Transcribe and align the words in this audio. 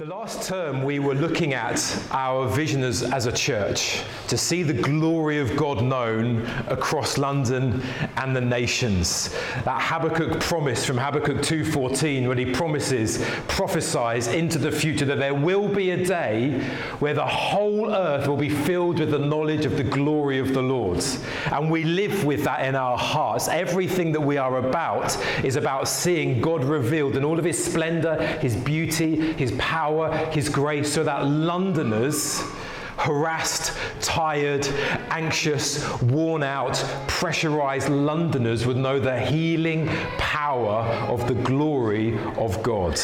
The 0.00 0.06
last 0.06 0.48
term, 0.48 0.82
we 0.82 0.98
were 0.98 1.14
looking 1.14 1.52
at 1.52 2.06
our 2.10 2.48
vision 2.48 2.82
as, 2.82 3.02
as, 3.02 3.26
a 3.26 3.32
church 3.32 4.00
to 4.28 4.38
see 4.38 4.62
the 4.62 4.72
glory 4.72 5.38
of 5.40 5.54
God 5.56 5.84
known 5.84 6.46
across 6.68 7.18
London 7.18 7.82
and 8.16 8.34
the 8.34 8.40
nations. 8.40 9.36
That 9.66 9.78
Habakkuk 9.78 10.40
promise 10.40 10.86
from 10.86 10.96
Habakkuk 10.96 11.42
2:14, 11.42 12.26
when 12.26 12.38
he 12.38 12.46
promises, 12.46 13.22
prophesies 13.46 14.28
into 14.28 14.56
the 14.56 14.72
future 14.72 15.04
that 15.04 15.18
there 15.18 15.34
will 15.34 15.68
be 15.68 15.90
a 15.90 16.02
day 16.02 16.62
where 17.00 17.12
the 17.12 17.26
whole 17.26 17.92
earth 17.92 18.26
will 18.26 18.38
be 18.38 18.48
filled 18.48 19.00
with 19.00 19.10
the 19.10 19.18
knowledge 19.18 19.66
of 19.66 19.76
the 19.76 19.84
glory 19.84 20.38
of 20.38 20.54
the 20.54 20.62
Lord. 20.62 21.04
And 21.52 21.70
we 21.70 21.84
live 21.84 22.24
with 22.24 22.44
that 22.44 22.64
in 22.64 22.74
our 22.74 22.96
hearts. 22.96 23.48
Everything 23.48 24.12
that 24.12 24.22
we 24.22 24.38
are 24.38 24.66
about 24.66 25.14
is 25.44 25.56
about 25.56 25.88
seeing 25.88 26.40
God 26.40 26.64
revealed 26.64 27.18
in 27.18 27.24
all 27.24 27.38
of 27.38 27.44
his 27.44 27.62
splendor, 27.62 28.16
his 28.38 28.56
beauty, 28.56 29.34
his 29.34 29.52
power 29.58 29.89
power, 29.90 30.16
His 30.30 30.48
grace, 30.48 30.92
so 30.92 31.02
that 31.02 31.26
Londoners, 31.26 32.40
harassed, 32.96 33.76
tired, 34.00 34.66
anxious, 35.10 36.00
worn 36.02 36.42
out, 36.42 36.76
pressurized 37.08 37.88
Londoners 37.88 38.66
would 38.66 38.76
know 38.76 39.00
the 39.00 39.18
healing 39.18 39.88
power 40.18 40.82
of 41.08 41.26
the 41.26 41.34
glory 41.34 42.18
of 42.36 42.62
God 42.62 42.98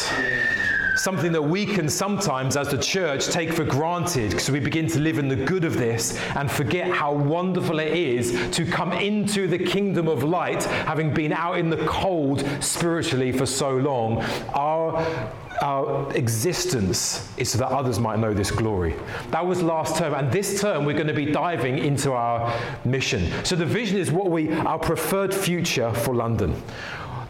something 0.97 1.31
that 1.31 1.41
we 1.41 1.63
can 1.63 1.87
sometimes, 1.87 2.57
as 2.57 2.69
the 2.69 2.77
church, 2.77 3.27
take 3.27 3.53
for 3.53 3.63
granted 3.63 4.31
because 4.31 4.49
we 4.49 4.59
begin 4.59 4.87
to 4.87 4.99
live 4.99 5.19
in 5.19 5.27
the 5.27 5.35
good 5.35 5.63
of 5.63 5.77
this 5.77 6.19
and 6.35 6.51
forget 6.51 6.91
how 6.91 7.13
wonderful 7.13 7.77
it 7.79 7.93
is 7.93 8.49
to 8.49 8.65
come 8.65 8.91
into 8.93 9.47
the 9.47 9.59
kingdom 9.59 10.07
of 10.07 10.23
light, 10.23 10.63
having 10.63 11.13
been 11.13 11.31
out 11.31 11.59
in 11.59 11.69
the 11.69 11.77
cold 11.85 12.43
spiritually 12.61 13.31
for 13.31 13.45
so 13.45 13.77
long. 13.77 14.23
Our 14.55 15.31
our 15.61 16.11
existence 16.15 17.29
is 17.37 17.49
so 17.51 17.57
that 17.59 17.69
others 17.69 17.99
might 17.99 18.19
know 18.19 18.33
this 18.33 18.51
glory. 18.51 18.95
That 19.31 19.45
was 19.45 19.61
last 19.61 19.97
term, 19.97 20.13
and 20.13 20.31
this 20.31 20.61
term 20.61 20.85
we're 20.85 20.93
going 20.93 21.07
to 21.07 21.13
be 21.13 21.31
diving 21.31 21.79
into 21.79 22.13
our 22.13 22.53
mission. 22.85 23.31
So 23.43 23.55
the 23.55 23.65
vision 23.65 23.97
is 23.97 24.11
what 24.11 24.29
we 24.29 24.51
our 24.51 24.79
preferred 24.79 25.33
future 25.33 25.93
for 25.93 26.13
London. 26.13 26.61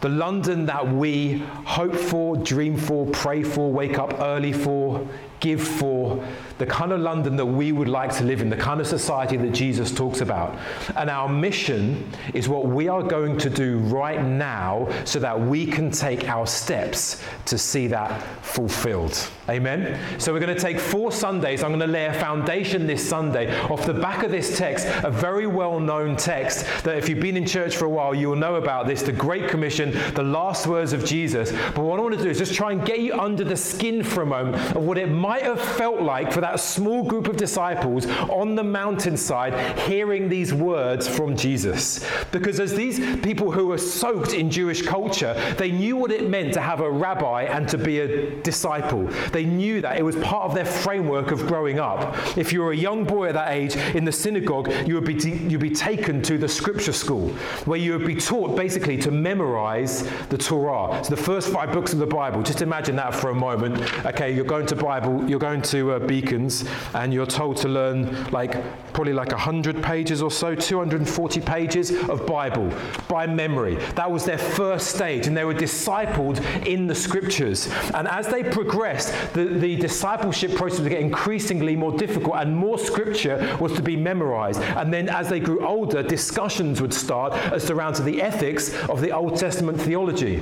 The 0.02 0.10
London 0.10 0.66
that 0.68 0.88
we 0.88 1.40
hope 1.66 1.96
for, 1.96 2.38
dream 2.38 2.78
for, 2.78 3.08
pray 3.08 3.42
for, 3.42 3.72
wake 3.72 3.98
up 3.98 4.20
early 4.20 4.54
for, 4.54 5.08
give 5.40 5.62
for, 5.62 6.24
the 6.58 6.66
kind 6.66 6.92
of 6.92 7.00
London 7.00 7.36
that 7.36 7.46
we 7.46 7.72
would 7.72 7.88
like 7.88 8.16
to 8.18 8.24
live 8.24 8.42
in, 8.42 8.50
the 8.50 8.58
kind 8.58 8.82
of 8.82 8.88
society 8.88 9.38
that 9.38 9.52
Jesus 9.52 9.94
talks 9.94 10.22
about. 10.22 10.58
And 10.96 11.10
our 11.10 11.30
mission 11.30 12.10
is 12.34 12.50
what 12.50 12.66
we 12.66 12.88
are 12.88 13.04
going 13.04 13.38
to 13.40 13.50
do 13.50 13.80
right 13.80 14.24
now 14.24 14.90
so 15.06 15.20
that 15.20 15.40
we 15.40 15.66
can 15.66 15.92
take 15.92 16.28
our 16.28 16.48
steps 16.48 17.22
to 17.46 17.58
see 17.58 17.88
that 17.88 18.22
fulfilled. 18.42 19.30
Amen? 19.50 20.00
So 20.20 20.34
we're 20.34 20.40
going 20.40 20.56
to 20.56 20.62
take 20.62 20.80
four 20.80 21.12
Sundays. 21.12 21.64
I'm 21.64 21.70
going 21.70 21.80
to 21.80 21.88
lay 21.88 22.06
a 22.06 22.14
foundation 22.14 22.88
this 22.88 23.08
Sunday 23.08 23.58
off 23.70 23.86
the 23.86 23.94
back 23.94 24.24
of 24.24 24.32
this 24.32 24.58
text, 24.58 24.88
a 25.04 25.12
very 25.12 25.48
well 25.48 25.80
known 25.80 26.16
text 26.16 26.66
that 26.84 26.98
if 26.98 27.08
you've 27.08 27.20
been 27.20 27.38
in 27.38 27.46
church 27.46 27.78
for 27.78 27.86
a 27.86 27.90
while, 27.90 28.14
you 28.14 28.30
will 28.30 28.36
know 28.36 28.56
about 28.56 28.88
this 28.88 29.04
the 29.04 29.12
Great 29.12 29.50
Commission, 29.50 29.92
the 30.16 30.24
last 30.24 30.68
words 30.68 30.92
of 30.92 31.06
Jesus. 31.06 31.52
But 31.52 31.80
what 31.80 32.00
I 32.00 32.02
want 32.02 32.18
to 32.18 32.24
do 32.24 32.30
is 32.30 32.38
just 32.38 32.54
try 32.54 32.72
and 32.72 32.86
get 32.86 33.00
you 33.00 33.14
under 33.14 33.44
the 33.44 33.56
skin 33.56 34.04
for 34.04 34.22
a 34.22 34.26
moment 34.26 34.76
of 34.76 34.84
what 34.84 34.98
it 34.98 35.08
might 35.08 35.27
have 35.40 35.62
felt 35.62 36.02
like 36.02 36.32
for 36.34 36.42
that 36.42 36.58
that 36.58 36.64
small 36.64 37.04
group 37.04 37.28
of 37.28 37.36
disciples 37.36 38.06
on 38.30 38.56
the 38.56 38.64
mountainside 38.64 39.78
hearing 39.82 40.30
these 40.30 40.54
words 40.54 41.08
from 41.08 41.36
Jesus. 41.36 42.06
Because 42.32 42.60
as 42.60 42.74
these 42.74 43.00
people 43.18 43.52
who 43.52 43.68
were 43.68 43.78
soaked 43.78 44.34
in 44.34 44.50
Jewish 44.50 44.82
culture, 44.82 45.34
they 45.58 45.72
knew 45.72 45.98
what 45.98 46.12
it 46.12 46.30
meant 46.30 46.54
to 46.54 46.62
have 46.62 46.80
a 46.80 46.90
rabbi 46.90 47.44
and 47.44 47.68
to 47.68 47.78
be 47.78 48.00
a 48.00 48.40
disciple. 48.42 49.04
They 49.32 49.44
knew 49.44 49.82
that 49.82 49.98
it 49.98 50.04
was 50.04 50.16
part 50.16 50.46
of 50.46 50.56
their 50.56 50.66
framework 50.66 51.32
of 51.32 51.46
growing 51.48 51.80
up. 51.80 52.16
If 52.38 52.54
you 52.54 52.62
were 52.62 52.72
a 52.72 52.78
young 52.78 53.04
boy 53.04 53.28
at 53.28 53.34
that 53.34 53.52
age 53.52 53.76
in 53.76 54.06
the 54.06 54.12
synagogue, 54.12 54.72
you 54.88 54.96
would 54.96 55.06
be, 55.06 55.14
you'd 55.14 55.60
be 55.60 55.70
taken 55.70 56.22
to 56.24 56.38
the 56.38 56.48
scripture 56.48 56.94
school 56.94 57.30
where 57.66 57.78
you 57.78 57.98
would 57.98 58.08
be 58.08 58.16
taught 58.16 58.56
basically 58.56 58.98
to 58.98 59.12
memorize 59.12 60.10
the 60.30 60.38
Torah. 60.38 61.04
So 61.04 61.14
the 61.14 61.22
first 61.22 61.50
five 61.50 61.72
books 61.74 61.94
of 61.94 62.00
the 62.00 62.08
Bible. 62.08 62.42
Just 62.42 62.62
imagine 62.62 62.96
that 62.96 63.14
for 63.14 63.30
a 63.30 63.36
moment. 63.36 63.78
Okay, 64.06 64.34
you're 64.34 64.46
going 64.46 64.66
to 64.68 64.76
Bible, 64.76 65.17
you're 65.26 65.40
going 65.40 65.62
to 65.64 65.94
uh, 65.94 66.00
Beacon 66.00 66.50
and 66.94 67.14
you're 67.14 67.26
told 67.26 67.58
to 67.58 67.70
learn 67.70 68.30
like 68.32 68.62
probably 68.94 69.14
like 69.14 69.32
100 69.32 69.82
pages 69.82 70.22
or 70.22 70.30
so, 70.30 70.56
240 70.56 71.42
pages 71.42 71.92
of 72.10 72.26
Bible 72.26 72.72
by 73.08 73.26
memory. 73.26 73.76
That 73.96 74.12
was 74.12 74.26
their 74.26 74.38
first 74.38 74.88
stage, 74.94 75.28
and 75.28 75.38
they 75.38 75.46
were 75.46 75.54
discipled 75.54 76.44
in 76.66 76.88
the 76.88 76.96
scriptures. 76.96 77.68
And 77.94 78.08
as 78.08 78.28
they 78.28 78.44
progressed, 78.44 79.14
the, 79.34 79.46
the 79.46 79.76
discipleship 79.78 80.56
process 80.56 80.80
would 80.82 80.90
get 80.90 81.00
increasingly 81.00 81.76
more 81.76 81.92
difficult, 81.98 82.36
and 82.38 82.56
more 82.56 82.78
scripture 82.78 83.58
was 83.60 83.74
to 83.74 83.82
be 83.82 83.96
memorized. 83.96 84.62
And 84.62 84.94
then 84.94 85.10
as 85.10 85.30
they 85.30 85.40
grew 85.40 85.66
older, 85.66 86.04
discussions 86.04 86.82
would 86.82 86.94
start 86.94 87.34
as 87.54 87.66
to 87.66 87.78
around 87.78 87.94
to 87.94 88.02
the 88.02 88.22
ethics 88.22 88.74
of 88.90 89.02
the 89.02 89.12
Old 89.12 89.38
Testament 89.38 89.80
theology. 89.80 90.42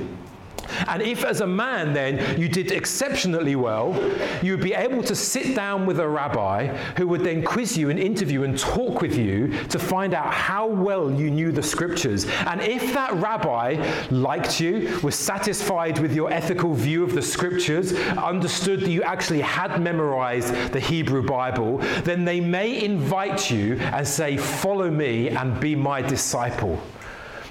And 0.88 1.02
if, 1.02 1.24
as 1.24 1.40
a 1.40 1.46
man, 1.46 1.92
then 1.92 2.38
you 2.40 2.48
did 2.48 2.70
exceptionally 2.72 3.56
well, 3.56 3.94
you 4.42 4.52
would 4.52 4.64
be 4.64 4.74
able 4.74 5.02
to 5.02 5.14
sit 5.14 5.54
down 5.54 5.86
with 5.86 6.00
a 6.00 6.08
rabbi 6.08 6.66
who 6.96 7.06
would 7.08 7.22
then 7.22 7.42
quiz 7.42 7.76
you 7.76 7.90
and 7.90 7.98
interview 7.98 8.42
and 8.44 8.58
talk 8.58 9.00
with 9.00 9.16
you 9.16 9.48
to 9.68 9.78
find 9.78 10.14
out 10.14 10.32
how 10.32 10.66
well 10.66 11.10
you 11.10 11.30
knew 11.30 11.52
the 11.52 11.62
scriptures. 11.62 12.26
And 12.46 12.60
if 12.60 12.92
that 12.94 13.12
rabbi 13.14 13.74
liked 14.10 14.60
you, 14.60 14.98
was 15.02 15.14
satisfied 15.14 15.98
with 15.98 16.14
your 16.14 16.32
ethical 16.32 16.74
view 16.74 17.02
of 17.02 17.14
the 17.14 17.22
scriptures, 17.22 17.92
understood 18.16 18.80
that 18.80 18.90
you 18.90 19.02
actually 19.02 19.40
had 19.40 19.80
memorized 19.80 20.72
the 20.72 20.80
Hebrew 20.80 21.22
Bible, 21.22 21.78
then 22.04 22.24
they 22.24 22.40
may 22.40 22.82
invite 22.84 23.50
you 23.50 23.76
and 23.76 24.06
say, 24.06 24.36
Follow 24.36 24.90
me 24.90 25.30
and 25.30 25.58
be 25.60 25.74
my 25.74 26.02
disciple. 26.02 26.80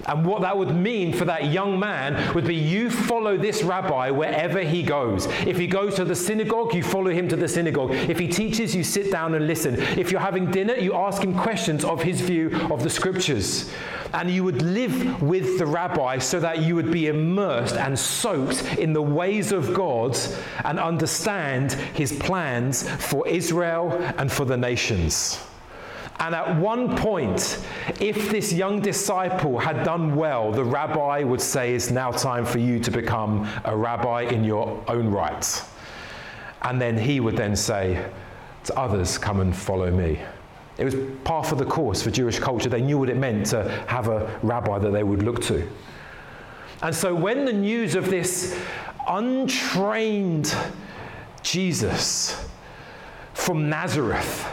And 0.08 0.26
what 0.26 0.42
that 0.42 0.58
would 0.58 0.76
mean 0.76 1.14
for 1.14 1.26
that 1.26 1.52
young 1.52 1.80
man 1.80 2.34
would 2.34 2.46
be 2.46 2.56
you 2.56 2.90
follow 2.90 3.38
this 3.38 3.64
rabbi 3.64 4.12
wherever 4.12 4.60
he 4.60 4.84
goes. 4.84 5.26
If 5.48 5.58
he 5.58 5.68
goes 5.68 5.96
to 5.96 6.06
the 6.06 6.16
synagogue, 6.16 6.74
you 6.76 6.84
follow 6.84 7.10
him 7.10 7.28
to 7.30 7.36
the 7.36 7.48
synagogue. 7.48 7.92
If 7.92 8.20
he 8.20 8.28
teaches, 8.28 8.76
you 8.76 8.84
sit 8.84 9.12
down 9.12 9.34
and 9.34 9.48
listen. 9.48 9.82
If 9.98 10.12
you're 10.12 10.22
having 10.22 10.52
dinner, 10.52 10.76
you 10.76 10.94
ask 10.94 11.24
him 11.24 11.38
questions 11.38 11.84
of 11.84 12.04
his 12.04 12.22
view 12.22 12.52
of 12.72 12.84
the 12.84 12.90
scriptures. 12.90 13.72
And 14.14 14.30
you 14.30 14.44
would 14.44 14.62
live 14.62 15.22
with 15.22 15.58
the 15.58 15.66
rabbi 15.66 16.20
so 16.20 16.40
that 16.40 16.60
you 16.62 16.76
would 16.76 16.92
be 16.92 17.08
immersed 17.08 17.76
and 17.76 17.98
soaked 17.98 18.78
in 18.78 18.94
the 18.94 19.02
ways 19.02 19.52
of 19.52 19.74
God 19.74 20.18
and 20.64 20.80
understand 20.80 21.74
his 21.74 22.14
plans 22.14 22.88
for 22.88 23.28
Israel 23.28 23.92
and 24.18 24.32
for 24.32 24.46
the 24.46 24.56
nations. 24.56 25.40
And 26.20 26.34
at 26.34 26.56
one 26.58 26.96
point, 26.96 27.60
if 28.00 28.32
this 28.32 28.54
young 28.54 28.80
disciple 28.80 29.60
had 29.60 29.84
done 29.84 30.16
well, 30.16 30.52
the 30.52 30.64
rabbi 30.64 31.24
would 31.24 31.42
say, 31.42 31.76
It's 31.76 31.92
now 31.92 32.12
time 32.12 32.46
for 32.46 32.60
you 32.60 32.80
to 32.80 32.92
become 32.92 33.48
a 33.66 33.76
rabbi 33.76 34.22
in 34.22 34.44
your 34.44 34.82
own 34.88 35.10
right. 35.10 35.64
And 36.62 36.82
then 36.82 36.98
he 36.98 37.20
would 37.20 37.36
then 37.36 37.56
say 37.56 38.10
to 38.64 38.80
others, 38.80 39.18
Come 39.18 39.42
and 39.42 39.56
follow 39.56 39.92
me. 39.92 40.20
It 40.78 40.86
was 40.86 40.96
part 41.24 41.52
of 41.52 41.58
the 41.58 41.66
course 41.66 42.02
for 42.02 42.12
Jewish 42.12 42.40
culture. 42.40 42.70
They 42.70 42.82
knew 42.82 42.98
what 42.98 43.10
it 43.10 43.18
meant 43.18 43.48
to 43.48 43.70
have 43.88 44.08
a 44.08 44.40
rabbi 44.42 44.80
that 44.80 44.92
they 44.92 45.04
would 45.04 45.24
look 45.24 45.42
to. 45.44 45.68
And 46.82 46.94
so 46.94 47.16
when 47.16 47.46
the 47.46 47.54
news 47.54 47.96
of 47.96 48.10
this 48.10 48.60
untrained 49.08 50.56
Jesus 51.44 52.48
from 53.34 53.70
Nazareth, 53.70 54.52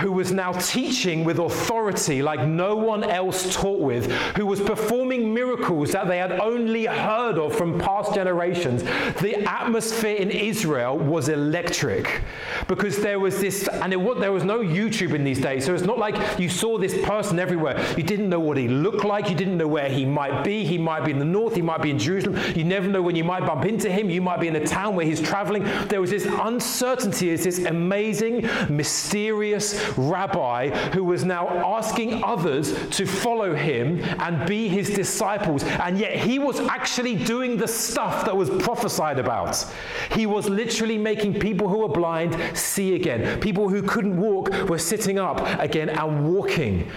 who 0.00 0.12
was 0.12 0.32
now 0.32 0.52
teaching 0.52 1.24
with 1.24 1.38
authority 1.38 2.22
like 2.22 2.46
no 2.46 2.76
one 2.76 3.04
else 3.04 3.54
taught 3.54 3.80
with, 3.80 4.10
who 4.36 4.46
was 4.46 4.60
performing 4.60 5.32
miracles 5.32 5.92
that 5.92 6.08
they 6.08 6.18
had 6.18 6.32
only 6.32 6.86
heard 6.86 7.38
of 7.38 7.54
from 7.54 7.78
past 7.78 8.14
generations. 8.14 8.82
The 9.20 9.44
atmosphere 9.48 10.16
in 10.16 10.30
Israel 10.30 10.98
was 10.98 11.28
electric 11.28 12.22
because 12.68 12.98
there 12.98 13.20
was 13.20 13.40
this, 13.40 13.68
and 13.68 13.92
it, 13.92 14.20
there 14.20 14.32
was 14.32 14.44
no 14.44 14.60
YouTube 14.60 15.14
in 15.14 15.24
these 15.24 15.40
days, 15.40 15.64
so 15.64 15.74
it's 15.74 15.84
not 15.84 15.98
like 15.98 16.38
you 16.38 16.48
saw 16.48 16.78
this 16.78 16.96
person 17.02 17.38
everywhere. 17.38 17.78
You 17.96 18.02
didn't 18.02 18.28
know 18.28 18.40
what 18.40 18.56
he 18.56 18.68
looked 18.68 19.04
like, 19.04 19.28
you 19.28 19.36
didn't 19.36 19.58
know 19.58 19.68
where 19.68 19.88
he 19.88 20.04
might 20.04 20.42
be. 20.44 20.64
He 20.64 20.78
might 20.78 21.04
be 21.04 21.10
in 21.10 21.18
the 21.18 21.24
north, 21.24 21.54
he 21.54 21.62
might 21.62 21.82
be 21.82 21.90
in 21.90 21.98
Jerusalem. 21.98 22.38
You 22.54 22.64
never 22.64 22.88
know 22.88 23.02
when 23.02 23.16
you 23.16 23.24
might 23.24 23.46
bump 23.46 23.64
into 23.64 23.90
him. 23.90 24.10
You 24.10 24.20
might 24.20 24.40
be 24.40 24.48
in 24.48 24.56
a 24.56 24.66
town 24.66 24.94
where 24.96 25.06
he's 25.06 25.20
traveling. 25.20 25.64
There 25.88 26.00
was 26.00 26.10
this 26.10 26.26
uncertainty, 26.26 27.30
it's 27.30 27.44
this 27.44 27.64
amazing, 27.64 28.48
mysterious, 28.68 29.89
rabbi 29.96 30.70
who 30.90 31.04
was 31.04 31.24
now 31.24 31.48
asking 31.76 32.22
others 32.24 32.88
to 32.90 33.06
follow 33.06 33.54
him 33.54 34.00
and 34.20 34.48
be 34.48 34.68
his 34.68 34.90
disciples. 34.90 35.64
And 35.64 35.98
yet 35.98 36.16
he 36.16 36.38
was 36.38 36.60
actually 36.60 37.16
doing 37.16 37.56
the 37.56 37.68
stuff 37.68 38.24
that 38.24 38.36
was 38.36 38.50
prophesied 38.62 39.18
about. 39.18 39.64
He 40.12 40.26
was 40.26 40.48
literally 40.48 40.98
making 40.98 41.40
people 41.40 41.68
who 41.68 41.78
were 41.78 41.88
blind 41.88 42.36
see 42.56 42.94
again. 42.94 43.40
People 43.40 43.68
who 43.68 43.82
couldn't 43.82 44.16
walk 44.16 44.52
were 44.68 44.78
sitting 44.78 45.18
up 45.18 45.40
again 45.60 45.88
and 45.88 46.32
walking. 46.32 46.90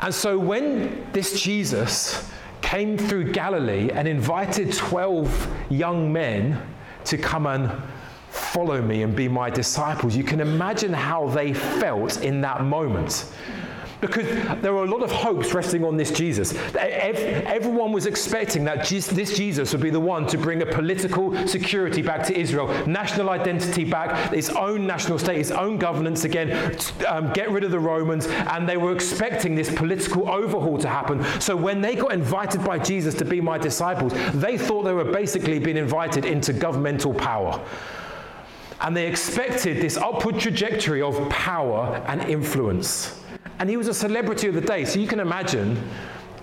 And 0.00 0.14
so 0.14 0.38
when 0.38 1.06
this 1.12 1.40
Jesus 1.40 2.30
came 2.62 2.98
through 2.98 3.32
Galilee 3.32 3.90
and 3.90 4.06
invited 4.06 4.72
12 4.72 5.48
young 5.70 6.12
men 6.12 6.60
to 7.04 7.16
come 7.16 7.46
and 7.46 7.70
follow 8.38 8.80
me 8.80 9.02
and 9.02 9.14
be 9.14 9.28
my 9.28 9.50
disciples. 9.50 10.16
You 10.16 10.24
can 10.24 10.40
imagine 10.40 10.92
how 10.92 11.28
they 11.28 11.52
felt 11.52 12.22
in 12.22 12.40
that 12.42 12.64
moment. 12.64 13.26
Because 14.00 14.26
there 14.62 14.72
were 14.72 14.84
a 14.84 14.90
lot 14.90 15.02
of 15.02 15.10
hopes 15.10 15.52
resting 15.52 15.84
on 15.84 15.96
this 15.96 16.12
Jesus. 16.12 16.54
Everyone 16.76 17.90
was 17.90 18.06
expecting 18.06 18.62
that 18.64 18.86
this 18.86 19.36
Jesus 19.36 19.72
would 19.72 19.82
be 19.82 19.90
the 19.90 19.98
one 19.98 20.24
to 20.28 20.38
bring 20.38 20.62
a 20.62 20.66
political 20.66 21.34
security 21.48 22.00
back 22.00 22.24
to 22.26 22.38
Israel, 22.38 22.68
national 22.86 23.28
identity 23.28 23.84
back, 23.84 24.32
its 24.32 24.50
own 24.50 24.86
national 24.86 25.18
state, 25.18 25.40
its 25.40 25.50
own 25.50 25.78
governance 25.78 26.22
again, 26.22 26.78
um, 27.08 27.32
get 27.32 27.50
rid 27.50 27.64
of 27.64 27.72
the 27.72 27.80
Romans, 27.80 28.26
and 28.28 28.68
they 28.68 28.76
were 28.76 28.92
expecting 28.92 29.56
this 29.56 29.74
political 29.74 30.30
overhaul 30.30 30.78
to 30.78 30.88
happen. 30.88 31.24
So 31.40 31.56
when 31.56 31.80
they 31.80 31.96
got 31.96 32.12
invited 32.12 32.64
by 32.64 32.78
Jesus 32.78 33.14
to 33.14 33.24
be 33.24 33.40
my 33.40 33.58
disciples, 33.58 34.12
they 34.32 34.56
thought 34.56 34.84
they 34.84 34.92
were 34.92 35.04
basically 35.04 35.58
being 35.58 35.76
invited 35.76 36.24
into 36.24 36.52
governmental 36.52 37.12
power. 37.12 37.60
And 38.80 38.96
they 38.96 39.06
expected 39.06 39.82
this 39.82 39.96
upward 39.96 40.38
trajectory 40.38 41.02
of 41.02 41.28
power 41.28 42.02
and 42.06 42.22
influence. 42.22 43.20
And 43.58 43.68
he 43.68 43.76
was 43.76 43.88
a 43.88 43.94
celebrity 43.94 44.46
of 44.46 44.54
the 44.54 44.60
day. 44.60 44.84
So 44.84 45.00
you 45.00 45.08
can 45.08 45.18
imagine, 45.18 45.82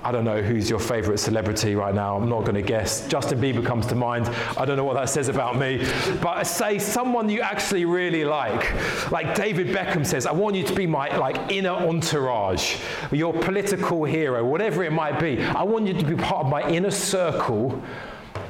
I 0.03 0.11
don't 0.11 0.25
know 0.25 0.41
who's 0.41 0.69
your 0.69 0.79
favorite 0.79 1.17
celebrity 1.17 1.75
right 1.75 1.95
now. 1.95 2.17
I'm 2.17 2.27
not 2.27 2.41
going 2.41 2.55
to 2.55 2.61
guess. 2.61 3.07
Justin 3.07 3.39
Bieber 3.39 3.65
comes 3.65 3.87
to 3.87 3.95
mind. 3.95 4.27
I 4.57 4.65
don't 4.65 4.75
know 4.75 4.83
what 4.83 4.95
that 4.95 5.09
says 5.09 5.29
about 5.29 5.57
me. 5.57 5.87
But 6.21 6.43
say 6.43 6.77
someone 6.77 7.29
you 7.29 7.39
actually 7.39 7.85
really 7.85 8.25
like. 8.25 9.11
Like 9.11 9.33
David 9.33 9.67
Beckham 9.67 10.05
says, 10.05 10.25
I 10.25 10.33
want 10.33 10.57
you 10.57 10.63
to 10.63 10.75
be 10.75 10.85
my 10.85 11.15
like 11.15 11.51
inner 11.51 11.71
entourage, 11.71 12.77
your 13.11 13.33
political 13.33 14.03
hero, 14.03 14.43
whatever 14.43 14.83
it 14.83 14.91
might 14.91 15.21
be. 15.21 15.41
I 15.41 15.63
want 15.63 15.87
you 15.87 15.93
to 15.93 16.05
be 16.05 16.15
part 16.15 16.45
of 16.45 16.51
my 16.51 16.69
inner 16.69 16.91
circle 16.91 17.81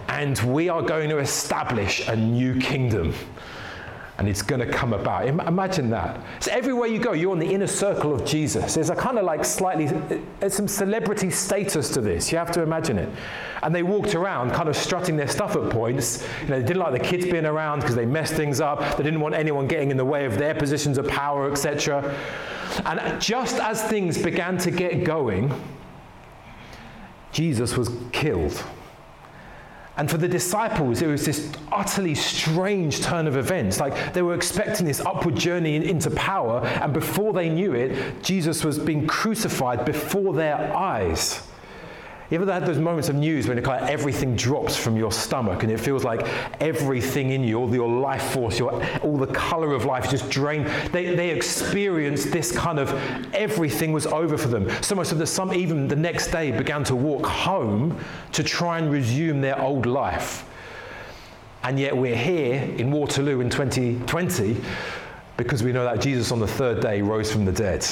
and 0.08 0.40
we 0.54 0.70
are 0.70 0.82
going 0.82 1.10
to 1.10 1.20
establish 1.20 2.08
a 2.08 2.16
new 2.16 2.60
kingdom 2.60 3.14
and 4.18 4.30
it's 4.30 4.42
going 4.42 4.66
to 4.66 4.72
come 4.72 4.94
about. 4.94 5.28
Imagine 5.28 5.90
that. 5.90 6.20
So 6.40 6.52
everywhere 6.52 6.88
you 6.88 7.00
go, 7.00 7.12
you're 7.12 7.34
in 7.34 7.40
the 7.40 7.54
inner 7.54 7.68
circle 7.68 8.14
of 8.14 8.26
Jesus. 8.26 8.74
There's 8.74 8.90
a 8.90 8.96
kind 8.96 9.18
of 9.18 9.26
like 9.26 9.44
slightly, 9.44 9.88
there's 10.40 10.54
some 10.54 10.70
celebrity 10.70 11.30
status 11.30 11.90
to 11.90 12.02
this. 12.02 12.32
You 12.32 12.38
have 12.38 12.52
to 12.52 12.62
imagine 12.62 12.98
it. 12.98 13.10
And 13.62 13.76
they 13.76 13.84
walked 13.84 14.16
around 14.16 14.52
kind 14.52 14.70
of 14.70 14.76
strutting 14.78 15.18
their 15.18 15.28
stuff 15.28 15.58
at 15.58 15.70
points. 15.70 16.26
You 16.44 16.50
know, 16.50 16.60
they 16.62 16.66
didn't 16.66 16.82
like 16.82 16.94
the 16.94 17.00
kids 17.00 17.26
being 17.26 17.46
around 17.46 17.82
because 17.82 17.96
they 17.96 18.06
messed 18.06 18.36
things 18.36 18.62
up. 18.62 18.96
They 18.96 19.04
didn't 19.04 19.20
want 19.20 19.36
anyone 19.36 19.68
getting 19.68 19.92
in 19.92 19.98
the 19.98 20.06
way 20.06 20.26
of 20.26 20.38
their 20.38 20.56
positions 20.56 20.98
of 20.98 21.08
power, 21.08 21.52
etc. 21.52 22.16
And 22.86 23.22
just 23.22 23.58
as 23.58 23.84
things 23.84 24.18
began 24.18 24.58
to 24.60 24.72
get 24.72 25.04
going, 25.04 25.52
Jesus 27.34 27.76
was 27.76 27.90
killed. 28.14 28.64
And 29.98 30.12
for 30.12 30.18
the 30.18 30.28
disciples, 30.28 31.02
it 31.02 31.08
was 31.08 31.26
this 31.26 31.52
utterly 31.72 32.16
strange 32.16 33.02
turn 33.02 33.28
of 33.28 33.38
events. 33.38 33.80
Like 33.80 34.14
they 34.14 34.22
were 34.22 34.34
expecting 34.34 34.86
this 34.86 35.00
upward 35.00 35.36
journey 35.36 35.76
into 35.76 36.12
power, 36.12 36.66
and 36.66 36.94
before 36.94 37.32
they 37.32 37.50
knew 37.50 37.74
it, 37.74 38.22
Jesus 38.22 38.64
was 38.64 38.78
being 38.78 39.08
crucified 39.08 39.86
before 39.86 40.34
their 40.34 40.76
eyes. 40.76 41.42
Ever 42.32 42.52
had 42.52 42.66
those 42.66 42.80
moments 42.80 43.08
of 43.08 43.16
news 43.16 43.48
when 43.48 43.62
kind 43.62 43.84
of 43.84 43.90
everything 43.90 44.36
drops 44.36 44.76
from 44.76 44.98
your 44.98 45.12
stomach 45.12 45.62
and 45.62 45.72
it 45.72 45.80
feels 45.80 46.04
like 46.04 46.28
everything 46.60 47.32
in 47.32 47.44
you, 47.44 47.60
all 47.60 47.74
your 47.74 47.88
life 47.88 48.32
force, 48.32 48.58
your, 48.58 48.84
all 49.04 49.18
the 49.18 49.28
color 49.28 49.74
of 49.74 49.86
life 49.86 50.10
just 50.10 50.30
drained? 50.32 50.66
They, 50.92 51.16
they 51.16 51.30
experienced 51.30 52.32
this 52.32 52.52
kind 52.52 52.80
of 52.80 52.92
everything 53.36 53.94
was 53.94 54.08
over 54.08 54.40
for 54.40 54.48
them. 54.48 54.70
So 54.82 54.96
much 54.96 55.08
so 55.08 55.16
that 55.16 55.28
some 55.28 55.54
even 55.54 55.88
the 55.88 55.96
next 55.96 56.32
day 56.32 56.50
began 56.50 56.84
to 56.86 56.96
walk 56.96 57.28
home 57.28 57.98
to 58.32 58.44
try 58.44 58.80
and 58.80 58.92
resume 58.92 59.40
their 59.40 59.62
old 59.62 59.86
life. 59.86 60.46
And 61.62 61.80
yet 61.80 61.96
we're 61.96 62.16
here 62.16 62.56
in 62.56 62.92
Waterloo 62.92 63.40
in 63.42 63.52
2020 63.52 64.58
because 65.38 65.62
we 65.62 65.72
know 65.72 65.84
that 65.84 66.02
Jesus 66.02 66.32
on 66.32 66.40
the 66.40 66.48
third 66.48 66.82
day 66.82 67.02
rose 67.02 67.32
from 67.32 67.46
the 67.46 67.52
dead. 67.52 67.86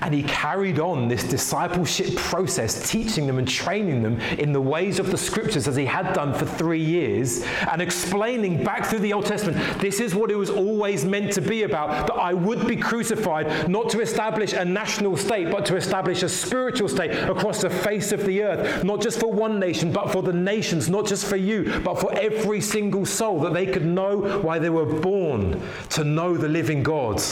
And 0.00 0.14
he 0.14 0.22
carried 0.22 0.78
on 0.78 1.08
this 1.08 1.24
discipleship 1.24 2.14
process, 2.16 2.90
teaching 2.90 3.26
them 3.26 3.38
and 3.38 3.48
training 3.48 4.02
them 4.02 4.20
in 4.38 4.52
the 4.52 4.60
ways 4.60 4.98
of 4.98 5.10
the 5.10 5.18
scriptures 5.18 5.68
as 5.68 5.76
he 5.76 5.84
had 5.84 6.12
done 6.12 6.34
for 6.34 6.46
three 6.46 6.82
years, 6.82 7.42
and 7.70 7.80
explaining 7.82 8.64
back 8.64 8.86
through 8.86 9.00
the 9.00 9.12
Old 9.12 9.26
Testament 9.26 9.56
this 9.80 10.00
is 10.00 10.14
what 10.14 10.30
it 10.30 10.36
was 10.36 10.50
always 10.50 11.04
meant 11.04 11.32
to 11.32 11.40
be 11.40 11.62
about 11.62 12.06
that 12.06 12.14
I 12.14 12.34
would 12.34 12.66
be 12.66 12.76
crucified, 12.76 13.68
not 13.68 13.90
to 13.90 14.00
establish 14.00 14.52
a 14.52 14.64
national 14.64 15.16
state, 15.16 15.50
but 15.50 15.66
to 15.66 15.76
establish 15.76 16.22
a 16.22 16.28
spiritual 16.28 16.88
state 16.88 17.12
across 17.28 17.62
the 17.62 17.70
face 17.70 18.12
of 18.12 18.24
the 18.24 18.42
earth, 18.42 18.84
not 18.84 19.00
just 19.00 19.20
for 19.20 19.32
one 19.32 19.58
nation, 19.58 19.92
but 19.92 20.10
for 20.10 20.22
the 20.22 20.32
nations, 20.32 20.88
not 20.88 21.06
just 21.06 21.26
for 21.26 21.36
you, 21.36 21.80
but 21.84 21.98
for 21.98 22.12
every 22.18 22.60
single 22.60 23.06
soul, 23.06 23.40
that 23.40 23.52
they 23.52 23.66
could 23.66 23.84
know 23.84 24.40
why 24.40 24.58
they 24.58 24.70
were 24.70 24.86
born 24.86 25.60
to 25.90 26.04
know 26.04 26.36
the 26.36 26.48
living 26.48 26.82
God 26.82 27.22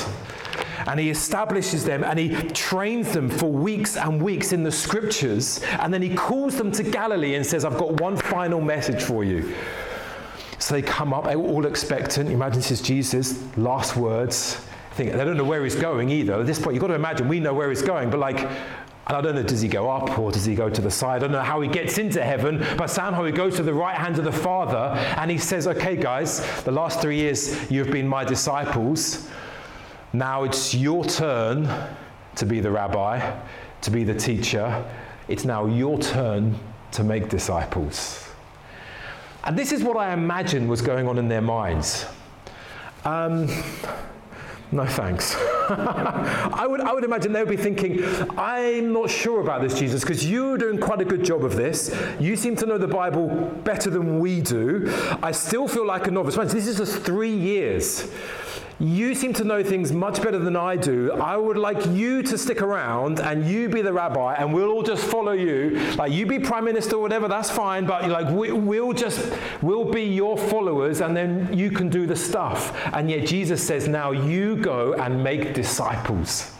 and 0.86 0.98
he 0.98 1.10
establishes 1.10 1.84
them 1.84 2.04
and 2.04 2.18
he 2.18 2.30
trains 2.50 3.12
them 3.12 3.28
for 3.28 3.50
weeks 3.50 3.96
and 3.96 4.20
weeks 4.20 4.52
in 4.52 4.62
the 4.62 4.72
scriptures. 4.72 5.60
And 5.80 5.92
then 5.92 6.02
he 6.02 6.14
calls 6.14 6.56
them 6.56 6.72
to 6.72 6.82
Galilee 6.82 7.34
and 7.34 7.44
says, 7.44 7.64
I've 7.64 7.78
got 7.78 8.00
one 8.00 8.16
final 8.16 8.60
message 8.60 9.02
for 9.02 9.24
you. 9.24 9.54
So 10.58 10.74
they 10.74 10.82
come 10.82 11.12
up, 11.12 11.26
all 11.26 11.66
expectant. 11.66 12.30
Imagine 12.30 12.60
this 12.60 12.70
is 12.70 12.80
Jesus' 12.80 13.42
last 13.56 13.96
words. 13.96 14.64
Think 14.92 15.12
they 15.12 15.24
don't 15.24 15.36
know 15.36 15.44
where 15.44 15.64
he's 15.64 15.74
going 15.74 16.10
either. 16.10 16.34
At 16.38 16.46
this 16.46 16.60
point, 16.60 16.74
you've 16.74 16.82
got 16.82 16.88
to 16.88 16.94
imagine 16.94 17.26
we 17.26 17.40
know 17.40 17.54
where 17.54 17.68
he's 17.70 17.82
going, 17.82 18.10
but 18.10 18.20
like, 18.20 18.48
I 19.06 19.20
don't 19.20 19.34
know, 19.34 19.42
does 19.42 19.60
he 19.60 19.68
go 19.68 19.90
up 19.90 20.18
or 20.18 20.30
does 20.30 20.44
he 20.44 20.54
go 20.54 20.70
to 20.70 20.80
the 20.80 20.90
side? 20.90 21.16
I 21.16 21.18
don't 21.20 21.32
know 21.32 21.40
how 21.40 21.60
he 21.60 21.68
gets 21.68 21.98
into 21.98 22.22
heaven, 22.22 22.64
but 22.76 22.88
somehow 22.88 23.24
he 23.24 23.32
goes 23.32 23.56
to 23.56 23.62
the 23.62 23.74
right 23.74 23.96
hand 23.96 24.18
of 24.18 24.24
the 24.24 24.32
Father 24.32 24.96
and 25.18 25.30
he 25.30 25.38
says, 25.38 25.66
Okay, 25.66 25.96
guys, 25.96 26.62
the 26.62 26.70
last 26.70 27.00
three 27.00 27.16
years 27.16 27.70
you've 27.70 27.90
been 27.90 28.06
my 28.06 28.24
disciples. 28.24 29.28
Now 30.12 30.44
it's 30.44 30.74
your 30.74 31.04
turn 31.04 31.68
to 32.36 32.46
be 32.46 32.60
the 32.60 32.70
rabbi, 32.70 33.40
to 33.80 33.90
be 33.90 34.04
the 34.04 34.14
teacher. 34.14 34.84
It's 35.28 35.44
now 35.44 35.66
your 35.66 35.98
turn 35.98 36.58
to 36.92 37.02
make 37.02 37.28
disciples. 37.30 38.28
And 39.44 39.58
this 39.58 39.72
is 39.72 39.82
what 39.82 39.96
I 39.96 40.12
imagine 40.12 40.68
was 40.68 40.82
going 40.82 41.08
on 41.08 41.18
in 41.18 41.28
their 41.28 41.40
minds. 41.40 42.06
Um, 43.04 43.48
no 44.70 44.86
thanks. 44.86 45.34
I, 45.68 46.66
would, 46.68 46.80
I 46.80 46.92
would 46.92 47.04
imagine 47.04 47.32
they 47.32 47.40
would 47.40 47.48
be 47.48 47.56
thinking, 47.56 48.04
I'm 48.38 48.92
not 48.92 49.10
sure 49.10 49.40
about 49.40 49.62
this, 49.62 49.78
Jesus, 49.78 50.02
because 50.02 50.28
you're 50.28 50.58
doing 50.58 50.78
quite 50.78 51.00
a 51.00 51.04
good 51.04 51.24
job 51.24 51.44
of 51.44 51.56
this. 51.56 51.96
You 52.20 52.36
seem 52.36 52.54
to 52.56 52.66
know 52.66 52.78
the 52.78 52.86
Bible 52.86 53.28
better 53.64 53.90
than 53.90 54.20
we 54.20 54.40
do. 54.40 54.92
I 55.22 55.32
still 55.32 55.66
feel 55.66 55.86
like 55.86 56.06
a 56.06 56.10
novice. 56.10 56.36
This 56.52 56.66
is 56.66 56.76
just 56.76 56.98
three 57.02 57.34
years. 57.34 58.08
You 58.82 59.14
seem 59.14 59.32
to 59.34 59.44
know 59.44 59.62
things 59.62 59.92
much 59.92 60.20
better 60.20 60.40
than 60.40 60.56
I 60.56 60.74
do. 60.74 61.12
I 61.12 61.36
would 61.36 61.56
like 61.56 61.86
you 61.86 62.20
to 62.24 62.36
stick 62.36 62.60
around 62.60 63.20
and 63.20 63.46
you 63.46 63.68
be 63.68 63.80
the 63.80 63.92
rabbi 63.92 64.34
and 64.34 64.52
we'll 64.52 64.72
all 64.72 64.82
just 64.82 65.04
follow 65.04 65.30
you. 65.30 65.78
Like 65.94 66.10
you 66.10 66.26
be 66.26 66.40
prime 66.40 66.64
minister 66.64 66.96
or 66.96 67.02
whatever, 67.02 67.28
that's 67.28 67.48
fine, 67.48 67.86
but 67.86 68.08
like 68.08 68.28
we, 68.34 68.50
will 68.50 68.92
just, 68.92 69.32
we'll 69.62 69.84
be 69.84 70.02
your 70.02 70.36
followers 70.36 71.00
and 71.00 71.16
then 71.16 71.56
you 71.56 71.70
can 71.70 71.90
do 71.90 72.08
the 72.08 72.16
stuff. 72.16 72.76
And 72.92 73.08
yet 73.08 73.24
Jesus 73.24 73.64
says, 73.64 73.86
now 73.86 74.10
you 74.10 74.56
go 74.56 74.94
and 74.94 75.22
make 75.22 75.54
disciples. 75.54 76.52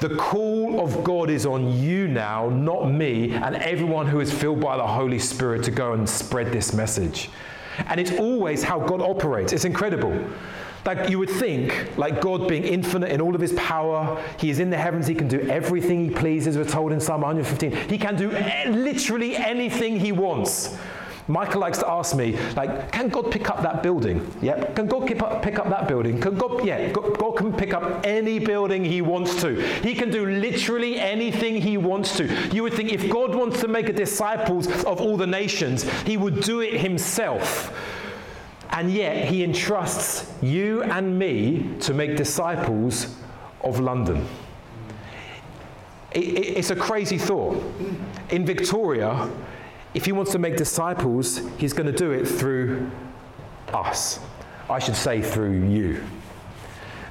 The 0.00 0.16
call 0.16 0.84
of 0.84 1.02
God 1.02 1.30
is 1.30 1.46
on 1.46 1.72
you 1.80 2.08
now, 2.08 2.50
not 2.50 2.90
me, 2.90 3.32
and 3.32 3.56
everyone 3.56 4.06
who 4.06 4.20
is 4.20 4.30
filled 4.30 4.60
by 4.60 4.76
the 4.76 4.86
Holy 4.86 5.18
Spirit 5.18 5.64
to 5.64 5.70
go 5.70 5.94
and 5.94 6.06
spread 6.06 6.52
this 6.52 6.74
message. 6.74 7.30
And 7.86 7.98
it's 7.98 8.12
always 8.12 8.62
how 8.62 8.80
God 8.80 9.00
operates. 9.00 9.54
It's 9.54 9.64
incredible. 9.64 10.22
Like 10.86 11.10
you 11.10 11.18
would 11.18 11.30
think, 11.30 11.96
like 11.98 12.20
God 12.20 12.48
being 12.48 12.62
infinite 12.62 13.10
in 13.10 13.20
all 13.20 13.34
of 13.34 13.40
his 13.40 13.52
power, 13.54 14.22
he 14.38 14.50
is 14.50 14.60
in 14.60 14.70
the 14.70 14.76
heavens, 14.76 15.06
he 15.06 15.14
can 15.14 15.28
do 15.28 15.40
everything 15.50 16.04
he 16.04 16.10
pleases, 16.10 16.56
we're 16.56 16.64
told 16.64 16.92
in 16.92 17.00
Psalm 17.00 17.22
115. 17.22 17.88
He 17.90 17.98
can 17.98 18.16
do 18.16 18.30
eh, 18.32 18.70
literally 18.70 19.36
anything 19.36 19.98
he 19.98 20.12
wants. 20.12 20.76
Michael 21.28 21.60
likes 21.60 21.78
to 21.78 21.88
ask 21.90 22.14
me, 22.14 22.38
like, 22.54 22.92
can 22.92 23.08
God 23.08 23.32
pick 23.32 23.50
up 23.50 23.60
that 23.62 23.82
building? 23.82 24.30
Yep. 24.42 24.76
Can 24.76 24.86
God 24.86 25.08
pick 25.08 25.20
up, 25.20 25.42
pick 25.42 25.58
up 25.58 25.68
that 25.70 25.88
building? 25.88 26.20
Can 26.20 26.38
God, 26.38 26.64
yeah, 26.64 26.92
God, 26.92 27.18
God 27.18 27.36
can 27.36 27.52
pick 27.52 27.74
up 27.74 28.06
any 28.06 28.38
building 28.38 28.84
he 28.84 29.02
wants 29.02 29.40
to. 29.40 29.60
He 29.80 29.94
can 29.94 30.10
do 30.10 30.24
literally 30.26 31.00
anything 31.00 31.60
he 31.60 31.76
wants 31.78 32.16
to. 32.18 32.32
You 32.54 32.62
would 32.62 32.74
think 32.74 32.92
if 32.92 33.10
God 33.10 33.34
wants 33.34 33.60
to 33.62 33.68
make 33.68 33.88
a 33.88 33.92
disciples 33.92 34.68
of 34.84 35.00
all 35.00 35.16
the 35.16 35.26
nations, 35.26 35.82
he 36.02 36.16
would 36.16 36.42
do 36.42 36.60
it 36.60 36.80
himself. 36.80 37.72
And 38.70 38.92
yet, 38.92 39.28
he 39.28 39.42
entrusts 39.42 40.32
you 40.42 40.82
and 40.82 41.18
me 41.18 41.74
to 41.80 41.94
make 41.94 42.16
disciples 42.16 43.16
of 43.62 43.80
London. 43.80 44.26
It, 46.12 46.24
it, 46.24 46.58
it's 46.58 46.70
a 46.70 46.76
crazy 46.76 47.18
thought. 47.18 47.62
In 48.30 48.44
Victoria, 48.44 49.30
if 49.94 50.04
he 50.04 50.12
wants 50.12 50.32
to 50.32 50.38
make 50.38 50.56
disciples, 50.56 51.40
he's 51.58 51.72
going 51.72 51.86
to 51.86 51.96
do 51.96 52.10
it 52.10 52.26
through 52.26 52.90
us. 53.72 54.20
I 54.68 54.78
should 54.78 54.96
say, 54.96 55.22
through 55.22 55.68
you. 55.68 56.02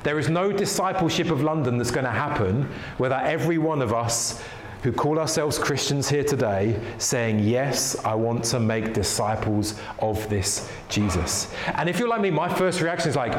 There 0.04 0.20
is 0.20 0.30
no 0.30 0.52
discipleship 0.52 1.32
of 1.32 1.42
London 1.42 1.78
that's 1.78 1.90
going 1.90 2.06
to 2.06 2.12
happen 2.12 2.70
without 3.00 3.26
every 3.26 3.58
one 3.58 3.82
of 3.82 3.92
us 3.92 4.44
who 4.86 4.92
call 4.92 5.18
ourselves 5.18 5.58
Christians 5.58 6.08
here 6.08 6.24
today 6.24 6.80
saying, 7.00 7.40
Yes, 7.40 7.96
I 8.06 8.14
want 8.14 8.44
to 8.46 8.60
make 8.60 8.94
disciples 8.94 9.80
of 9.98 10.30
this 10.30 10.72
Jesus. 10.90 11.52
And 11.74 11.90
if 11.90 11.98
you're 11.98 12.08
like 12.08 12.22
me, 12.22 12.30
my 12.30 12.48
first 12.48 12.82
reaction 12.82 13.10
is 13.10 13.16
like, 13.16 13.34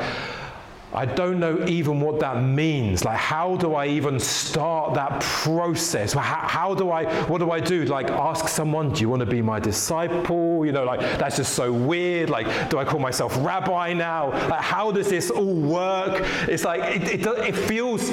I 0.92 1.06
don't 1.06 1.38
know 1.38 1.64
even 1.68 2.00
what 2.00 2.18
that 2.18 2.42
means. 2.42 3.04
Like, 3.04 3.18
how 3.18 3.54
do 3.58 3.74
I 3.76 3.86
even 3.86 4.18
start 4.18 4.94
that 4.94 5.20
process? 5.20 6.14
How, 6.14 6.22
how, 6.22 6.74
do 6.74 6.90
I, 6.90 7.04
what 7.26 7.38
do 7.38 7.52
I 7.52 7.60
do? 7.60 7.84
Like, 7.84 8.10
ask 8.10 8.48
someone, 8.48 8.92
do 8.92 9.02
you 9.02 9.08
want 9.08 9.20
to 9.20 9.26
be 9.26 9.40
my 9.40 9.60
disciple? 9.60 10.66
You 10.66 10.72
know, 10.72 10.84
like, 10.84 10.98
that's 11.16 11.36
just 11.36 11.54
so 11.54 11.72
weird. 11.72 12.28
Like, 12.28 12.70
do 12.70 12.78
I 12.78 12.84
call 12.84 12.98
myself 12.98 13.36
rabbi 13.38 13.92
now? 13.92 14.30
Like, 14.48 14.62
how 14.62 14.90
does 14.90 15.10
this 15.10 15.30
all 15.30 15.54
work? 15.54 16.24
It's 16.48 16.64
like, 16.64 16.96
it, 16.96 17.20
it, 17.20 17.26
it 17.26 17.54
feels, 17.54 18.10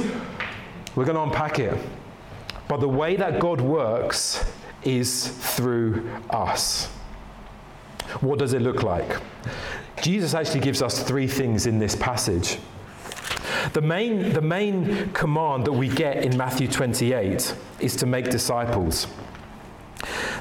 we're 0.96 1.06
going 1.06 1.16
to 1.16 1.24
unpack 1.24 1.58
it. 1.58 1.75
But 2.67 2.79
the 2.79 2.89
way 2.89 3.15
that 3.15 3.39
God 3.39 3.62
works 3.62 4.43
is 4.84 5.27
through 5.27 6.10
us. 6.29 6.88
What 8.22 8.39
does 8.39 8.53
it 8.53 8.62
look 8.62 8.84
like? 8.84 9.22
Jesus 10.01 10.34
actually 10.34 10.60
gives 10.60 10.82
us 10.82 11.03
three 11.03 11.27
things 11.27 11.65
in 11.65 11.79
this 11.79 11.96
passage. 11.96 12.60
The 13.72 13.82
main, 13.82 14.34
the 14.34 14.41
main 14.41 15.12
command 15.13 15.65
that 15.65 15.72
we 15.72 15.88
get 15.88 16.25
in 16.25 16.38
Matthew 16.38 16.67
28 16.67 17.55
is 17.79 17.96
to 17.96 18.05
make 18.05 18.29
disciples. 18.29 19.08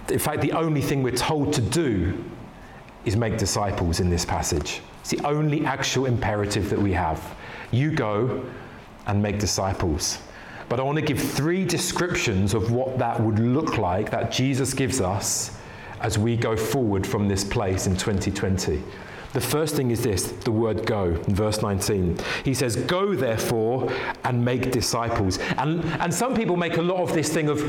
In 0.09 0.19
fact, 0.19 0.41
the 0.41 0.53
only 0.53 0.83
thing 0.83 1.03
we're 1.03 1.17
told 1.17 1.53
to 1.55 1.61
do 1.61 2.25
is 3.05 3.17
make 3.17 3.39
disciples 3.39 4.01
in 4.01 4.11
this 4.11 4.25
passage. 4.25 4.81
It's 5.01 5.11
the 5.11 5.25
only 5.25 5.65
actual 5.65 6.07
imperative 6.07 6.69
that 6.71 6.79
we 6.79 6.93
have. 6.93 7.23
You 7.71 7.93
go 7.93 8.45
and 9.07 9.23
make 9.23 9.39
disciples. 9.39 10.19
But 10.73 10.81
I 10.81 10.85
want 10.85 10.97
to 10.97 11.05
give 11.05 11.21
three 11.21 11.67
descriptions 11.67 12.55
of 12.55 12.73
what 12.73 12.97
that 12.97 13.21
would 13.21 13.39
look 13.39 13.77
like 13.77 14.11
that 14.11 14.33
Jesus 14.33 14.73
gives 14.73 15.03
us 15.03 15.55
as 16.01 16.19
we 16.19 16.35
go 16.35 16.57
forward 16.57 17.07
from 17.07 17.29
this 17.29 17.45
place 17.45 17.87
in 17.87 17.95
2020. 17.95 18.83
The 19.35 19.41
first 19.43 19.77
thing 19.77 19.91
is 19.91 20.03
this 20.03 20.33
the 20.33 20.51
word 20.51 20.87
go, 20.87 21.09
in 21.09 21.35
verse 21.35 21.61
19. 21.61 22.17
He 22.43 22.55
says, 22.55 22.77
Go 22.77 23.15
therefore 23.15 23.93
and 24.25 24.43
make 24.43 24.73
disciples. 24.73 25.39
And, 25.59 25.85
and 26.01 26.15
some 26.15 26.35
people 26.35 26.57
make 26.57 26.79
a 26.79 26.83
lot 26.83 27.03
of 27.03 27.13
this 27.13 27.31
thing 27.31 27.51
of 27.51 27.61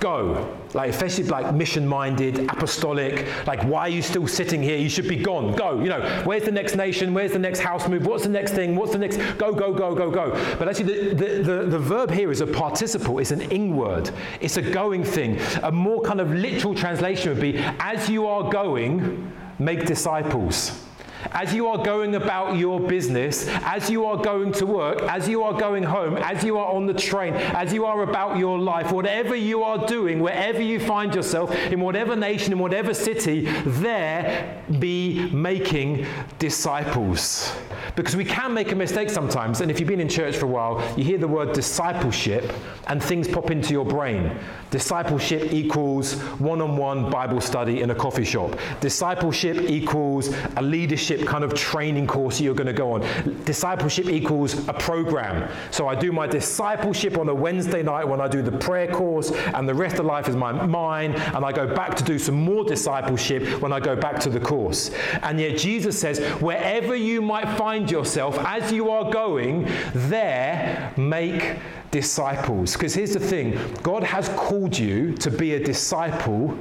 go, 0.00 0.56
like 0.74 0.90
especially 0.90 1.24
like 1.24 1.54
mission 1.54 1.86
minded, 1.86 2.38
apostolic, 2.50 3.26
like 3.46 3.62
why 3.64 3.82
are 3.82 3.88
you 3.88 4.02
still 4.02 4.26
sitting 4.26 4.62
here? 4.62 4.76
You 4.76 4.88
should 4.88 5.08
be 5.08 5.16
gone. 5.16 5.54
Go. 5.54 5.80
You 5.80 5.88
know, 5.88 6.22
where's 6.24 6.44
the 6.44 6.52
next 6.52 6.76
nation? 6.76 7.14
Where's 7.14 7.32
the 7.32 7.38
next 7.38 7.60
house 7.60 7.88
move? 7.88 8.06
What's 8.06 8.24
the 8.24 8.28
next 8.28 8.52
thing? 8.52 8.76
What's 8.76 8.92
the 8.92 8.98
next? 8.98 9.16
Go, 9.38 9.52
go, 9.52 9.72
go, 9.72 9.94
go, 9.94 10.10
go. 10.10 10.30
But 10.58 10.68
actually, 10.68 11.10
the, 11.10 11.14
the, 11.14 11.42
the, 11.42 11.64
the 11.66 11.78
verb 11.78 12.10
here 12.10 12.30
is 12.30 12.40
a 12.40 12.46
participle, 12.46 13.18
it's 13.18 13.30
an 13.30 13.42
ing 13.42 13.76
word, 13.76 14.10
it's 14.40 14.56
a 14.56 14.62
going 14.62 15.04
thing. 15.04 15.40
A 15.62 15.72
more 15.72 16.02
kind 16.02 16.20
of 16.20 16.32
literal 16.32 16.74
translation 16.74 17.30
would 17.32 17.40
be, 17.40 17.58
as 17.80 18.08
you 18.08 18.26
are 18.26 18.50
going, 18.50 19.32
make 19.58 19.86
disciples. 19.86 20.85
As 21.32 21.54
you 21.54 21.68
are 21.68 21.82
going 21.82 22.14
about 22.14 22.56
your 22.56 22.80
business, 22.80 23.46
as 23.62 23.90
you 23.90 24.04
are 24.04 24.16
going 24.16 24.52
to 24.52 24.66
work, 24.66 25.02
as 25.02 25.28
you 25.28 25.42
are 25.42 25.58
going 25.58 25.82
home, 25.82 26.16
as 26.18 26.44
you 26.44 26.58
are 26.58 26.72
on 26.72 26.86
the 26.86 26.94
train, 26.94 27.34
as 27.34 27.72
you 27.72 27.84
are 27.84 28.02
about 28.02 28.38
your 28.38 28.58
life, 28.58 28.92
whatever 28.92 29.34
you 29.34 29.62
are 29.62 29.86
doing, 29.86 30.20
wherever 30.20 30.60
you 30.60 30.80
find 30.80 31.14
yourself, 31.14 31.50
in 31.54 31.80
whatever 31.80 32.16
nation, 32.16 32.52
in 32.52 32.58
whatever 32.58 32.94
city, 32.94 33.46
there 33.64 34.62
be 34.78 35.30
making 35.30 36.06
disciples. 36.38 37.52
Because 37.94 38.16
we 38.16 38.24
can 38.24 38.52
make 38.52 38.72
a 38.72 38.74
mistake 38.74 39.08
sometimes, 39.10 39.60
and 39.60 39.70
if 39.70 39.80
you've 39.80 39.88
been 39.88 40.00
in 40.00 40.08
church 40.08 40.36
for 40.36 40.46
a 40.46 40.48
while, 40.48 40.82
you 40.96 41.04
hear 41.04 41.18
the 41.18 41.28
word 41.28 41.52
discipleship 41.52 42.52
and 42.88 43.02
things 43.02 43.26
pop 43.28 43.50
into 43.50 43.72
your 43.72 43.84
brain. 43.84 44.38
Discipleship 44.70 45.52
equals 45.52 46.14
one 46.38 46.60
on 46.60 46.76
one 46.76 47.10
Bible 47.10 47.40
study 47.40 47.80
in 47.80 47.90
a 47.90 47.94
coffee 47.94 48.24
shop. 48.24 48.58
Discipleship 48.80 49.70
equals 49.70 50.34
a 50.56 50.62
leadership 50.62 51.15
kind 51.24 51.44
of 51.44 51.54
training 51.54 52.06
course 52.06 52.40
you're 52.40 52.54
going 52.54 52.66
to 52.66 52.72
go 52.72 52.92
on. 52.92 53.00
Discipleship 53.44 54.06
equals 54.06 54.66
a 54.68 54.72
program. 54.72 55.50
So 55.70 55.88
I 55.88 55.94
do 55.94 56.12
my 56.12 56.26
discipleship 56.26 57.18
on 57.18 57.28
a 57.28 57.34
Wednesday 57.34 57.82
night 57.82 58.06
when 58.06 58.20
I 58.20 58.28
do 58.28 58.42
the 58.42 58.52
prayer 58.52 58.88
course, 58.88 59.30
and 59.30 59.68
the 59.68 59.74
rest 59.74 59.98
of 59.98 60.06
life 60.06 60.28
is 60.28 60.36
my, 60.36 60.52
mine, 60.52 61.12
and 61.12 61.44
I 61.44 61.52
go 61.52 61.72
back 61.74 61.94
to 61.96 62.04
do 62.04 62.18
some 62.18 62.34
more 62.34 62.64
discipleship 62.64 63.60
when 63.60 63.72
I 63.72 63.80
go 63.80 63.96
back 63.96 64.20
to 64.20 64.30
the 64.30 64.40
course. 64.40 64.90
And 65.22 65.40
yet 65.40 65.58
Jesus 65.58 65.98
says, 65.98 66.18
wherever 66.40 66.94
you 66.94 67.22
might 67.22 67.56
find 67.56 67.90
yourself 67.90 68.38
as 68.40 68.72
you 68.72 68.90
are 68.90 69.10
going, 69.10 69.68
there 69.94 70.92
make 70.96 71.58
disciples. 71.90 72.72
Because 72.72 72.94
here's 72.94 73.14
the 73.14 73.20
thing 73.20 73.58
God 73.82 74.02
has 74.02 74.28
called 74.30 74.76
you 74.76 75.14
to 75.14 75.30
be 75.30 75.54
a 75.54 75.64
disciple 75.64 76.58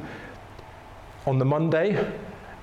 on 1.26 1.40
the 1.40 1.46
Monday 1.46 2.12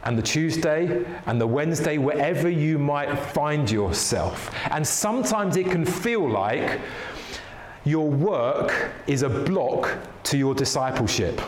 and 0.05 0.19
the 0.19 0.23
Tuesday 0.23 1.05
and 1.27 1.41
the 1.41 1.47
Wednesday, 1.47 1.99
wherever 1.99 2.49
you 2.49 2.79
might 2.79 3.15
find 3.15 3.71
yourself. 3.71 4.55
And 4.71 4.87
sometimes 4.87 5.57
it 5.57 5.71
can 5.71 5.85
feel 5.85 6.29
like 6.29 6.81
your 7.85 8.09
work 8.09 8.91
is 9.07 9.23
a 9.23 9.29
block 9.29 9.97
to 10.25 10.39
your 10.39 10.55
discipleship. 10.55 11.41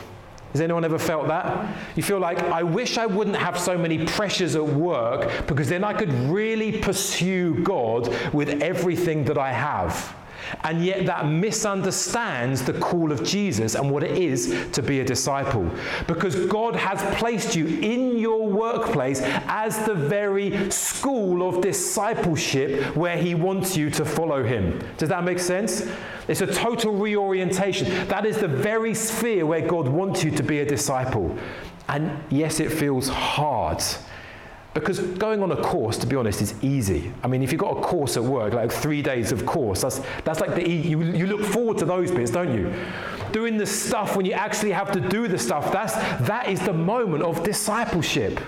Has 0.52 0.60
anyone 0.60 0.84
ever 0.84 1.00
felt 1.00 1.26
that? 1.26 1.76
You 1.96 2.02
feel 2.04 2.20
like, 2.20 2.38
I 2.44 2.62
wish 2.62 2.96
I 2.96 3.06
wouldn't 3.06 3.36
have 3.36 3.58
so 3.58 3.76
many 3.76 4.06
pressures 4.06 4.54
at 4.54 4.64
work 4.64 5.48
because 5.48 5.68
then 5.68 5.82
I 5.82 5.92
could 5.92 6.12
really 6.30 6.78
pursue 6.78 7.60
God 7.64 8.14
with 8.32 8.62
everything 8.62 9.24
that 9.24 9.36
I 9.36 9.50
have. 9.50 10.14
And 10.62 10.84
yet, 10.84 11.06
that 11.06 11.26
misunderstands 11.26 12.62
the 12.62 12.74
call 12.74 13.12
of 13.12 13.24
Jesus 13.24 13.74
and 13.74 13.90
what 13.90 14.02
it 14.02 14.18
is 14.18 14.68
to 14.72 14.82
be 14.82 15.00
a 15.00 15.04
disciple. 15.04 15.70
Because 16.06 16.46
God 16.46 16.76
has 16.76 17.00
placed 17.18 17.56
you 17.56 17.66
in 17.66 18.18
your 18.18 18.48
workplace 18.48 19.20
as 19.22 19.78
the 19.86 19.94
very 19.94 20.70
school 20.70 21.48
of 21.48 21.60
discipleship 21.60 22.96
where 22.96 23.16
He 23.16 23.34
wants 23.34 23.76
you 23.76 23.90
to 23.90 24.04
follow 24.04 24.42
Him. 24.42 24.80
Does 24.96 25.08
that 25.08 25.24
make 25.24 25.38
sense? 25.38 25.88
It's 26.28 26.40
a 26.40 26.46
total 26.46 26.92
reorientation. 26.92 28.08
That 28.08 28.24
is 28.24 28.38
the 28.38 28.48
very 28.48 28.94
sphere 28.94 29.46
where 29.46 29.66
God 29.66 29.88
wants 29.88 30.24
you 30.24 30.30
to 30.32 30.42
be 30.42 30.60
a 30.60 30.64
disciple. 30.64 31.36
And 31.88 32.22
yes, 32.30 32.60
it 32.60 32.72
feels 32.72 33.08
hard. 33.08 33.82
Because 34.74 34.98
going 34.98 35.40
on 35.40 35.52
a 35.52 35.56
course, 35.56 35.96
to 35.98 36.06
be 36.06 36.16
honest, 36.16 36.42
is 36.42 36.54
easy. 36.62 37.12
I 37.22 37.28
mean, 37.28 37.42
if 37.44 37.52
you've 37.52 37.60
got 37.60 37.78
a 37.78 37.80
course 37.80 38.16
at 38.16 38.24
work, 38.24 38.52
like 38.52 38.72
three 38.72 39.02
days 39.02 39.30
of 39.30 39.46
course, 39.46 39.82
that's, 39.82 40.00
that's 40.24 40.40
like 40.40 40.56
the, 40.56 40.68
you, 40.68 41.00
you 41.00 41.26
look 41.26 41.42
forward 41.42 41.78
to 41.78 41.84
those 41.84 42.10
bits, 42.10 42.32
don't 42.32 42.52
you? 42.52 42.74
Doing 43.30 43.56
the 43.56 43.66
stuff 43.66 44.16
when 44.16 44.26
you 44.26 44.32
actually 44.32 44.72
have 44.72 44.90
to 44.90 45.00
do 45.00 45.28
the 45.28 45.38
stuff, 45.38 45.72
that's, 45.72 45.94
that 46.26 46.48
is 46.48 46.60
the 46.60 46.72
moment 46.72 47.22
of 47.22 47.44
discipleship. 47.44 48.40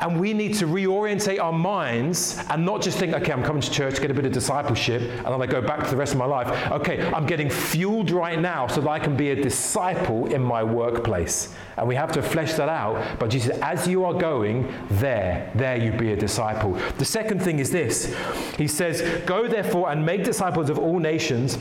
And 0.00 0.18
we 0.18 0.32
need 0.32 0.54
to 0.54 0.66
reorientate 0.66 1.40
our 1.40 1.52
minds 1.52 2.42
and 2.48 2.64
not 2.64 2.80
just 2.80 2.98
think, 2.98 3.14
okay, 3.14 3.32
I'm 3.32 3.42
coming 3.42 3.60
to 3.60 3.70
church, 3.70 4.00
get 4.00 4.10
a 4.10 4.14
bit 4.14 4.24
of 4.24 4.32
discipleship, 4.32 5.02
and 5.02 5.26
then 5.26 5.42
I 5.42 5.46
go 5.46 5.60
back 5.60 5.84
to 5.84 5.90
the 5.90 5.96
rest 5.96 6.12
of 6.12 6.18
my 6.18 6.24
life. 6.24 6.48
Okay, 6.72 7.02
I'm 7.12 7.26
getting 7.26 7.50
fueled 7.50 8.10
right 8.10 8.40
now 8.40 8.66
so 8.66 8.80
that 8.80 8.88
I 8.88 8.98
can 8.98 9.16
be 9.16 9.30
a 9.30 9.42
disciple 9.42 10.26
in 10.26 10.42
my 10.42 10.62
workplace. 10.62 11.54
And 11.76 11.86
we 11.86 11.94
have 11.94 12.12
to 12.12 12.22
flesh 12.22 12.54
that 12.54 12.68
out. 12.68 13.18
But 13.18 13.30
Jesus, 13.30 13.58
as 13.60 13.86
you 13.86 14.04
are 14.04 14.14
going, 14.14 14.72
there, 14.90 15.50
there 15.54 15.76
you 15.76 15.92
be 15.92 16.12
a 16.12 16.16
disciple. 16.16 16.72
The 16.96 17.04
second 17.04 17.42
thing 17.42 17.58
is 17.58 17.70
this 17.70 18.14
He 18.56 18.68
says, 18.68 19.02
Go 19.26 19.48
therefore 19.48 19.90
and 19.90 20.04
make 20.04 20.24
disciples 20.24 20.70
of 20.70 20.78
all 20.78 20.98
nations, 20.98 21.58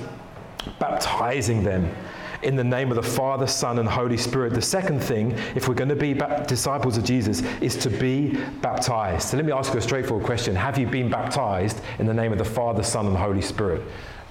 baptizing 0.80 1.64
them 1.64 1.94
in 2.42 2.56
the 2.56 2.64
name 2.64 2.90
of 2.90 2.96
the 2.96 3.04
Father, 3.04 3.48
Son, 3.48 3.80
and 3.80 3.88
Holy 3.88 4.18
Spirit. 4.18 4.54
The 4.54 4.62
second 4.62 5.00
thing, 5.00 5.32
if 5.56 5.68
we're 5.68 5.76
going 5.76 5.90
to 5.90 5.96
be 5.96 6.14
disciples 6.48 6.98
of 6.98 7.04
Jesus, 7.04 7.42
is 7.62 7.76
to 7.78 7.90
be 7.90 8.38
baptized. 8.62 9.30
So 9.30 9.38
let 9.38 9.46
me 9.46 9.52
ask 9.52 9.74
you 9.74 9.80
a 9.80 9.82
straightforward 9.82 10.26
question 10.26 10.56
Have 10.56 10.78
you 10.78 10.88
been 10.88 11.10
baptized 11.10 11.82
in 12.00 12.06
the 12.06 12.14
name 12.14 12.32
of 12.32 12.38
the 12.38 12.46
Father, 12.46 12.84
Son, 12.84 13.08
and 13.08 13.18
Holy 13.18 13.42
Spirit? 13.42 13.82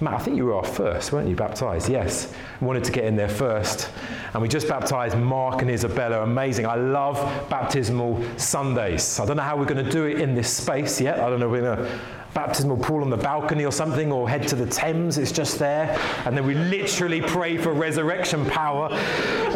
Matt, 0.01 0.15
I 0.15 0.19
think 0.19 0.37
you 0.37 0.45
were 0.45 0.55
our 0.55 0.65
first, 0.65 1.11
weren't 1.11 1.29
you? 1.29 1.35
Baptized, 1.35 1.89
yes. 1.89 2.33
Wanted 2.61 2.85
to 2.85 2.93
get 2.93 3.05
in 3.05 3.17
there 3.17 3.29
first. 3.29 3.91
And 4.33 4.41
we 4.41 4.49
just 4.49 4.69
baptized 4.69 5.19
Mark 5.19 5.61
and 5.61 5.71
Isabella. 5.71 6.23
Amazing. 6.23 6.67
I 6.67 6.77
love 6.77 7.17
baptismal 7.51 8.25
Sundays. 8.37 9.19
I 9.19 9.27
don't 9.27 9.37
know 9.37 9.43
how 9.43 9.57
we're 9.57 9.65
going 9.65 9.85
to 9.85 9.91
do 9.91 10.05
it 10.05 10.21
in 10.21 10.37
this 10.37 10.53
space 10.53 11.01
yet. 11.01 11.19
I 11.19 11.29
don't 11.29 11.41
know 11.41 11.49
we're 11.49 11.63
going 11.63 11.79
to 11.79 12.01
baptismal 12.35 12.77
pool 12.77 13.03
on 13.03 13.11
the 13.11 13.17
balcony 13.17 13.65
or 13.65 13.73
something, 13.73 14.13
or 14.13 14.29
head 14.29 14.47
to 14.49 14.57
the 14.57 14.67
Thames, 14.67 15.19
it's 15.19 15.33
just 15.33 15.59
there. 15.59 15.99
And 16.25 16.37
then 16.37 16.47
we 16.47 16.55
literally 16.55 17.21
pray 17.21 17.57
for 17.57 17.73
resurrection 17.73 18.45
power. 18.47 18.89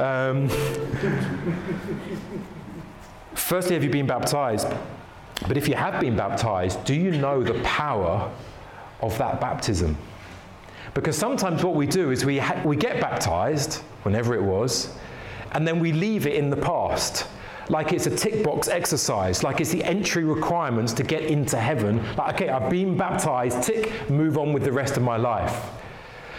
Um, 0.00 0.49
firstly, 3.35 3.75
have 3.75 3.85
you 3.85 3.91
been 3.91 4.07
baptized? 4.07 4.69
But 5.47 5.57
if 5.57 5.69
you 5.69 5.75
have 5.75 6.00
been 6.00 6.17
baptized, 6.17 6.85
do 6.85 6.95
you 6.95 7.11
know 7.11 7.43
the 7.43 7.61
power 7.62 8.31
of 9.00 9.17
that 9.19 9.41
baptism? 9.41 9.97
Because 10.95 11.17
sometimes 11.17 11.64
what 11.64 11.75
we 11.75 11.87
do 11.87 12.11
is 12.11 12.25
we, 12.25 12.38
ha- 12.38 12.61
we 12.64 12.76
get 12.76 13.00
baptized, 13.00 13.83
whenever 14.02 14.35
it 14.35 14.43
was, 14.43 14.95
and 15.52 15.67
then 15.67 15.81
we 15.81 15.93
leave 15.93 16.26
it 16.26 16.35
in 16.35 16.50
the 16.50 16.57
past 16.57 17.26
like 17.69 17.92
it's 17.92 18.07
a 18.07 18.14
tick 18.14 18.42
box 18.42 18.69
exercise, 18.69 19.42
like 19.42 19.61
it's 19.61 19.71
the 19.71 19.85
entry 19.85 20.25
requirements 20.25 20.92
to 20.95 21.02
get 21.02 21.23
into 21.25 21.59
heaven. 21.59 22.02
Like, 22.16 22.35
okay, 22.35 22.49
I've 22.49 22.71
been 22.71 22.97
baptized, 22.97 23.62
tick, 23.62 24.11
move 24.11 24.38
on 24.38 24.52
with 24.52 24.64
the 24.64 24.73
rest 24.73 24.97
of 24.97 25.02
my 25.02 25.16
life. 25.16 25.82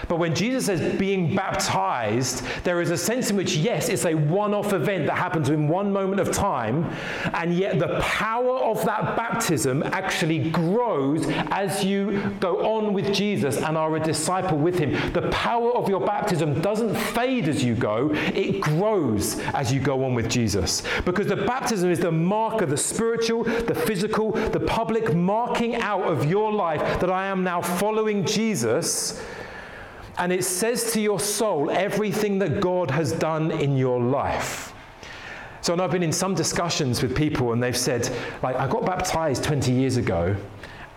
But 0.07 0.19
when 0.19 0.35
Jesus 0.35 0.65
says 0.65 0.97
being 0.99 1.35
baptized, 1.35 2.43
there 2.63 2.81
is 2.81 2.91
a 2.91 2.97
sense 2.97 3.29
in 3.29 3.37
which, 3.37 3.55
yes, 3.55 3.89
it's 3.89 4.05
a 4.05 4.13
one 4.13 4.53
off 4.53 4.73
event 4.73 5.07
that 5.07 5.17
happens 5.17 5.49
in 5.49 5.67
one 5.67 5.91
moment 5.91 6.19
of 6.19 6.31
time, 6.31 6.89
and 7.33 7.53
yet 7.53 7.79
the 7.79 7.99
power 8.01 8.57
of 8.57 8.83
that 8.85 9.15
baptism 9.15 9.83
actually 9.83 10.49
grows 10.51 11.25
as 11.51 11.83
you 11.83 12.31
go 12.39 12.75
on 12.75 12.93
with 12.93 13.13
Jesus 13.13 13.57
and 13.57 13.77
are 13.77 13.95
a 13.95 13.99
disciple 13.99 14.57
with 14.57 14.77
him. 14.77 15.13
The 15.13 15.29
power 15.29 15.71
of 15.75 15.89
your 15.89 16.01
baptism 16.01 16.61
doesn't 16.61 16.95
fade 16.95 17.47
as 17.47 17.63
you 17.63 17.75
go, 17.75 18.11
it 18.13 18.61
grows 18.61 19.39
as 19.53 19.71
you 19.71 19.79
go 19.79 20.05
on 20.05 20.13
with 20.13 20.29
Jesus. 20.29 20.83
Because 21.05 21.27
the 21.27 21.35
baptism 21.35 21.89
is 21.89 21.99
the 21.99 22.11
mark 22.11 22.61
of 22.61 22.69
the 22.69 22.77
spiritual, 22.77 23.43
the 23.43 23.75
physical, 23.75 24.31
the 24.31 24.59
public 24.59 25.13
marking 25.13 25.75
out 25.75 26.03
of 26.03 26.25
your 26.25 26.51
life 26.51 26.99
that 26.99 27.09
I 27.09 27.27
am 27.27 27.43
now 27.43 27.61
following 27.61 28.25
Jesus 28.25 29.21
and 30.17 30.31
it 30.31 30.43
says 30.43 30.91
to 30.93 31.01
your 31.01 31.19
soul 31.19 31.71
everything 31.71 32.39
that 32.39 32.61
God 32.61 32.91
has 32.91 33.11
done 33.13 33.51
in 33.51 33.77
your 33.77 33.99
life. 33.99 34.73
So, 35.61 35.73
and 35.73 35.81
I've 35.81 35.91
been 35.91 36.03
in 36.03 36.11
some 36.11 36.35
discussions 36.35 37.01
with 37.01 37.15
people, 37.15 37.53
and 37.53 37.63
they've 37.63 37.75
said, 37.75 38.09
like, 38.41 38.55
I 38.57 38.67
got 38.67 38.85
baptized 38.85 39.43
20 39.43 39.71
years 39.71 39.97
ago, 39.97 40.35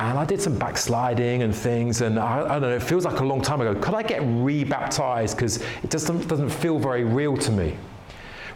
and 0.01 0.19
I 0.19 0.25
did 0.25 0.43
some 0.43 0.59
backsliding 0.59 1.43
and 1.43 1.55
things, 1.55 2.01
and 2.01 2.19
I, 2.19 2.45
I 2.45 2.49
don't 2.59 2.63
know, 2.63 2.77
it 2.77 2.83
feels 2.83 3.05
like 3.05 3.21
a 3.21 3.25
long 3.25 3.41
time 3.41 3.61
ago. 3.61 3.79
Could 3.81 3.95
I 3.95 4.03
get 4.03 4.21
re 4.25 4.65
baptized? 4.65 5.37
Because 5.37 5.63
it 5.83 5.91
doesn't, 5.91 6.27
doesn't 6.29 6.51
feel 6.51 6.79
very 6.79 7.05
real 7.05 7.37
to 7.37 7.51
me. 7.51 7.77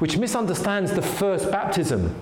Which 0.01 0.19
misunderstands 0.19 0.93
the 0.93 1.03
first 1.03 1.51
baptism 1.51 2.15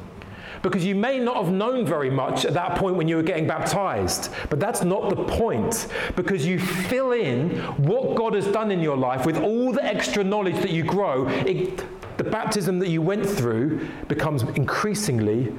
because 0.63 0.85
you 0.85 0.95
may 0.95 1.19
not 1.19 1.37
have 1.37 1.53
known 1.53 1.85
very 1.87 2.11
much 2.11 2.45
at 2.45 2.55
that 2.55 2.77
point 2.77 2.97
when 2.97 3.09
you 3.09 3.17
were 3.17 3.23
getting 3.23 3.47
baptized. 3.47 4.33
But 4.51 4.61
that's 4.61 4.83
not 4.83 5.11
the 5.11 5.25
point. 5.25 5.89
Because 6.17 6.47
you 6.47 6.59
fill 6.59 7.13
in 7.13 7.59
what 7.77 8.17
God 8.17 8.35
has 8.35 8.47
done 8.47 8.71
in 8.71 8.81
your 8.81 8.97
life 8.97 9.27
with 9.27 9.39
all 9.39 9.73
the 9.73 9.85
extra 9.85 10.25
knowledge 10.25 10.57
that 10.57 10.71
you 10.71 10.83
grow. 10.83 11.29
It, 11.29 11.85
the 12.19 12.25
baptism 12.25 12.79
that 12.81 12.89
you 12.89 13.01
went 13.01 13.25
through 13.25 13.87
becomes 14.09 14.43
increasingly 14.43 15.53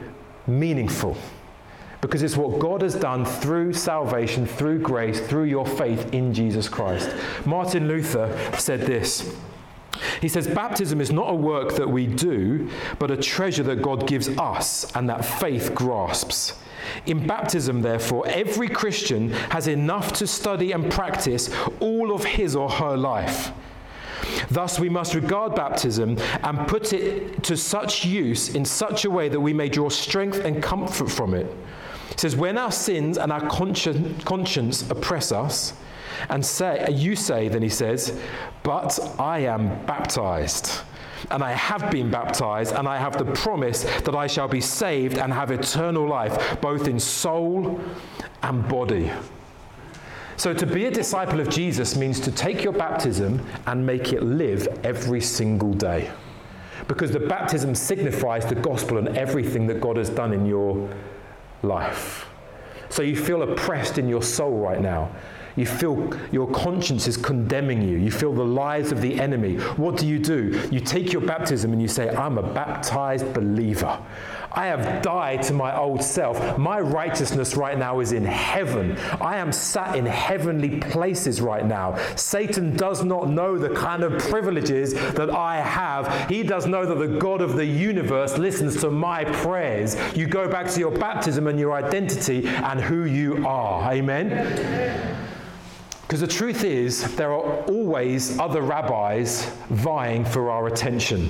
meaningful. 0.47 1.17
Because 2.01 2.21
it's 2.21 2.37
what 2.37 2.59
God 2.59 2.81
has 2.81 2.95
done 2.95 3.25
through 3.25 3.73
salvation, 3.73 4.45
through 4.45 4.79
grace, 4.79 5.19
through 5.19 5.43
your 5.43 5.65
faith 5.65 6.13
in 6.13 6.33
Jesus 6.33 6.69
Christ. 6.69 7.13
Martin 7.45 7.87
Luther 7.87 8.37
said 8.57 8.81
this. 8.81 9.35
He 10.21 10.27
says, 10.27 10.47
Baptism 10.47 11.01
is 11.01 11.11
not 11.11 11.29
a 11.29 11.35
work 11.35 11.75
that 11.75 11.89
we 11.89 12.07
do, 12.07 12.69
but 12.99 13.11
a 13.11 13.17
treasure 13.17 13.63
that 13.63 13.81
God 13.81 14.07
gives 14.07 14.29
us 14.29 14.91
and 14.95 15.09
that 15.09 15.25
faith 15.25 15.73
grasps. 15.73 16.53
In 17.05 17.27
baptism, 17.27 17.81
therefore, 17.81 18.27
every 18.27 18.67
Christian 18.67 19.31
has 19.51 19.67
enough 19.67 20.13
to 20.13 20.27
study 20.27 20.71
and 20.71 20.91
practice 20.91 21.53
all 21.79 22.13
of 22.13 22.23
his 22.23 22.55
or 22.55 22.69
her 22.69 22.97
life. 22.97 23.51
Thus, 24.49 24.79
we 24.79 24.89
must 24.89 25.15
regard 25.15 25.55
baptism 25.55 26.17
and 26.43 26.67
put 26.67 26.93
it 26.93 27.43
to 27.43 27.55
such 27.55 28.05
use 28.05 28.55
in 28.55 28.65
such 28.65 29.05
a 29.05 29.09
way 29.09 29.29
that 29.29 29.39
we 29.39 29.53
may 29.53 29.69
draw 29.69 29.89
strength 29.89 30.39
and 30.39 30.61
comfort 30.61 31.09
from 31.09 31.33
it. 31.33 31.47
It 32.11 32.19
says, 32.19 32.35
When 32.35 32.57
our 32.57 32.71
sins 32.71 33.17
and 33.17 33.31
our 33.31 33.47
conscience, 33.47 34.89
oppress 34.89 35.31
us, 35.31 35.73
and 36.29 36.45
say, 36.45 36.87
you 36.91 37.15
say, 37.15 37.47
then 37.47 37.61
he 37.61 37.69
says, 37.69 38.19
But 38.63 38.99
I 39.19 39.39
am 39.39 39.85
baptized. 39.85 40.81
And 41.31 41.43
I 41.43 41.51
have 41.51 41.91
been 41.91 42.09
baptized, 42.09 42.73
and 42.73 42.87
I 42.87 42.97
have 42.97 43.17
the 43.17 43.25
promise 43.33 43.83
that 43.83 44.15
I 44.15 44.25
shall 44.25 44.47
be 44.47 44.61
saved 44.61 45.17
and 45.17 45.33
have 45.33 45.51
eternal 45.51 46.07
life, 46.07 46.59
both 46.61 46.87
in 46.87 46.99
soul 46.99 47.79
and 48.41 48.67
body. 48.67 49.11
So, 50.37 50.53
to 50.53 50.65
be 50.65 50.85
a 50.85 50.91
disciple 50.91 51.41
of 51.41 51.49
Jesus 51.49 51.97
means 51.97 52.21
to 52.21 52.31
take 52.31 52.63
your 52.63 52.71
baptism 52.71 53.45
and 53.65 53.85
make 53.85 54.13
it 54.13 54.23
live 54.23 54.67
every 54.85 55.19
single 55.19 55.73
day. 55.73 56.09
Because 56.87 57.11
the 57.11 57.19
baptism 57.19 57.75
signifies 57.75 58.45
the 58.45 58.55
gospel 58.55 58.97
and 58.97 59.17
everything 59.17 59.67
that 59.67 59.81
God 59.81 59.97
has 59.97 60.09
done 60.09 60.31
in 60.31 60.45
your 60.45 60.89
life. 61.61 62.25
So, 62.87 63.03
you 63.03 63.17
feel 63.17 63.43
oppressed 63.43 63.97
in 63.97 64.07
your 64.07 64.23
soul 64.23 64.57
right 64.57 64.79
now. 64.79 65.11
You 65.55 65.65
feel 65.65 66.11
your 66.31 66.47
conscience 66.51 67.07
is 67.07 67.17
condemning 67.17 67.81
you. 67.81 67.97
You 67.97 68.11
feel 68.11 68.33
the 68.33 68.45
lies 68.45 68.91
of 68.91 69.01
the 69.01 69.19
enemy. 69.19 69.57
What 69.77 69.97
do 69.97 70.07
you 70.07 70.19
do? 70.19 70.67
You 70.71 70.79
take 70.79 71.11
your 71.11 71.21
baptism 71.21 71.73
and 71.73 71.81
you 71.81 71.87
say, 71.87 72.09
I'm 72.09 72.37
a 72.37 72.43
baptized 72.53 73.33
believer. 73.33 73.99
I 74.51 74.65
have 74.65 75.01
died 75.01 75.43
to 75.43 75.53
my 75.53 75.77
old 75.77 76.03
self. 76.03 76.57
My 76.57 76.79
righteousness 76.79 77.55
right 77.55 77.77
now 77.77 77.99
is 77.99 78.11
in 78.11 78.25
heaven. 78.25 78.97
I 79.21 79.37
am 79.37 79.51
sat 79.51 79.95
in 79.95 80.05
heavenly 80.05 80.79
places 80.79 81.39
right 81.39 81.65
now. 81.65 81.97
Satan 82.15 82.75
does 82.75 83.03
not 83.03 83.29
know 83.29 83.57
the 83.57 83.69
kind 83.69 84.03
of 84.03 84.19
privileges 84.19 84.93
that 84.93 85.29
I 85.29 85.61
have. 85.61 86.29
He 86.29 86.43
does 86.43 86.65
know 86.65 86.85
that 86.85 86.95
the 86.95 87.19
God 87.19 87.41
of 87.41 87.55
the 87.55 87.65
universe 87.65 88.37
listens 88.37 88.79
to 88.81 88.89
my 88.89 89.23
prayers. 89.25 89.95
You 90.15 90.25
go 90.25 90.49
back 90.49 90.67
to 90.71 90.79
your 90.79 90.91
baptism 90.91 91.47
and 91.47 91.59
your 91.59 91.73
identity 91.73 92.47
and 92.47 92.81
who 92.81 93.05
you 93.05 93.45
are. 93.47 93.91
Amen. 93.91 95.08
Because 96.09 96.21
the 96.21 96.27
truth 96.27 96.63
is, 96.63 97.15
there 97.17 97.31
are 97.31 97.61
always 97.65 98.39
other 98.39 98.63
rabbis 98.63 99.45
vying 99.69 100.25
for 100.25 100.49
our 100.49 100.65
attention. 100.65 101.29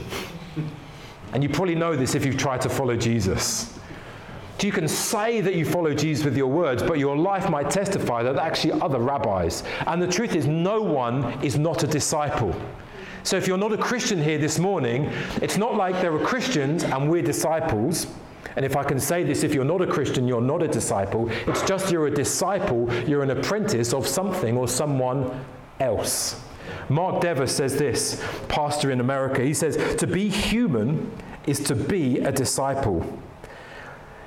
And 1.33 1.43
you 1.43 1.49
probably 1.49 1.75
know 1.75 1.97
this 1.97 2.15
if 2.15 2.25
you've 2.25 2.37
tried 2.37 2.61
to 2.61 2.69
follow 2.69 2.95
Jesus. 2.95 3.77
You 4.61 4.71
can 4.71 4.87
say 4.87 5.41
that 5.41 5.55
you 5.55 5.65
follow 5.65 5.93
Jesus 5.93 6.23
with 6.23 6.37
your 6.37 6.47
words, 6.47 6.81
but 6.81 6.97
your 6.97 7.17
life 7.17 7.49
might 7.49 7.69
testify 7.69 8.23
that 8.23 8.37
actually 8.37 8.79
other 8.79 8.99
rabbis. 8.99 9.63
And 9.85 10.01
the 10.01 10.07
truth 10.07 10.33
is, 10.33 10.47
no 10.47 10.81
one 10.81 11.25
is 11.43 11.57
not 11.57 11.83
a 11.83 11.87
disciple. 11.87 12.55
So 13.23 13.35
if 13.35 13.47
you're 13.47 13.57
not 13.57 13.73
a 13.73 13.77
Christian 13.77 14.23
here 14.23 14.37
this 14.37 14.59
morning, 14.59 15.11
it's 15.41 15.57
not 15.57 15.75
like 15.75 15.95
there 15.95 16.15
are 16.15 16.25
Christians 16.25 16.85
and 16.85 17.09
we're 17.09 17.21
disciples. 17.21 18.07
And 18.55 18.65
if 18.65 18.75
I 18.75 18.83
can 18.83 18.99
say 18.99 19.23
this, 19.23 19.43
if 19.43 19.53
you're 19.53 19.63
not 19.63 19.81
a 19.81 19.87
Christian, 19.87 20.27
you're 20.27 20.41
not 20.41 20.63
a 20.63 20.67
disciple. 20.67 21.29
It's 21.47 21.63
just 21.63 21.91
you're 21.91 22.07
a 22.07 22.11
disciple, 22.11 22.91
you're 23.05 23.23
an 23.23 23.31
apprentice 23.31 23.93
of 23.93 24.07
something 24.07 24.57
or 24.57 24.67
someone 24.67 25.45
else. 25.79 26.41
Mark 26.89 27.21
Dever 27.21 27.47
says 27.47 27.77
this, 27.77 28.23
pastor 28.47 28.91
in 28.91 28.99
America. 28.99 29.41
He 29.43 29.53
says, 29.53 29.95
To 29.95 30.07
be 30.07 30.29
human 30.29 31.11
is 31.45 31.59
to 31.61 31.75
be 31.75 32.19
a 32.19 32.31
disciple. 32.31 33.19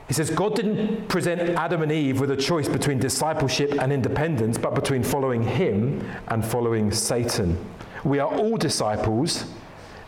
He 0.08 0.14
says, 0.14 0.30
God 0.30 0.54
didn't 0.54 1.08
present 1.08 1.40
Adam 1.56 1.82
and 1.82 1.90
Eve 1.90 2.20
with 2.20 2.30
a 2.30 2.36
choice 2.36 2.68
between 2.68 2.98
discipleship 2.98 3.72
and 3.80 3.92
independence, 3.92 4.58
but 4.58 4.74
between 4.74 5.02
following 5.02 5.42
Him 5.42 6.06
and 6.28 6.44
following 6.44 6.92
Satan. 6.92 7.58
We 8.04 8.18
are 8.18 8.28
all 8.28 8.56
disciples. 8.56 9.46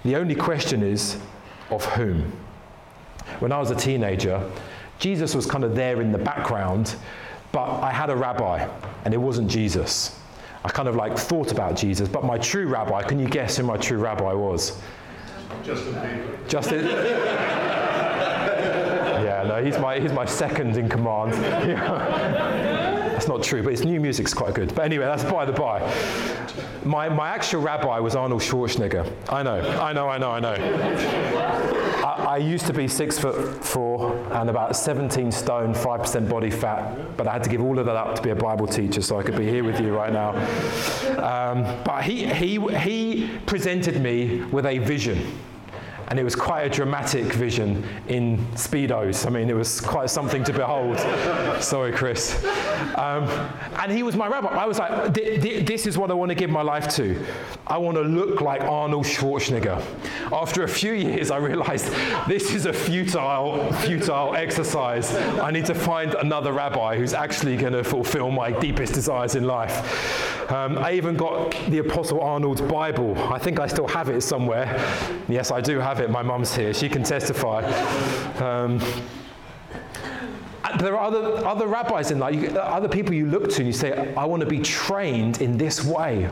The 0.05 0.17
only 0.17 0.35
question 0.35 0.83
is, 0.83 1.19
of 1.71 1.85
whom? 1.87 2.33
When 3.41 3.53
I 3.53 3.59
was 3.59 3.71
a 3.71 3.75
teenager, 3.75 4.51
Jesus 4.99 5.35
was 5.35 5.47
kind 5.47 5.65
of 5.65 5.75
there 5.75 6.01
in 6.01 6.13
the 6.13 6.19
background, 6.19 6.97
but 7.53 7.81
I 7.81 7.91
had 7.91 8.11
a 8.11 8.17
rabbi, 8.17 8.69
and 9.05 9.13
it 9.13 9.19
wasn't 9.19 9.51
Jesus. 9.51 10.19
I 10.65 10.71
kind 10.71 10.89
of 10.89 10.97
like 10.97 11.19
thought 11.19 11.53
about 11.53 11.77
Jesus, 11.77 12.09
but 12.09 12.25
my 12.25 12.39
true 12.39 12.67
rabbi, 12.67 13.03
can 13.03 13.19
you 13.19 13.29
guess 13.29 13.57
who 13.57 13.65
my 13.65 13.77
true 13.77 13.99
rabbi 13.99 14.33
was? 14.33 14.81
Justin 15.63 15.95
Bieber. 15.95 16.49
Justin. 16.49 16.85
yeah, 19.25 19.45
no, 19.47 19.63
he's 19.63 19.79
my, 19.79 20.01
he's 20.01 20.13
my 20.13 20.25
second 20.25 20.77
in 20.77 20.89
command. 20.89 21.33
That's 23.15 23.29
not 23.29 23.45
true, 23.45 23.63
but 23.63 23.71
his 23.71 23.85
new 23.85 24.01
music's 24.01 24.35
quite 24.35 24.55
good. 24.55 24.75
But 24.75 24.87
anyway, 24.87 25.05
that's 25.05 25.23
by 25.23 25.45
the 25.45 25.53
by. 25.53 25.79
My, 26.85 27.09
my 27.09 27.29
actual 27.29 27.63
rabbi 27.63 28.01
was 28.01 28.17
Arnold 28.17 28.43
Schwarzenegger. 28.43 29.09
I 29.29 29.45
know, 29.45 29.61
I 29.61 29.93
know, 29.93 30.09
I 30.09 30.19
know, 30.19 30.31
I 30.33 30.41
know. 30.41 30.55
I, 32.05 32.27
I, 32.31 32.37
used 32.39 32.67
to 32.67 32.73
be 32.73 32.89
six 32.89 33.17
foot 33.17 33.65
four 33.65 34.17
and 34.33 34.51
about 34.51 34.75
17 34.75 35.31
stone, 35.31 35.73
5% 35.75 36.29
body 36.29 36.51
fat, 36.51 37.17
but 37.17 37.29
I 37.29 37.35
had 37.35 37.45
to 37.45 37.51
give 37.51 37.63
all 37.63 37.79
of 37.79 37.87
that 37.87 37.95
up 37.95 38.17
to 38.17 38.23
be 38.23 38.31
a 38.31 38.35
Bible 38.35 38.67
teacher 38.67 39.01
so 39.01 39.17
I 39.17 39.23
could 39.23 39.37
be 39.37 39.47
here 39.47 39.63
with 39.63 39.81
you 39.81 39.95
right 39.95 40.13
now. 40.13 40.31
Um, 41.23 41.63
but 41.85 42.03
he, 42.03 42.27
he, 42.27 42.59
he 42.79 43.31
presented 43.47 44.03
me 44.03 44.43
with 44.43 44.67
a 44.67 44.79
vision 44.79 45.25
and 46.09 46.19
it 46.19 46.25
was 46.25 46.35
quite 46.35 46.63
a 46.63 46.69
dramatic 46.69 47.33
vision 47.33 47.87
in 48.09 48.39
Speedos. 48.55 49.27
I 49.27 49.31
mean, 49.31 49.49
it 49.49 49.55
was 49.55 49.81
quite 49.81 50.11
something 50.11 50.45
to 50.45 50.53
behold. 50.53 50.99
Sorry, 51.61 51.93
Chris. 51.93 52.45
Um, 52.97 53.25
and 53.79 53.91
he 53.91 54.03
was 54.03 54.17
my 54.17 54.27
rabbi. 54.27 54.49
I 54.49 54.67
was 54.67 54.79
like, 54.79 55.15
this 55.15 55.87
is 55.87 55.97
what 55.97 56.11
I 56.11 56.15
want 56.15 56.31
to 56.31 56.35
give 56.35 56.51
my 56.51 56.63
life 56.63 56.89
to. 56.97 57.25
I 57.67 57.79
want 57.79 57.97
to 57.97 58.03
look 58.03 58.43
like 58.43 58.61
Arnold 58.61 59.07
Schwarzenegger. 59.07 59.83
After 60.31 60.65
a 60.65 60.69
few 60.69 60.93
years, 60.93 61.31
I 61.31 61.39
realized 61.39 61.87
this 62.29 62.55
is 62.55 62.67
a 62.67 62.73
futile, 62.73 63.73
futile 63.73 64.35
exercise. 64.35 65.15
I 65.15 65.51
need 65.51 65.65
to 65.67 65.75
find 65.75 66.13
another 66.15 66.53
rabbi 66.53 66.99
who's 66.99 67.15
actually 67.15 67.57
going 67.57 67.73
to 67.73 67.83
fulfill 67.83 68.31
my 68.31 68.51
deepest 68.51 68.93
desires 68.93 69.35
in 69.35 69.47
life. 69.47 70.53
Um, 70.53 70.77
I 70.77 70.93
even 70.93 71.17
got 71.17 71.53
the 71.69 71.79
Apostle 71.79 72.21
Arnold's 72.21 72.61
Bible. 72.61 73.17
I 73.33 73.39
think 73.39 73.59
I 73.59 73.67
still 73.67 73.89
have 73.89 74.11
it 74.11 74.21
somewhere. 74.21 74.67
Yes, 75.27 75.51
I 75.51 75.63
do 75.63 75.79
have 75.79 76.01
it. 76.01 76.11
My 76.11 76.23
mum's 76.23 76.55
here. 76.55 76.75
She 76.75 76.91
can 76.91 77.03
testify. 77.03 77.65
Um, 78.43 78.79
there 80.81 80.99
are 80.99 81.07
other, 81.07 81.47
other 81.47 81.67
rabbis 81.67 82.11
in 82.11 82.19
that, 82.19 82.35
you, 82.35 82.49
other 82.59 82.89
people 82.89 83.15
you 83.15 83.27
look 83.27 83.49
to 83.51 83.57
and 83.59 83.67
you 83.67 83.73
say, 83.73 84.15
I 84.17 84.27
want 84.27 84.41
to 84.41 84.47
be 84.47 84.59
trained 84.59 85.41
in 85.41 85.57
this 85.57 85.83
way. 85.83 86.29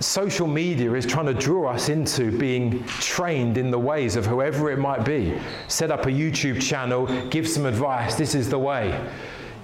Social 0.00 0.46
media 0.46 0.92
is 0.94 1.04
trying 1.04 1.26
to 1.26 1.34
draw 1.34 1.72
us 1.72 1.88
into 1.88 2.30
being 2.38 2.84
trained 2.84 3.58
in 3.58 3.70
the 3.70 3.78
ways 3.78 4.14
of 4.14 4.26
whoever 4.26 4.70
it 4.70 4.78
might 4.78 5.04
be. 5.04 5.36
Set 5.66 5.90
up 5.90 6.06
a 6.06 6.10
YouTube 6.10 6.62
channel, 6.62 7.06
give 7.30 7.48
some 7.48 7.66
advice, 7.66 8.14
this 8.14 8.34
is 8.36 8.48
the 8.48 8.58
way. 8.58 8.98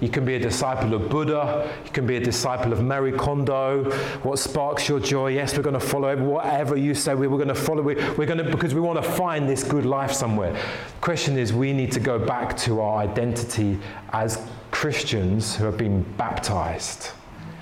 You 0.01 0.09
can 0.09 0.25
be 0.25 0.35
a 0.35 0.39
disciple 0.39 0.93
of 0.93 1.09
Buddha. 1.09 1.73
You 1.85 1.91
can 1.91 2.05
be 2.05 2.17
a 2.17 2.19
disciple 2.19 2.73
of 2.73 2.83
Marie 2.83 3.13
Kondo. 3.13 3.89
What 4.23 4.39
sparks 4.39 4.89
your 4.89 4.99
joy? 4.99 5.29
Yes, 5.29 5.55
we're 5.55 5.63
going 5.63 5.73
to 5.73 5.79
follow 5.79 6.15
whatever 6.17 6.75
you 6.75 6.93
say. 6.93 7.15
We, 7.15 7.27
are 7.27 7.29
going 7.29 7.47
to 7.47 7.55
follow. 7.55 7.81
We're 7.81 8.25
going 8.25 8.37
to 8.37 8.43
because 8.43 8.73
we 8.73 8.81
want 8.81 9.01
to 9.01 9.09
find 9.09 9.47
this 9.47 9.63
good 9.63 9.85
life 9.85 10.11
somewhere. 10.11 10.51
The 10.51 11.01
question 11.01 11.37
is, 11.37 11.53
we 11.53 11.71
need 11.71 11.93
to 11.93 12.01
go 12.01 12.19
back 12.19 12.57
to 12.57 12.81
our 12.81 12.97
identity 12.97 13.79
as 14.11 14.45
Christians 14.71 15.55
who 15.55 15.63
have 15.63 15.77
been 15.77 16.03
baptized. 16.17 17.11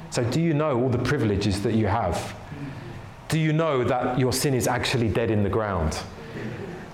So, 0.10 0.24
do 0.24 0.42
you 0.42 0.56
know 0.56 0.82
all 0.82 0.90
the 0.90 0.98
privileges 0.98 1.62
that 1.62 1.76
you 1.76 1.86
have? 1.86 2.36
Do 3.34 3.40
you 3.40 3.52
know 3.52 3.84
that 3.84 4.20
your 4.20 4.32
sin 4.32 4.54
is 4.54 4.68
actually 4.68 5.10
dead 5.10 5.32
in 5.32 5.42
the 5.42 5.50
ground? 5.50 5.98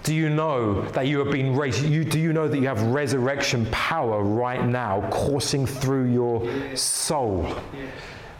Do 0.04 0.16
you 0.16 0.30
know 0.30 0.84
that 0.92 1.06
you 1.06 1.20
have 1.20 1.32
been 1.32 1.54
raised? 1.54 1.84
You, 1.84 2.06
do 2.06 2.18
you 2.18 2.32
know 2.32 2.48
that 2.48 2.58
you 2.58 2.66
have 2.66 2.82
resurrection 2.82 3.68
power 3.72 4.24
right 4.24 4.66
now 4.66 5.06
coursing 5.12 5.66
through 5.66 6.06
your 6.06 6.78
soul? 6.78 7.54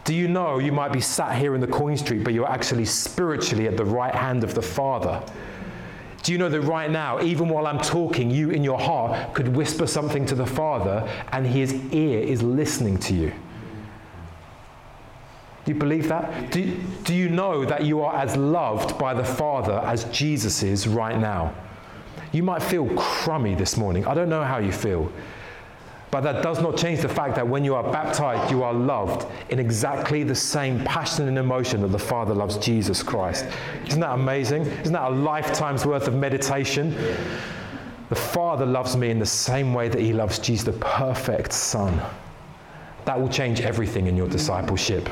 Do 0.04 0.14
you 0.14 0.28
know 0.28 0.60
you 0.60 0.72
might 0.72 0.94
be 0.94 1.00
sat 1.02 1.36
here 1.36 1.54
in 1.54 1.60
the 1.60 1.66
coin 1.66 1.94
street, 1.98 2.24
but 2.24 2.32
you're 2.32 2.48
actually 2.48 2.86
spiritually 2.86 3.68
at 3.68 3.76
the 3.76 3.84
right 3.84 4.14
hand 4.14 4.44
of 4.44 4.54
the 4.54 4.62
Father? 4.62 5.22
Do 6.22 6.32
you 6.32 6.38
know 6.38 6.48
that 6.48 6.62
right 6.62 6.90
now, 6.90 7.20
even 7.20 7.50
while 7.50 7.66
I'm 7.66 7.80
talking, 7.80 8.30
you 8.30 8.48
in 8.48 8.64
your 8.64 8.80
heart 8.80 9.34
could 9.34 9.54
whisper 9.54 9.86
something 9.86 10.24
to 10.24 10.34
the 10.34 10.46
Father 10.46 11.06
and 11.32 11.46
his 11.46 11.74
ear 11.92 12.18
is 12.20 12.42
listening 12.42 12.96
to 13.00 13.12
you? 13.12 13.32
You 15.70 15.76
believe 15.76 16.08
that? 16.08 16.50
Do, 16.50 16.76
do 17.04 17.14
you 17.14 17.28
know 17.28 17.64
that 17.64 17.84
you 17.84 18.02
are 18.02 18.12
as 18.16 18.36
loved 18.36 18.98
by 18.98 19.14
the 19.14 19.22
Father 19.22 19.74
as 19.84 20.02
Jesus 20.06 20.64
is 20.64 20.88
right 20.88 21.16
now? 21.16 21.54
You 22.32 22.42
might 22.42 22.60
feel 22.60 22.88
crummy 22.96 23.54
this 23.54 23.76
morning. 23.76 24.04
I 24.04 24.14
don't 24.14 24.28
know 24.28 24.42
how 24.42 24.58
you 24.58 24.72
feel. 24.72 25.12
But 26.10 26.22
that 26.22 26.42
does 26.42 26.60
not 26.60 26.76
change 26.76 27.02
the 27.02 27.08
fact 27.08 27.36
that 27.36 27.46
when 27.46 27.62
you 27.62 27.76
are 27.76 27.84
baptized, 27.84 28.50
you 28.50 28.64
are 28.64 28.74
loved 28.74 29.28
in 29.50 29.60
exactly 29.60 30.24
the 30.24 30.34
same 30.34 30.82
passion 30.82 31.28
and 31.28 31.38
emotion 31.38 31.82
that 31.82 31.92
the 31.92 32.00
Father 32.00 32.34
loves 32.34 32.58
Jesus 32.58 33.00
Christ. 33.00 33.46
Isn't 33.86 34.00
that 34.00 34.14
amazing? 34.14 34.62
Isn't 34.62 34.94
that 34.94 35.08
a 35.08 35.14
lifetime's 35.14 35.86
worth 35.86 36.08
of 36.08 36.14
meditation? 36.14 36.96
The 38.08 38.16
Father 38.16 38.66
loves 38.66 38.96
me 38.96 39.10
in 39.10 39.20
the 39.20 39.24
same 39.24 39.72
way 39.72 39.88
that 39.88 40.00
He 40.00 40.12
loves 40.12 40.40
Jesus, 40.40 40.64
the 40.64 40.72
perfect 40.80 41.52
Son. 41.52 42.02
That 43.04 43.20
will 43.20 43.28
change 43.28 43.60
everything 43.60 44.08
in 44.08 44.16
your 44.16 44.28
discipleship 44.28 45.08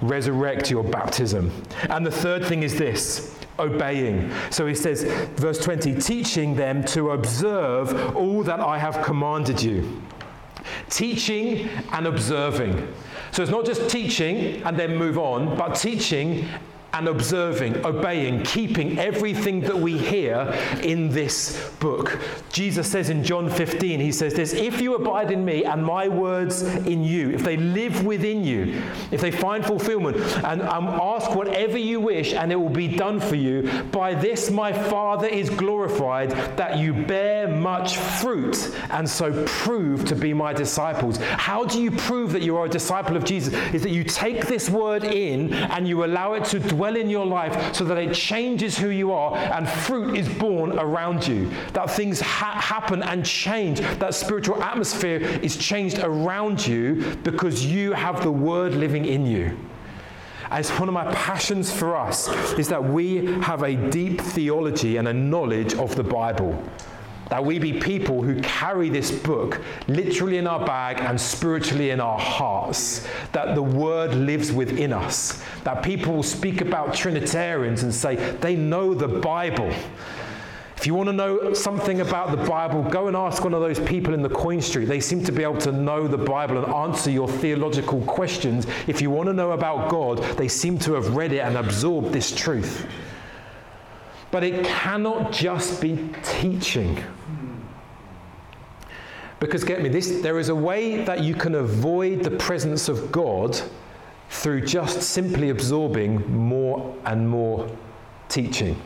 resurrect 0.00 0.70
your 0.70 0.84
baptism. 0.84 1.50
And 1.90 2.04
the 2.04 2.10
third 2.10 2.44
thing 2.44 2.62
is 2.62 2.76
this 2.78 3.36
obeying. 3.58 4.30
So 4.50 4.66
he 4.66 4.74
says, 4.74 5.04
verse 5.36 5.58
20, 5.58 6.00
teaching 6.00 6.56
them 6.56 6.84
to 6.86 7.10
observe 7.10 8.16
all 8.16 8.42
that 8.42 8.60
I 8.60 8.78
have 8.78 9.02
commanded 9.04 9.62
you. 9.62 10.02
Teaching 10.90 11.68
and 11.92 12.06
observing. 12.06 12.92
So 13.32 13.42
it's 13.42 13.50
not 13.50 13.64
just 13.64 13.90
teaching 13.90 14.62
and 14.62 14.78
then 14.78 14.96
move 14.96 15.18
on, 15.18 15.56
but 15.56 15.74
teaching 15.74 16.48
and 16.94 17.08
observing, 17.08 17.84
obeying, 17.84 18.42
keeping 18.44 18.98
everything 19.00 19.60
that 19.60 19.76
we 19.76 19.98
hear 19.98 20.42
in 20.82 21.08
this 21.08 21.68
book. 21.80 22.20
Jesus 22.52 22.88
says 22.90 23.10
in 23.10 23.24
John 23.24 23.50
15, 23.50 23.98
He 23.98 24.12
says 24.12 24.32
this 24.32 24.52
If 24.52 24.80
you 24.80 24.94
abide 24.94 25.32
in 25.32 25.44
me 25.44 25.64
and 25.64 25.84
my 25.84 26.06
words 26.06 26.62
in 26.62 27.02
you, 27.02 27.30
if 27.30 27.42
they 27.42 27.56
live 27.56 28.06
within 28.06 28.44
you, 28.44 28.80
if 29.10 29.20
they 29.20 29.32
find 29.32 29.66
fulfillment, 29.66 30.16
and 30.44 30.62
um, 30.62 30.86
ask 30.86 31.34
whatever 31.34 31.76
you 31.76 31.98
wish 32.00 32.32
and 32.32 32.52
it 32.52 32.56
will 32.56 32.68
be 32.68 32.86
done 32.86 33.18
for 33.18 33.34
you, 33.34 33.68
by 33.90 34.14
this 34.14 34.50
my 34.50 34.72
Father 34.72 35.26
is 35.26 35.50
glorified 35.50 36.30
that 36.56 36.78
you 36.78 36.94
bear 36.94 37.48
much 37.48 37.96
fruit 37.96 38.72
and 38.90 39.08
so 39.08 39.44
prove 39.46 40.04
to 40.04 40.14
be 40.14 40.32
my 40.32 40.52
disciples. 40.52 41.16
How 41.16 41.64
do 41.64 41.82
you 41.82 41.90
prove 41.90 42.30
that 42.32 42.42
you 42.42 42.56
are 42.56 42.66
a 42.66 42.68
disciple 42.68 43.16
of 43.16 43.24
Jesus? 43.24 43.52
Is 43.74 43.82
that 43.82 43.90
you 43.90 44.04
take 44.04 44.46
this 44.46 44.70
word 44.70 45.02
in 45.02 45.52
and 45.52 45.88
you 45.88 46.04
allow 46.04 46.34
it 46.34 46.44
to 46.46 46.60
dwell 46.60 46.83
well 46.84 46.96
in 46.96 47.08
your 47.08 47.24
life 47.24 47.74
so 47.74 47.82
that 47.82 47.96
it 47.96 48.12
changes 48.12 48.76
who 48.76 48.90
you 48.90 49.10
are 49.10 49.34
and 49.36 49.66
fruit 49.66 50.18
is 50.18 50.28
born 50.28 50.78
around 50.78 51.26
you. 51.26 51.50
That 51.72 51.90
things 51.90 52.20
ha- 52.20 52.60
happen 52.60 53.02
and 53.02 53.24
change. 53.24 53.80
That 53.80 54.14
spiritual 54.14 54.62
atmosphere 54.62 55.20
is 55.40 55.56
changed 55.56 56.00
around 56.00 56.66
you 56.66 57.16
because 57.22 57.64
you 57.64 57.94
have 57.94 58.22
the 58.22 58.30
word 58.30 58.74
living 58.74 59.06
in 59.06 59.24
you. 59.24 59.56
As 60.50 60.68
one 60.72 60.90
of 60.90 60.94
my 60.94 61.10
passions 61.14 61.72
for 61.72 61.96
us 61.96 62.28
is 62.58 62.68
that 62.68 62.84
we 62.84 63.24
have 63.40 63.62
a 63.62 63.74
deep 63.88 64.20
theology 64.20 64.98
and 64.98 65.08
a 65.08 65.14
knowledge 65.14 65.72
of 65.76 65.96
the 65.96 66.04
Bible. 66.04 66.52
That 67.30 67.44
we 67.44 67.58
be 67.58 67.80
people 67.80 68.22
who 68.22 68.40
carry 68.42 68.88
this 68.88 69.10
book 69.10 69.62
literally 69.88 70.38
in 70.38 70.46
our 70.46 70.64
bag 70.64 71.00
and 71.00 71.20
spiritually 71.20 71.90
in 71.90 72.00
our 72.00 72.18
hearts. 72.18 73.06
That 73.32 73.54
the 73.54 73.62
word 73.62 74.14
lives 74.14 74.52
within 74.52 74.92
us. 74.92 75.42
That 75.64 75.82
people 75.82 76.14
will 76.14 76.22
speak 76.22 76.60
about 76.60 76.94
Trinitarians 76.94 77.82
and 77.82 77.94
say 77.94 78.16
they 78.16 78.56
know 78.56 78.94
the 78.94 79.08
Bible. 79.08 79.72
If 80.76 80.88
you 80.88 80.94
want 80.94 81.08
to 81.08 81.14
know 81.14 81.54
something 81.54 82.02
about 82.02 82.30
the 82.30 82.44
Bible, 82.48 82.82
go 82.82 83.06
and 83.06 83.16
ask 83.16 83.42
one 83.42 83.54
of 83.54 83.62
those 83.62 83.80
people 83.80 84.12
in 84.12 84.20
the 84.20 84.28
coin 84.28 84.60
street. 84.60 84.84
They 84.84 85.00
seem 85.00 85.24
to 85.24 85.32
be 85.32 85.42
able 85.42 85.56
to 85.60 85.72
know 85.72 86.06
the 86.06 86.18
Bible 86.18 86.62
and 86.62 86.70
answer 86.70 87.10
your 87.10 87.26
theological 87.26 88.02
questions. 88.02 88.66
If 88.86 89.00
you 89.00 89.08
want 89.10 89.28
to 89.28 89.32
know 89.32 89.52
about 89.52 89.88
God, 89.88 90.18
they 90.36 90.46
seem 90.46 90.78
to 90.80 90.92
have 90.92 91.16
read 91.16 91.32
it 91.32 91.38
and 91.38 91.56
absorbed 91.56 92.12
this 92.12 92.34
truth. 92.34 92.86
But 94.34 94.42
it 94.42 94.64
cannot 94.64 95.30
just 95.30 95.80
be 95.80 96.10
teaching. 96.24 97.00
Because 99.38 99.62
get 99.62 99.80
me, 99.80 99.88
this, 99.88 100.22
there 100.22 100.40
is 100.40 100.48
a 100.48 100.54
way 100.56 101.04
that 101.04 101.22
you 101.22 101.36
can 101.36 101.54
avoid 101.54 102.24
the 102.24 102.32
presence 102.32 102.88
of 102.88 103.12
God 103.12 103.56
through 104.30 104.62
just 104.62 105.02
simply 105.02 105.50
absorbing 105.50 106.36
more 106.36 106.96
and 107.04 107.28
more 107.28 107.70
teaching. 108.28 108.76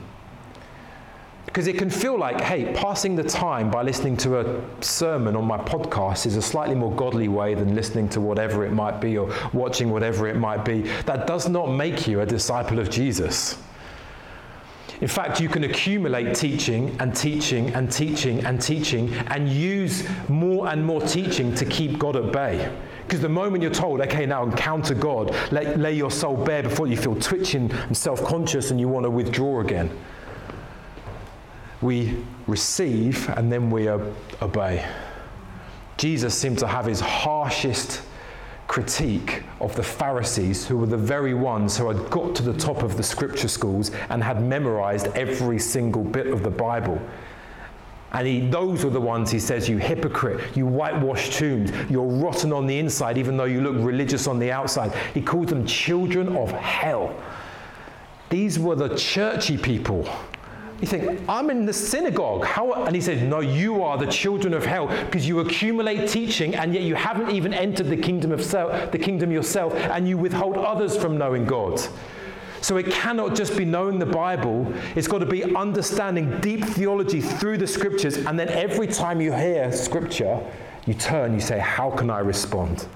Because 1.46 1.66
it 1.66 1.78
can 1.78 1.88
feel 1.88 2.18
like, 2.18 2.42
hey, 2.42 2.74
passing 2.74 3.16
the 3.16 3.24
time 3.24 3.70
by 3.70 3.80
listening 3.80 4.18
to 4.18 4.40
a 4.40 4.82
sermon 4.82 5.34
on 5.34 5.46
my 5.46 5.56
podcast 5.56 6.26
is 6.26 6.36
a 6.36 6.42
slightly 6.42 6.74
more 6.74 6.92
godly 6.92 7.28
way 7.28 7.54
than 7.54 7.74
listening 7.74 8.10
to 8.10 8.20
whatever 8.20 8.66
it 8.66 8.72
might 8.74 9.00
be 9.00 9.16
or 9.16 9.34
watching 9.54 9.88
whatever 9.88 10.28
it 10.28 10.36
might 10.36 10.62
be. 10.66 10.82
That 11.06 11.26
does 11.26 11.48
not 11.48 11.68
make 11.68 12.06
you 12.06 12.20
a 12.20 12.26
disciple 12.26 12.78
of 12.78 12.90
Jesus. 12.90 13.56
In 15.00 15.08
fact, 15.08 15.40
you 15.40 15.48
can 15.48 15.64
accumulate 15.64 16.34
teaching 16.34 16.96
and 16.98 17.14
teaching 17.14 17.72
and 17.74 17.90
teaching 17.90 18.44
and 18.44 18.60
teaching 18.60 19.14
and 19.28 19.48
use 19.48 20.08
more 20.28 20.68
and 20.68 20.84
more 20.84 21.00
teaching 21.00 21.54
to 21.54 21.64
keep 21.64 21.98
God 21.98 22.16
at 22.16 22.32
bay. 22.32 22.70
Because 23.06 23.20
the 23.20 23.28
moment 23.28 23.62
you're 23.62 23.72
told, 23.72 24.00
okay, 24.00 24.26
now 24.26 24.42
encounter 24.42 24.94
God, 24.94 25.34
lay, 25.52 25.74
lay 25.76 25.94
your 25.94 26.10
soul 26.10 26.36
bare 26.36 26.64
before 26.64 26.88
you 26.88 26.96
feel 26.96 27.14
twitching 27.14 27.70
and 27.70 27.96
self 27.96 28.22
conscious 28.24 28.70
and 28.70 28.80
you 28.80 28.88
want 28.88 29.04
to 29.04 29.10
withdraw 29.10 29.60
again. 29.60 29.90
We 31.80 32.16
receive 32.48 33.28
and 33.30 33.52
then 33.52 33.70
we 33.70 33.88
obey. 33.88 34.84
Jesus 35.96 36.34
seemed 36.34 36.58
to 36.58 36.66
have 36.66 36.86
his 36.86 37.00
harshest 37.00 38.02
critique 38.66 39.42
of 39.60 39.74
the 39.74 39.82
Pharisees, 39.82 40.66
who 40.66 40.76
were 40.76 40.86
the 40.86 40.96
very 40.96 41.34
ones 41.34 41.76
who 41.76 41.88
had 41.88 42.10
got 42.10 42.34
to 42.36 42.42
the 42.42 42.52
top 42.54 42.82
of 42.82 42.96
the 42.96 43.02
scripture 43.02 43.48
schools 43.48 43.90
and 44.08 44.22
had 44.22 44.42
memorized 44.42 45.08
every 45.08 45.58
single 45.58 46.04
bit 46.04 46.28
of 46.28 46.42
the 46.42 46.50
Bible. 46.50 47.00
And 48.12 48.26
he, 48.26 48.40
those 48.48 48.84
were 48.84 48.90
the 48.90 49.00
ones 49.00 49.30
he 49.30 49.38
says, 49.38 49.68
You 49.68 49.78
hypocrite, 49.78 50.56
you 50.56 50.66
whitewashed 50.66 51.34
tombs, 51.34 51.72
you're 51.90 52.06
rotten 52.06 52.52
on 52.52 52.66
the 52.66 52.78
inside, 52.78 53.18
even 53.18 53.36
though 53.36 53.44
you 53.44 53.60
look 53.60 53.76
religious 53.84 54.26
on 54.26 54.38
the 54.38 54.50
outside. 54.50 54.94
He 55.12 55.20
called 55.20 55.48
them 55.48 55.66
children 55.66 56.34
of 56.36 56.50
hell. 56.52 57.14
These 58.30 58.58
were 58.58 58.76
the 58.76 58.94
churchy 58.96 59.58
people 59.58 60.08
you 60.80 60.86
think, 60.86 61.20
I'm 61.28 61.50
in 61.50 61.66
the 61.66 61.72
synagogue. 61.72 62.44
How? 62.44 62.72
And 62.84 62.94
he 62.94 63.00
says, 63.00 63.20
No, 63.22 63.40
you 63.40 63.82
are 63.82 63.98
the 63.98 64.06
children 64.06 64.54
of 64.54 64.64
hell 64.64 64.86
because 64.86 65.26
you 65.26 65.40
accumulate 65.40 66.08
teaching 66.08 66.54
and 66.54 66.72
yet 66.72 66.84
you 66.84 66.94
haven't 66.94 67.30
even 67.30 67.52
entered 67.52 67.88
the 67.88 67.96
kingdom 67.96 68.30
of 68.30 68.42
self, 68.44 68.92
the 68.92 68.98
kingdom 68.98 69.32
yourself, 69.32 69.74
and 69.74 70.08
you 70.08 70.16
withhold 70.16 70.56
others 70.56 70.96
from 70.96 71.18
knowing 71.18 71.44
God. 71.44 71.80
So 72.60 72.76
it 72.76 72.86
cannot 72.90 73.34
just 73.34 73.56
be 73.56 73.64
knowing 73.64 73.98
the 73.98 74.06
Bible, 74.06 74.72
it's 74.96 75.08
got 75.08 75.18
to 75.18 75.26
be 75.26 75.54
understanding 75.54 76.40
deep 76.40 76.64
theology 76.64 77.20
through 77.20 77.58
the 77.58 77.66
scriptures, 77.66 78.16
and 78.16 78.38
then 78.38 78.48
every 78.48 78.88
time 78.88 79.20
you 79.20 79.32
hear 79.32 79.70
scripture, 79.72 80.40
you 80.86 80.94
turn, 80.94 81.34
you 81.34 81.40
say, 81.40 81.58
How 81.58 81.90
can 81.90 82.10
I 82.10 82.20
respond? 82.20 82.86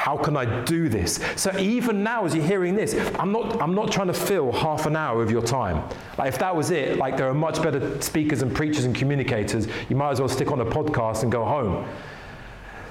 How 0.00 0.16
can 0.16 0.34
I 0.34 0.64
do 0.64 0.88
this? 0.88 1.20
So 1.36 1.54
even 1.58 2.02
now, 2.02 2.24
as 2.24 2.34
you're 2.34 2.42
hearing 2.42 2.74
this, 2.74 2.94
I'm 3.18 3.32
not, 3.32 3.60
I'm 3.60 3.74
not 3.74 3.92
trying 3.92 4.06
to 4.06 4.14
fill 4.14 4.50
half 4.50 4.86
an 4.86 4.96
hour 4.96 5.22
of 5.22 5.30
your 5.30 5.42
time. 5.42 5.86
Like 6.16 6.28
if 6.28 6.38
that 6.38 6.56
was 6.56 6.70
it, 6.70 6.96
like 6.96 7.18
there 7.18 7.28
are 7.28 7.34
much 7.34 7.62
better 7.62 8.00
speakers 8.00 8.40
and 8.40 8.56
preachers 8.56 8.86
and 8.86 8.94
communicators, 8.94 9.68
you 9.90 9.96
might 9.96 10.12
as 10.12 10.18
well 10.18 10.30
stick 10.30 10.50
on 10.50 10.62
a 10.62 10.64
podcast 10.64 11.22
and 11.22 11.30
go 11.30 11.44
home. 11.44 11.86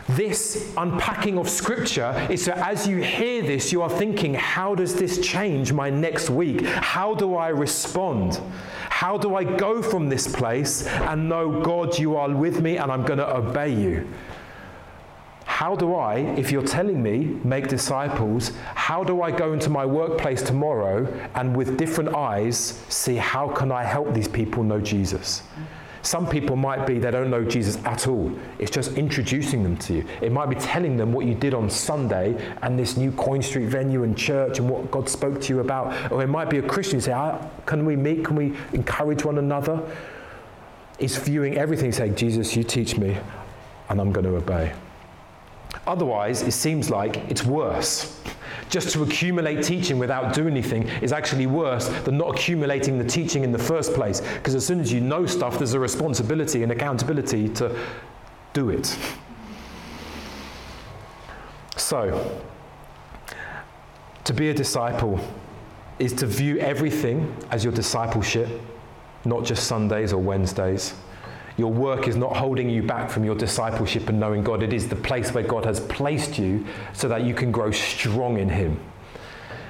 this 0.10 0.72
unpacking 0.78 1.40
of 1.40 1.50
scripture 1.50 2.28
is 2.30 2.46
so 2.46 2.52
as 2.52 2.88
you 2.88 2.98
hear 2.98 3.42
this, 3.42 3.72
you 3.72 3.82
are 3.82 3.90
thinking, 3.90 4.36
how 4.36 4.76
does 4.76 4.94
this 4.94 5.20
change 5.20 5.74
my 5.74 5.90
next 5.90 6.30
week? 6.30 6.62
How 6.62 7.16
do 7.16 7.36
I 7.36 7.50
respond? 7.50 8.40
How 8.90 9.18
do 9.18 9.36
I 9.36 9.44
go 9.44 9.82
from 9.82 10.10
this 10.10 10.28
place 10.28 10.86
and 10.86 11.28
know, 11.28 11.60
God, 11.64 11.98
you 11.98 12.18
are 12.18 12.30
with 12.30 12.62
me 12.62 12.78
and 12.78 12.92
I'm 12.92 13.04
going 13.04 13.18
to 13.18 13.36
obey 13.36 13.74
you? 13.74 14.08
How 15.50 15.76
do 15.76 15.96
I, 15.96 16.20
if 16.38 16.52
you're 16.52 16.62
telling 16.62 17.04
me, 17.04 17.38
make 17.44 17.68
disciples, 17.68 18.52
how 18.76 19.04
do 19.04 19.24
I 19.24 19.32
go 19.32 19.52
into 19.52 19.70
my 19.70 19.86
workplace 19.86 20.42
tomorrow 20.42 21.06
and 21.36 21.54
with 21.54 21.76
different 21.76 22.16
eyes 22.16 22.82
see 22.88 23.16
how 23.16 23.50
can 23.50 23.70
I 23.70 23.84
help 23.84 24.14
these 24.14 24.28
people 24.28 24.64
know 24.64 24.80
Jesus? 24.80 25.42
Some 26.04 26.28
people 26.28 26.56
might 26.56 26.86
be 26.88 26.98
they 26.98 27.12
don't 27.12 27.30
know 27.32 27.44
Jesus 27.44 27.84
at 27.84 28.08
all. 28.08 28.32
It's 28.60 28.72
just 28.72 28.94
introducing 28.94 29.64
them 29.64 29.76
to 29.78 29.96
you. 29.96 30.06
It 30.22 30.32
might 30.32 30.50
be 30.50 30.56
telling 30.56 30.96
them 30.96 31.12
what 31.12 31.26
you 31.26 31.34
did 31.34 31.54
on 31.54 31.70
Sunday 31.70 32.38
and 32.62 32.80
this 32.80 32.96
new 32.96 33.12
Coin 33.12 33.42
Street 33.42 33.66
venue 33.66 34.04
and 34.04 34.16
church 34.16 34.60
and 34.60 34.70
what 34.70 34.92
God 34.92 35.10
spoke 35.10 35.42
to 35.42 35.54
you 35.54 35.60
about. 35.62 36.12
Or 36.12 36.22
it 36.24 36.28
might 36.28 36.50
be 36.50 36.60
a 36.60 36.62
Christian 36.62 37.02
say, 37.02 37.12
ah, 37.12 37.44
Can 37.66 37.86
we 37.86 37.98
meet? 37.98 38.24
Can 38.24 38.38
we 38.38 38.56
encourage 38.72 39.26
one 39.26 39.40
another? 39.40 39.82
It's 41.00 41.18
viewing 41.18 41.58
everything 41.58 41.92
saying, 41.92 42.16
Jesus, 42.16 42.56
you 42.56 42.64
teach 42.64 42.98
me 42.98 43.18
and 43.90 44.00
I'm 44.00 44.14
going 44.14 44.26
to 44.26 44.36
obey. 44.38 44.74
Otherwise, 45.88 46.42
it 46.42 46.52
seems 46.52 46.90
like 46.90 47.18
it's 47.30 47.44
worse. 47.44 48.22
Just 48.70 48.92
to 48.92 49.02
accumulate 49.02 49.64
teaching 49.64 49.98
without 49.98 50.34
doing 50.34 50.52
anything 50.52 50.88
is 51.02 51.12
actually 51.12 51.48
worse 51.48 51.88
than 52.04 52.18
not 52.18 52.36
accumulating 52.36 53.00
the 53.00 53.04
teaching 53.04 53.44
in 53.44 53.52
the 53.52 53.58
first 53.58 53.94
place. 53.94 54.22
Because 54.22 54.54
as 54.54 54.66
soon 54.66 54.80
as 54.80 54.94
you 54.94 55.02
know 55.02 55.26
stuff, 55.26 55.58
there's 55.58 55.74
a 55.74 55.80
responsibility 55.80 56.62
and 56.62 56.72
accountability 56.72 57.50
to 57.50 57.76
do 58.54 58.70
it. 58.70 58.96
So, 61.78 62.42
to 64.24 64.34
be 64.34 64.50
a 64.50 64.54
disciple 64.54 65.20
is 65.98 66.14
to 66.14 66.28
view 66.28 66.60
everything 66.60 67.36
as 67.50 67.64
your 67.64 67.74
discipleship, 67.74 68.48
not 69.26 69.44
just 69.44 69.66
Sundays 69.66 70.14
or 70.14 70.22
Wednesdays. 70.22 70.94
Your 71.60 71.74
work 71.74 72.08
is 72.08 72.16
not 72.16 72.38
holding 72.38 72.70
you 72.70 72.82
back 72.82 73.10
from 73.10 73.26
your 73.26 73.36
discipleship 73.36 74.08
and 74.08 74.18
knowing 74.18 74.46
God. 74.46 74.64
It 74.64 74.72
is 74.72 74.88
the 74.88 74.96
place 74.96 75.34
where 75.34 75.44
God 75.44 75.66
has 75.66 75.82
placed 75.82 76.40
you 76.40 76.66
so 76.94 77.10
that 77.10 77.24
you 77.24 77.34
can 77.34 77.52
grow 77.52 77.70
strong 77.70 78.38
in 78.38 78.48
Him. 78.48 78.80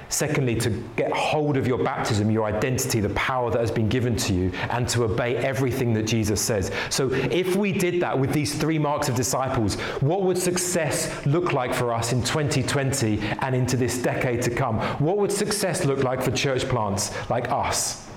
Secondly, 0.08 0.54
to 0.60 0.70
get 0.94 1.10
hold 1.10 1.56
of 1.56 1.66
your 1.66 1.82
baptism, 1.82 2.30
your 2.30 2.44
identity, 2.44 3.00
the 3.00 3.08
power 3.10 3.50
that 3.50 3.60
has 3.60 3.72
been 3.72 3.88
given 3.88 4.14
to 4.18 4.32
you, 4.32 4.52
and 4.70 4.88
to 4.88 5.02
obey 5.02 5.36
everything 5.36 5.92
that 5.94 6.04
Jesus 6.04 6.40
says. 6.40 6.70
So, 6.90 7.10
if 7.12 7.56
we 7.56 7.72
did 7.72 8.00
that 8.02 8.16
with 8.16 8.32
these 8.32 8.56
three 8.56 8.78
marks 8.78 9.08
of 9.08 9.16
disciples, 9.16 9.74
what 10.00 10.22
would 10.22 10.38
success 10.38 11.26
look 11.26 11.52
like 11.52 11.74
for 11.74 11.92
us 11.92 12.12
in 12.12 12.22
2020 12.22 13.18
and 13.40 13.54
into 13.54 13.76
this 13.76 13.98
decade 13.98 14.42
to 14.42 14.50
come? 14.50 14.78
What 15.00 15.18
would 15.18 15.32
success 15.32 15.84
look 15.84 16.04
like 16.04 16.22
for 16.22 16.30
church 16.30 16.68
plants 16.68 17.10
like 17.28 17.50
us? 17.50 18.09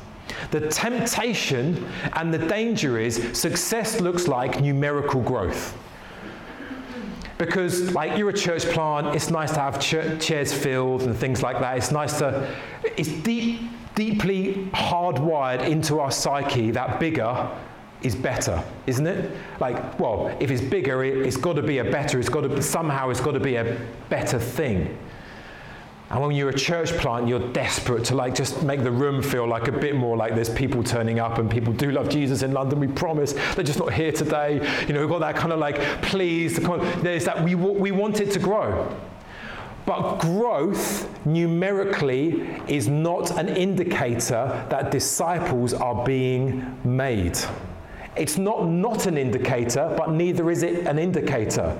The 0.51 0.67
temptation 0.69 1.85
and 2.13 2.33
the 2.33 2.37
danger 2.37 2.99
is 2.99 3.37
success 3.37 4.01
looks 4.01 4.27
like 4.27 4.61
numerical 4.61 5.21
growth. 5.21 5.77
Because, 7.37 7.93
like, 7.93 8.17
you're 8.17 8.29
a 8.29 8.33
church 8.33 8.63
plant, 8.65 9.15
it's 9.15 9.29
nice 9.29 9.51
to 9.53 9.59
have 9.59 9.79
chairs 9.79 10.53
filled 10.53 11.03
and 11.03 11.15
things 11.15 11.41
like 11.41 11.59
that. 11.59 11.77
It's 11.77 11.91
nice 11.91 12.19
to, 12.19 12.47
it's 12.95 13.09
deep, 13.09 13.61
deeply 13.95 14.69
hardwired 14.73 15.67
into 15.67 15.99
our 15.99 16.11
psyche 16.11 16.71
that 16.71 16.99
bigger 16.99 17.49
is 18.03 18.15
better, 18.15 18.63
isn't 18.85 19.07
it? 19.07 19.35
Like, 19.59 19.99
well, 19.99 20.35
if 20.39 20.51
it's 20.51 20.61
bigger, 20.61 21.03
it, 21.03 21.25
has 21.25 21.37
got 21.37 21.53
to 21.53 21.63
be 21.63 21.79
a 21.79 21.83
better, 21.83 22.19
it's 22.19 22.29
got 22.29 22.41
to, 22.41 22.61
somehow 22.61 23.09
it's 23.09 23.21
got 23.21 23.31
to 23.31 23.39
be 23.39 23.55
a 23.55 23.79
better 24.09 24.37
thing. 24.37 24.97
And 26.13 26.21
when 26.21 26.35
you're 26.35 26.49
a 26.49 26.53
church 26.53 26.91
plant, 26.91 27.27
you're 27.27 27.51
desperate 27.53 28.03
to 28.05 28.15
like 28.15 28.35
just 28.35 28.61
make 28.61 28.83
the 28.83 28.91
room 28.91 29.23
feel 29.23 29.47
like 29.47 29.67
a 29.67 29.71
bit 29.71 29.95
more 29.95 30.15
like 30.15 30.35
there's 30.35 30.47
people 30.47 30.83
turning 30.83 31.19
up 31.19 31.39
and 31.39 31.49
people 31.49 31.73
do 31.73 31.91
love 31.91 32.07
Jesus 32.07 32.43
in 32.43 32.51
London. 32.51 32.79
We 32.79 32.85
promise 32.85 33.33
they're 33.55 33.63
just 33.63 33.79
not 33.79 33.91
here 33.91 34.11
today. 34.11 34.57
You 34.87 34.93
know, 34.93 34.99
we've 34.99 35.09
got 35.09 35.21
that 35.21 35.35
kind 35.35 35.51
of 35.51 35.57
like, 35.57 35.79
please. 36.03 36.57
There's 37.01 37.25
that 37.25 37.43
we, 37.43 37.55
we 37.55 37.89
want 37.89 38.21
it 38.21 38.29
to 38.29 38.39
grow. 38.39 38.95
But 39.87 40.19
growth 40.19 41.09
numerically 41.25 42.47
is 42.67 42.87
not 42.87 43.31
an 43.39 43.49
indicator 43.49 44.67
that 44.69 44.91
disciples 44.91 45.73
are 45.73 46.05
being 46.05 46.79
made. 46.83 47.39
It's 48.15 48.37
not 48.37 48.67
not 48.67 49.07
an 49.07 49.17
indicator, 49.17 49.91
but 49.97 50.11
neither 50.11 50.51
is 50.51 50.61
it 50.61 50.85
an 50.85 50.99
indicator 50.99 51.75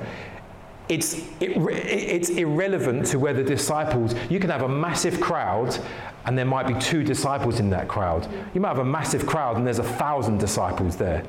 it's, 0.89 1.15
it, 1.39 1.57
it's 1.57 2.29
irrelevant 2.29 3.05
to 3.07 3.19
whether 3.19 3.43
disciples, 3.43 4.15
you 4.29 4.39
can 4.39 4.49
have 4.49 4.63
a 4.63 4.69
massive 4.69 5.21
crowd 5.21 5.77
and 6.25 6.37
there 6.37 6.45
might 6.45 6.67
be 6.67 6.73
two 6.79 7.03
disciples 7.03 7.59
in 7.59 7.69
that 7.69 7.87
crowd. 7.87 8.27
You 8.53 8.61
might 8.61 8.69
have 8.69 8.79
a 8.79 8.85
massive 8.85 9.25
crowd 9.25 9.57
and 9.57 9.65
there's 9.65 9.79
a 9.79 9.83
thousand 9.83 10.39
disciples 10.39 10.95
there. 10.95 11.23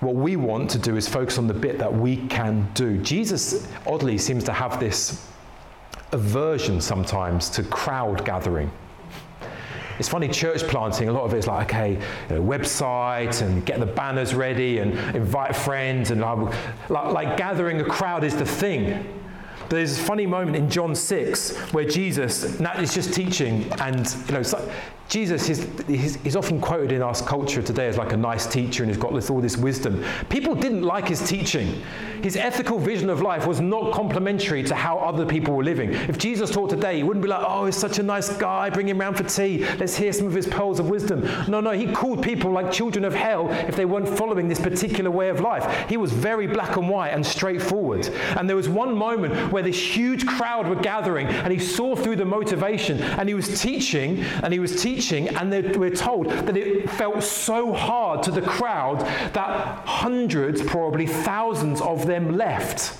What 0.00 0.14
we 0.14 0.36
want 0.36 0.70
to 0.70 0.78
do 0.78 0.96
is 0.96 1.08
focus 1.08 1.38
on 1.38 1.46
the 1.46 1.54
bit 1.54 1.78
that 1.78 1.92
we 1.92 2.28
can 2.28 2.70
do. 2.74 2.98
Jesus, 2.98 3.66
oddly, 3.86 4.16
seems 4.16 4.44
to 4.44 4.52
have 4.52 4.78
this 4.78 5.26
aversion 6.12 6.80
sometimes 6.80 7.50
to 7.50 7.62
crowd 7.64 8.24
gathering. 8.24 8.70
It's 9.98 10.08
funny, 10.08 10.28
church 10.28 10.62
planting, 10.62 11.08
a 11.08 11.12
lot 11.12 11.24
of 11.24 11.34
it 11.34 11.38
is 11.38 11.46
like, 11.46 11.68
okay, 11.68 11.92
you 12.30 12.36
know, 12.36 12.42
website 12.42 13.42
and 13.42 13.64
get 13.66 13.80
the 13.80 13.86
banners 13.86 14.34
ready 14.34 14.78
and 14.78 14.92
invite 15.16 15.56
friends 15.56 16.10
and 16.10 16.20
like, 16.20 17.12
like 17.12 17.36
gathering 17.36 17.80
a 17.80 17.84
crowd 17.84 18.22
is 18.24 18.36
the 18.36 18.46
thing. 18.46 19.17
But 19.68 19.76
there's 19.76 19.98
a 19.98 20.02
funny 20.02 20.26
moment 20.26 20.56
in 20.56 20.70
John 20.70 20.94
6 20.94 21.56
where 21.72 21.84
Jesus 21.84 22.58
Nat 22.58 22.80
is 22.82 22.94
just 22.94 23.12
teaching, 23.12 23.70
and 23.80 24.14
you 24.26 24.34
know, 24.34 24.42
Jesus 25.08 25.48
is 25.48 25.66
he's, 25.86 26.36
often 26.36 26.60
quoted 26.60 26.92
in 26.92 27.00
our 27.00 27.14
culture 27.14 27.62
today 27.62 27.88
as 27.88 27.96
like 27.96 28.12
a 28.12 28.16
nice 28.16 28.46
teacher 28.46 28.82
and 28.82 28.90
he's 28.90 29.00
got 29.00 29.14
this, 29.14 29.30
all 29.30 29.40
this 29.40 29.56
wisdom. 29.56 30.04
People 30.28 30.54
didn't 30.54 30.82
like 30.82 31.08
his 31.08 31.26
teaching. 31.26 31.82
His 32.22 32.36
ethical 32.36 32.78
vision 32.78 33.08
of 33.08 33.22
life 33.22 33.46
was 33.46 33.60
not 33.60 33.92
complementary 33.92 34.62
to 34.64 34.74
how 34.74 34.98
other 34.98 35.24
people 35.24 35.54
were 35.54 35.64
living. 35.64 35.94
If 35.94 36.18
Jesus 36.18 36.50
taught 36.50 36.68
today, 36.68 36.96
he 36.96 37.02
wouldn't 37.04 37.22
be 37.22 37.28
like, 37.28 37.44
oh, 37.46 37.64
he's 37.64 37.76
such 37.76 37.98
a 37.98 38.02
nice 38.02 38.28
guy, 38.36 38.68
bring 38.70 38.88
him 38.88 38.98
round 38.98 39.16
for 39.16 39.22
tea, 39.22 39.64
let's 39.76 39.96
hear 39.96 40.12
some 40.12 40.26
of 40.26 40.34
his 40.34 40.46
pearls 40.46 40.78
of 40.78 40.90
wisdom. 40.90 41.26
No, 41.48 41.60
no, 41.60 41.70
he 41.70 41.90
called 41.90 42.22
people 42.22 42.50
like 42.50 42.70
children 42.70 43.04
of 43.04 43.14
hell 43.14 43.48
if 43.50 43.76
they 43.76 43.84
weren't 43.84 44.08
following 44.08 44.48
this 44.48 44.60
particular 44.60 45.10
way 45.10 45.28
of 45.30 45.40
life. 45.40 45.88
He 45.88 45.96
was 45.96 46.12
very 46.12 46.46
black 46.46 46.76
and 46.76 46.88
white 46.88 47.10
and 47.10 47.24
straightforward. 47.24 48.08
And 48.36 48.48
there 48.48 48.56
was 48.56 48.68
one 48.68 48.94
moment 48.94 49.52
where 49.52 49.57
this 49.62 49.78
huge 49.78 50.26
crowd 50.26 50.66
were 50.68 50.76
gathering 50.76 51.26
and 51.26 51.52
he 51.52 51.58
saw 51.58 51.94
through 51.96 52.16
the 52.16 52.24
motivation 52.24 53.00
and 53.00 53.28
he 53.28 53.34
was 53.34 53.60
teaching 53.60 54.20
and 54.42 54.52
he 54.52 54.58
was 54.58 54.82
teaching 54.82 54.88
teaching, 54.98 55.28
and 55.36 55.76
we're 55.76 55.90
told 55.90 56.28
that 56.28 56.56
it 56.56 56.90
felt 56.90 57.22
so 57.22 57.72
hard 57.72 58.22
to 58.22 58.30
the 58.30 58.42
crowd 58.42 59.00
that 59.32 59.86
hundreds, 59.86 60.62
probably 60.62 61.06
thousands 61.06 61.80
of 61.80 62.06
them 62.06 62.36
left. 62.36 62.96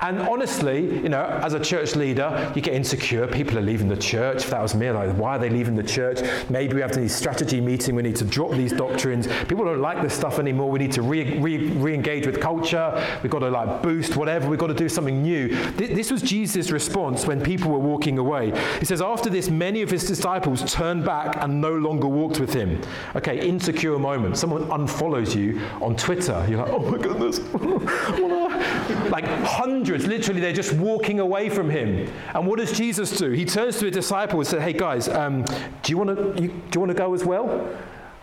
And 0.00 0.20
honestly, 0.20 0.84
you 1.02 1.08
know, 1.08 1.24
as 1.42 1.54
a 1.54 1.60
church 1.60 1.96
leader, 1.96 2.52
you 2.54 2.62
get 2.62 2.74
insecure. 2.74 3.26
People 3.26 3.58
are 3.58 3.62
leaving 3.62 3.88
the 3.88 3.96
church. 3.96 4.44
If 4.44 4.50
that 4.50 4.62
was 4.62 4.74
me, 4.74 4.90
like, 4.90 5.10
why 5.16 5.36
are 5.36 5.38
they 5.38 5.50
leaving 5.50 5.74
the 5.74 5.82
church? 5.82 6.20
Maybe 6.48 6.74
we 6.74 6.80
have 6.82 6.92
to 6.92 7.00
need 7.00 7.10
strategy 7.10 7.60
meeting. 7.60 7.96
We 7.96 8.02
need 8.02 8.16
to 8.16 8.24
drop 8.24 8.52
these 8.52 8.72
doctrines. 8.72 9.26
People 9.48 9.64
don't 9.64 9.80
like 9.80 10.00
this 10.00 10.14
stuff 10.14 10.38
anymore. 10.38 10.70
We 10.70 10.78
need 10.78 10.92
to 10.92 11.02
re, 11.02 11.38
re, 11.38 11.70
re-engage 11.70 12.26
with 12.26 12.40
culture. 12.40 12.92
We've 13.22 13.32
got 13.32 13.40
to 13.40 13.50
like 13.50 13.82
boost 13.82 14.16
whatever. 14.16 14.48
We've 14.48 14.58
got 14.58 14.68
to 14.68 14.74
do 14.74 14.88
something 14.88 15.20
new. 15.20 15.48
This 15.72 16.12
was 16.12 16.22
Jesus' 16.22 16.70
response 16.70 17.26
when 17.26 17.40
people 17.40 17.72
were 17.72 17.78
walking 17.78 18.18
away. 18.18 18.52
He 18.78 18.84
says, 18.84 19.00
after 19.00 19.28
this, 19.28 19.50
many 19.50 19.82
of 19.82 19.90
his 19.90 20.06
disciples 20.06 20.72
turned 20.72 21.04
back 21.04 21.42
and 21.42 21.60
no 21.60 21.74
longer 21.74 22.06
walked 22.06 22.38
with 22.38 22.52
him. 22.52 22.80
Okay, 23.16 23.46
insecure 23.46 23.98
moment. 23.98 24.36
Someone 24.36 24.64
unfollows 24.66 25.34
you 25.34 25.60
on 25.82 25.96
Twitter. 25.96 26.46
You're 26.48 26.64
like, 26.64 26.72
oh 26.72 26.78
my 26.78 26.98
goodness. 26.98 27.40
like 29.10 29.24
hundreds 29.44 29.87
hundreds, 29.88 30.06
literally, 30.06 30.40
they're 30.40 30.52
just 30.52 30.72
walking 30.74 31.20
away 31.20 31.48
from 31.48 31.70
him. 31.70 32.10
And 32.34 32.46
what 32.46 32.58
does 32.58 32.72
Jesus 32.72 33.16
do? 33.16 33.30
He 33.30 33.44
turns 33.44 33.78
to 33.78 33.86
his 33.86 33.94
disciples 33.94 34.52
and 34.52 34.60
says, 34.60 34.62
Hey 34.62 34.78
guys, 34.78 35.08
um, 35.08 35.44
do 35.82 35.90
you 35.90 35.98
want 35.98 36.16
to 36.16 36.34
do 36.34 36.52
you 36.74 36.80
want 36.80 36.90
to 36.90 36.94
go 36.94 37.14
as 37.14 37.24
well? 37.24 37.76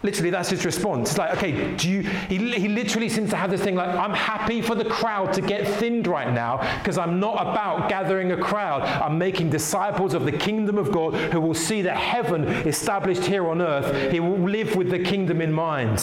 Literally, 0.03 0.29
that's 0.29 0.49
his 0.49 0.63
response. 0.65 1.09
It's 1.09 1.17
like, 1.17 1.35
okay, 1.35 1.73
do 1.77 1.89
you, 1.89 2.01
he, 2.01 2.37
he 2.59 2.67
literally 2.67 3.09
seems 3.09 3.31
to 3.31 3.35
have 3.35 3.49
this 3.49 3.61
thing 3.61 3.73
like, 3.73 3.89
I'm 3.89 4.13
happy 4.13 4.61
for 4.61 4.75
the 4.75 4.85
crowd 4.85 5.33
to 5.33 5.41
get 5.41 5.67
thinned 5.67 6.05
right 6.05 6.31
now 6.31 6.57
because 6.77 6.99
I'm 6.99 7.19
not 7.19 7.41
about 7.41 7.89
gathering 7.89 8.31
a 8.31 8.37
crowd. 8.37 8.83
I'm 8.83 9.17
making 9.17 9.49
disciples 9.49 10.13
of 10.13 10.25
the 10.25 10.31
kingdom 10.31 10.77
of 10.77 10.91
God 10.91 11.15
who 11.33 11.41
will 11.41 11.55
see 11.55 11.81
that 11.81 11.97
heaven 11.97 12.43
established 12.67 13.25
here 13.25 13.47
on 13.47 13.63
earth. 13.63 14.11
He 14.11 14.19
will 14.19 14.37
live 14.37 14.75
with 14.75 14.91
the 14.91 14.99
kingdom 14.99 15.41
in 15.41 15.51
mind. 15.51 15.97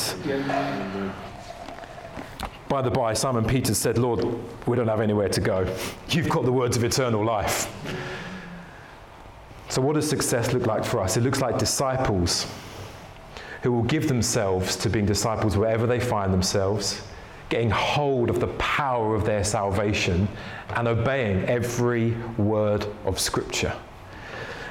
By 2.73 2.81
the 2.81 2.91
by, 2.91 3.13
Simon 3.13 3.45
Peter 3.45 3.75
said, 3.75 3.99
Lord, 3.99 4.25
we 4.67 4.79
don't 4.79 4.89
have 4.89 5.03
anywhere 5.03 5.29
to 5.29 5.43
go. 5.43 5.71
You've 6.09 6.31
got 6.31 6.47
the 6.47 6.53
words 6.53 6.75
of 6.75 6.85
eternal 6.85 7.23
life. 7.23 7.71
So, 9.69 9.83
what 9.83 9.93
does 9.93 10.09
success 10.09 10.55
look 10.55 10.65
like 10.65 10.83
for 10.83 10.99
us? 11.01 11.19
It 11.19 11.21
looks 11.21 11.43
like 11.43 11.59
disciples 11.59 12.47
who 13.61 13.73
will 13.73 13.83
give 13.83 14.09
themselves 14.09 14.75
to 14.77 14.89
being 14.89 15.05
disciples 15.05 15.55
wherever 15.55 15.87
they 15.87 16.01
find 16.01 16.33
themselves, 16.33 17.03
getting 17.51 17.69
hold 17.69 18.31
of 18.31 18.41
the 18.41 18.49
power 18.57 19.15
of 19.15 19.27
their 19.27 19.45
salvation 19.45 20.27
and 20.71 20.89
obeying 20.89 21.45
every 21.45 22.13
word 22.39 22.87
of 23.05 23.21
Scripture. 23.21 23.75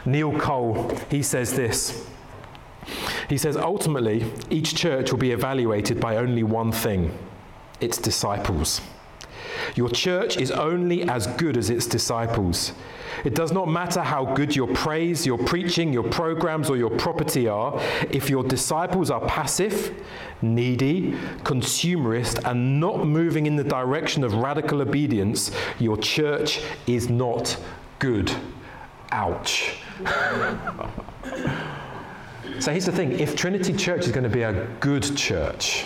Neil 0.05 0.35
Cole, 0.39 0.97
he 1.11 1.21
says 1.21 1.53
this. 1.53 2.07
He 3.29 3.37
says, 3.37 3.55
ultimately, 3.55 4.25
each 4.49 4.73
church 4.73 5.11
will 5.11 5.19
be 5.19 5.33
evaluated 5.33 5.99
by 5.99 6.17
only 6.17 6.41
one 6.41 6.71
thing 6.71 7.15
its 7.81 7.97
disciples. 7.97 8.81
Your 9.75 9.89
church 9.89 10.37
is 10.37 10.51
only 10.51 11.03
as 11.03 11.27
good 11.27 11.57
as 11.57 11.69
its 11.69 11.85
disciples. 11.85 12.73
It 13.23 13.35
does 13.35 13.51
not 13.51 13.67
matter 13.67 14.01
how 14.01 14.25
good 14.25 14.55
your 14.55 14.67
praise, 14.67 15.25
your 15.25 15.37
preaching, 15.37 15.93
your 15.93 16.03
programs, 16.03 16.69
or 16.69 16.77
your 16.77 16.89
property 16.89 17.47
are, 17.47 17.79
if 18.09 18.29
your 18.29 18.43
disciples 18.43 19.11
are 19.11 19.21
passive, 19.27 19.93
needy, 20.41 21.13
consumerist, 21.43 22.43
and 22.49 22.79
not 22.79 23.05
moving 23.05 23.45
in 23.45 23.55
the 23.55 23.63
direction 23.63 24.23
of 24.23 24.33
radical 24.35 24.81
obedience, 24.81 25.51
your 25.79 25.97
church 25.97 26.61
is 26.87 27.09
not 27.09 27.57
good. 27.99 28.31
Ouch. 29.11 29.75
so 32.59 32.71
here's 32.71 32.85
the 32.85 32.91
thing 32.91 33.11
if 33.19 33.35
Trinity 33.35 33.73
Church 33.73 34.05
is 34.05 34.11
going 34.11 34.23
to 34.23 34.29
be 34.29 34.43
a 34.43 34.67
good 34.79 35.15
church, 35.17 35.85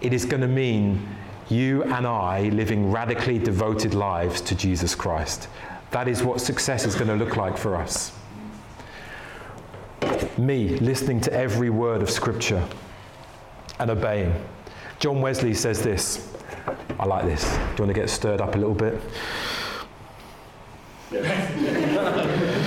it 0.00 0.12
is 0.12 0.24
going 0.24 0.40
to 0.40 0.48
mean 0.48 1.06
you 1.48 1.82
and 1.84 2.06
I 2.06 2.48
living 2.50 2.90
radically 2.90 3.38
devoted 3.38 3.94
lives 3.94 4.40
to 4.42 4.54
Jesus 4.54 4.94
Christ. 4.94 5.48
That 5.90 6.08
is 6.08 6.22
what 6.22 6.40
success 6.40 6.86
is 6.86 6.94
going 6.94 7.08
to 7.08 7.16
look 7.16 7.36
like 7.36 7.56
for 7.56 7.76
us. 7.76 8.12
Me 10.38 10.78
listening 10.78 11.20
to 11.20 11.32
every 11.32 11.70
word 11.70 12.02
of 12.02 12.10
Scripture 12.10 12.66
and 13.78 13.90
obeying. 13.90 14.34
John 14.98 15.20
Wesley 15.20 15.54
says 15.54 15.82
this. 15.82 16.32
I 16.98 17.04
like 17.06 17.24
this. 17.24 17.42
Do 17.42 17.58
you 17.58 17.84
want 17.84 17.88
to 17.88 17.94
get 17.94 18.08
stirred 18.08 18.40
up 18.40 18.54
a 18.54 18.58
little 18.58 18.74
bit? 18.74 19.00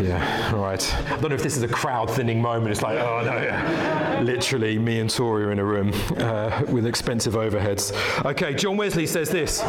yeah, 0.00 0.52
all 0.52 0.60
right. 0.60 0.94
I 0.94 1.16
don't 1.20 1.30
know 1.30 1.34
if 1.34 1.42
this 1.42 1.56
is 1.56 1.62
a 1.62 1.68
crowd 1.68 2.10
thinning 2.10 2.40
moment. 2.40 2.70
It's 2.70 2.82
like, 2.82 2.98
oh 2.98 3.22
no, 3.24 3.36
yeah. 3.42 4.20
literally, 4.22 4.78
me 4.78 5.00
and 5.00 5.08
Tori 5.08 5.44
are 5.44 5.52
in 5.52 5.58
a 5.58 5.64
room 5.64 5.92
uh, 6.18 6.62
with 6.68 6.86
expensive 6.86 7.34
overheads. 7.34 7.92
Okay, 8.24 8.54
John 8.54 8.76
Wesley 8.76 9.06
says 9.06 9.30
this 9.30 9.62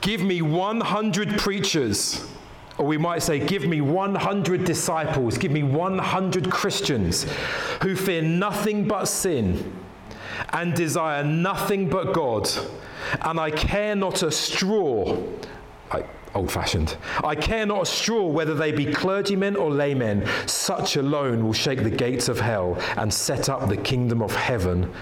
Give 0.00 0.22
me 0.22 0.42
100 0.42 1.38
preachers. 1.38 2.26
Or 2.76 2.86
we 2.86 2.98
might 2.98 3.22
say, 3.22 3.38
give 3.38 3.66
me 3.66 3.80
100 3.80 4.64
disciples, 4.64 5.38
give 5.38 5.52
me 5.52 5.62
100 5.62 6.50
Christians 6.50 7.24
who 7.82 7.94
fear 7.94 8.20
nothing 8.20 8.88
but 8.88 9.04
sin 9.04 9.72
and 10.52 10.74
desire 10.74 11.22
nothing 11.22 11.88
but 11.88 12.12
God, 12.12 12.50
and 13.22 13.38
I 13.38 13.52
care 13.52 13.94
not 13.94 14.24
a 14.24 14.32
straw 14.32 15.16
old 16.34 16.50
fashioned. 16.50 16.96
I 17.22 17.34
care 17.34 17.66
not 17.66 17.82
a 17.82 17.86
straw 17.86 18.26
whether 18.26 18.54
they 18.54 18.72
be 18.72 18.92
clergymen 18.92 19.56
or 19.56 19.70
laymen. 19.70 20.26
Such 20.46 20.96
alone 20.96 21.44
will 21.44 21.52
shake 21.52 21.82
the 21.82 21.90
gates 21.90 22.28
of 22.28 22.40
hell 22.40 22.76
and 22.96 23.12
set 23.12 23.48
up 23.48 23.68
the 23.68 23.76
kingdom 23.76 24.22
of 24.22 24.34
heaven 24.34 24.92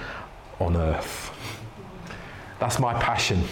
on 0.60 0.76
earth. 0.76 1.30
That's 2.58 2.78
my 2.78 2.94
passion. 2.94 3.42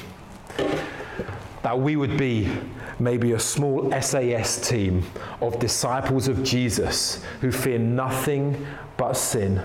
That 1.62 1.78
we 1.78 1.96
would 1.96 2.16
be 2.16 2.50
maybe 2.98 3.32
a 3.32 3.38
small 3.38 3.90
SAS 4.00 4.68
team 4.68 5.02
of 5.40 5.58
disciples 5.58 6.28
of 6.28 6.44
Jesus 6.44 7.24
who 7.40 7.50
fear 7.50 7.78
nothing 7.78 8.66
but 8.96 9.14
sin, 9.14 9.62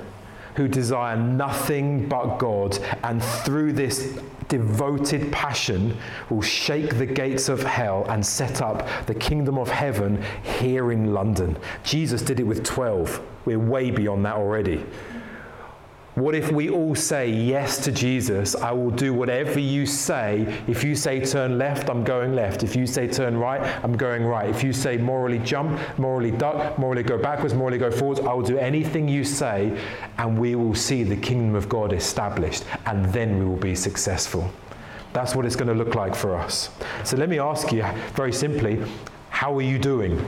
who 0.56 0.68
desire 0.68 1.18
nothing 1.18 2.08
but 2.08 2.38
God, 2.38 2.78
and 3.04 3.24
through 3.24 3.74
this 3.74 4.18
devoted 4.48 5.32
passion 5.32 5.98
will 6.30 6.42
shake 6.42 6.98
the 6.98 7.06
gates 7.06 7.50
of 7.50 7.64
hell 7.64 8.06
and 8.10 8.26
set 8.26 8.62
up 8.62 8.88
the 9.06 9.16
kingdom 9.16 9.58
of 9.58 9.70
heaven 9.70 10.24
here 10.60 10.92
in 10.92 11.14
London. 11.14 11.58
Jesus 11.84 12.22
did 12.22 12.40
it 12.40 12.44
with 12.44 12.64
12. 12.64 13.22
We're 13.46 13.60
way 13.60 13.92
beyond 13.92 14.26
that 14.26 14.36
already. 14.36 14.86
What 16.16 16.34
if 16.34 16.50
we 16.50 16.70
all 16.70 16.96
say 16.96 17.30
yes 17.30 17.78
to 17.84 17.92
Jesus? 17.92 18.56
I 18.56 18.72
will 18.72 18.90
do 18.90 19.14
whatever 19.14 19.60
you 19.60 19.86
say. 19.86 20.62
If 20.66 20.82
you 20.82 20.96
say 20.96 21.20
turn 21.20 21.58
left, 21.58 21.90
I'm 21.90 22.06
going 22.06 22.34
left. 22.34 22.64
If 22.64 22.74
you 22.74 22.88
say 22.88 23.06
turn 23.06 23.36
right, 23.36 23.62
I'm 23.84 23.98
going 23.98 24.24
right. 24.24 24.50
If 24.50 24.64
you 24.64 24.72
say 24.72 24.96
morally 24.96 25.40
jump, 25.40 25.78
morally 26.00 26.32
duck, 26.32 26.80
morally 26.80 27.04
go 27.04 27.18
backwards, 27.18 27.54
morally 27.54 27.78
go 27.78 27.92
forwards, 27.92 28.22
I 28.22 28.32
will 28.32 28.44
do 28.44 28.58
anything 28.58 29.10
you 29.10 29.26
say, 29.26 29.78
and 30.18 30.40
we 30.40 30.56
will 30.56 30.74
see 30.74 31.04
the 31.04 31.18
kingdom 31.18 31.54
of 31.54 31.68
God 31.68 31.92
established, 31.92 32.64
and 32.86 33.04
then 33.12 33.38
we 33.38 33.44
will 33.44 33.58
be 33.58 33.76
successful. 33.76 34.50
That's 35.12 35.36
what 35.36 35.46
it's 35.46 35.58
going 35.58 35.68
to 35.68 35.74
look 35.74 35.96
like 35.96 36.16
for 36.16 36.38
us. 36.38 36.70
So 37.04 37.18
let 37.18 37.28
me 37.28 37.40
ask 37.40 37.74
you 37.74 37.84
very 38.14 38.32
simply 38.32 38.82
how 39.32 39.54
are 39.58 39.62
you 39.62 39.78
doing? 39.78 40.26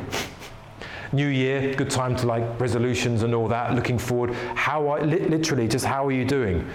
New 1.13 1.27
year, 1.27 1.73
good 1.75 1.89
time 1.89 2.15
to 2.17 2.27
like 2.27 2.59
resolutions 2.59 3.23
and 3.23 3.33
all 3.33 3.47
that, 3.47 3.73
looking 3.73 3.97
forward. 3.97 4.33
How 4.55 4.89
are, 4.89 5.01
li- 5.01 5.19
literally, 5.19 5.67
just 5.67 5.85
how 5.85 6.05
are 6.05 6.11
you 6.11 6.25
doing? 6.25 6.67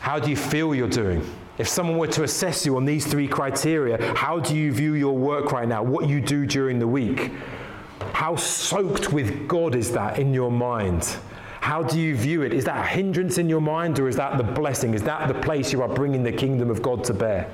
How 0.00 0.18
do 0.18 0.28
you 0.28 0.36
feel 0.36 0.74
you're 0.74 0.88
doing? 0.88 1.24
If 1.58 1.66
someone 1.68 1.96
were 1.96 2.06
to 2.08 2.22
assess 2.22 2.66
you 2.66 2.76
on 2.76 2.84
these 2.84 3.06
three 3.06 3.26
criteria, 3.26 4.14
how 4.14 4.40
do 4.40 4.54
you 4.54 4.72
view 4.72 4.92
your 4.92 5.16
work 5.16 5.52
right 5.52 5.66
now? 5.66 5.82
What 5.82 6.08
you 6.08 6.20
do 6.20 6.44
during 6.44 6.78
the 6.78 6.86
week? 6.86 7.32
How 8.12 8.36
soaked 8.36 9.12
with 9.12 9.48
God 9.48 9.74
is 9.74 9.90
that 9.92 10.18
in 10.18 10.34
your 10.34 10.50
mind? 10.50 11.16
How 11.60 11.82
do 11.82 11.98
you 11.98 12.14
view 12.14 12.42
it? 12.42 12.52
Is 12.52 12.64
that 12.66 12.84
a 12.84 12.86
hindrance 12.86 13.38
in 13.38 13.48
your 13.48 13.60
mind 13.62 13.98
or 13.98 14.06
is 14.06 14.16
that 14.16 14.36
the 14.36 14.44
blessing? 14.44 14.94
Is 14.94 15.02
that 15.02 15.28
the 15.28 15.34
place 15.34 15.72
you 15.72 15.82
are 15.82 15.88
bringing 15.88 16.22
the 16.22 16.32
kingdom 16.32 16.70
of 16.70 16.82
God 16.82 17.02
to 17.04 17.14
bear? 17.14 17.50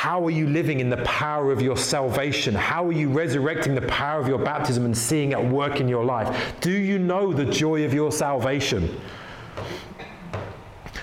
How 0.00 0.24
are 0.24 0.30
you 0.30 0.46
living 0.46 0.80
in 0.80 0.88
the 0.88 0.96
power 1.04 1.52
of 1.52 1.60
your 1.60 1.76
salvation? 1.76 2.54
How 2.54 2.86
are 2.86 2.92
you 2.92 3.10
resurrecting 3.10 3.74
the 3.74 3.82
power 3.82 4.18
of 4.18 4.28
your 4.28 4.38
baptism 4.38 4.86
and 4.86 4.96
seeing 4.96 5.32
it 5.32 5.44
work 5.44 5.78
in 5.78 5.88
your 5.88 6.06
life? 6.06 6.54
Do 6.62 6.70
you 6.70 6.98
know 6.98 7.34
the 7.34 7.44
joy 7.44 7.84
of 7.84 7.92
your 7.92 8.10
salvation? 8.10 8.98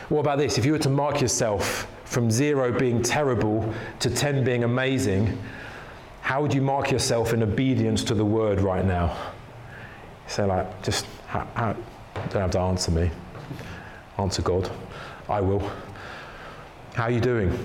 What 0.10 0.22
about 0.22 0.40
this? 0.40 0.58
If 0.58 0.66
you 0.66 0.72
were 0.72 0.80
to 0.80 0.90
mark 0.90 1.22
yourself 1.22 1.86
from 2.06 2.32
zero 2.32 2.72
being 2.72 3.04
terrible 3.04 3.72
to 4.00 4.10
10 4.10 4.44
being 4.44 4.64
amazing, 4.64 5.40
how 6.22 6.42
would 6.42 6.52
you 6.52 6.64
mark 6.64 6.90
yourself 6.90 7.34
in 7.34 7.44
obedience 7.44 8.04
to 8.06 8.16
the 8.16 8.26
word 8.26 8.62
right 8.62 8.84
now? 8.84 9.16
Say, 10.26 10.44
like, 10.44 10.82
just, 10.82 11.06
how, 11.28 11.48
how, 11.54 11.74
don't 12.32 12.42
have 12.42 12.52
to 12.52 12.60
answer 12.62 12.90
me. 12.90 13.12
Answer 14.18 14.42
God. 14.42 14.72
I 15.30 15.40
will. 15.40 15.72
How 16.96 17.04
are 17.04 17.12
you 17.12 17.22
doing? 17.22 17.56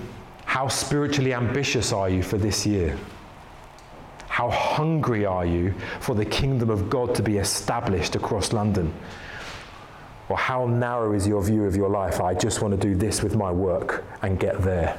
How 0.53 0.67
spiritually 0.67 1.33
ambitious 1.33 1.91
are 1.91 2.07
you 2.07 2.21
for 2.21 2.37
this 2.37 2.63
year? 2.63 2.95
How 4.27 4.51
hungry 4.51 5.25
are 5.25 5.47
you 5.47 5.73
for 5.99 6.13
the 6.13 6.25
kingdom 6.25 6.69
of 6.69 6.91
God 6.91 7.15
to 7.15 7.23
be 7.23 7.37
established 7.37 8.15
across 8.15 8.53
London? 8.53 8.93
Or 10.29 10.37
how 10.37 10.67
narrow 10.67 11.13
is 11.13 11.27
your 11.27 11.43
view 11.43 11.65
of 11.65 11.75
your 11.75 11.89
life? 11.89 12.21
I 12.21 12.35
just 12.35 12.61
want 12.61 12.79
to 12.79 12.79
do 12.79 12.93
this 12.93 13.23
with 13.23 13.35
my 13.35 13.49
work 13.49 14.05
and 14.21 14.39
get 14.39 14.61
there. 14.61 14.95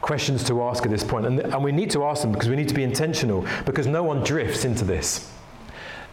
Questions 0.00 0.42
to 0.44 0.62
ask 0.62 0.82
at 0.86 0.90
this 0.90 1.04
point, 1.04 1.26
and, 1.26 1.40
and 1.40 1.62
we 1.62 1.70
need 1.70 1.90
to 1.90 2.04
ask 2.04 2.22
them 2.22 2.32
because 2.32 2.48
we 2.48 2.56
need 2.56 2.68
to 2.68 2.74
be 2.74 2.82
intentional 2.82 3.44
because 3.66 3.86
no 3.86 4.02
one 4.02 4.24
drifts 4.24 4.64
into 4.64 4.86
this. 4.86 5.30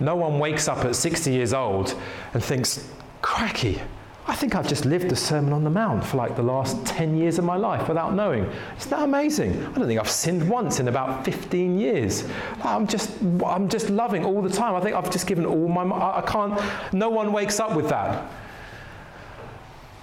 No 0.02 0.18
one 0.18 0.38
wakes 0.38 0.68
up 0.68 0.80
at 0.84 0.98
60 0.98 1.32
years 1.32 1.54
old 1.54 1.98
and 2.34 2.44
thinks, 2.44 2.92
cracky, 3.22 3.82
I 4.30 4.36
think 4.36 4.56
I've 4.56 4.68
just 4.68 4.84
lived 4.86 5.10
the 5.10 5.16
Sermon 5.16 5.54
on 5.54 5.64
the 5.64 5.70
Mount 5.70 6.04
for 6.04 6.18
like 6.18 6.36
the 6.36 6.44
last 6.44 6.86
10 6.86 7.16
years 7.16 7.40
of 7.40 7.46
my 7.46 7.56
life 7.56 7.88
without 7.88 8.14
knowing. 8.14 8.44
Isn't 8.78 8.90
that 8.90 9.04
amazing? 9.04 9.54
I 9.68 9.72
don't 9.72 9.88
think 9.88 10.02
I've 10.02 10.10
sinned 10.10 10.48
once 10.50 10.82
in 10.82 10.90
about 10.90 11.24
15 11.24 11.80
years. 11.80 12.26
I'm 12.62 12.88
just, 12.88 13.12
I'm 13.46 13.70
just 13.70 13.90
loving 13.90 14.26
all 14.26 14.42
the 14.42 14.50
time. 14.50 14.76
I 14.76 14.82
think 14.82 14.98
I've 14.98 15.10
just 15.10 15.28
given 15.28 15.46
all 15.46 15.70
my, 15.70 15.84
I 15.84 16.22
can't, 16.28 16.62
no 16.94 17.10
one 17.10 17.32
wakes 17.32 17.62
up 17.62 17.74
with 17.74 17.88
that. 17.88 18.30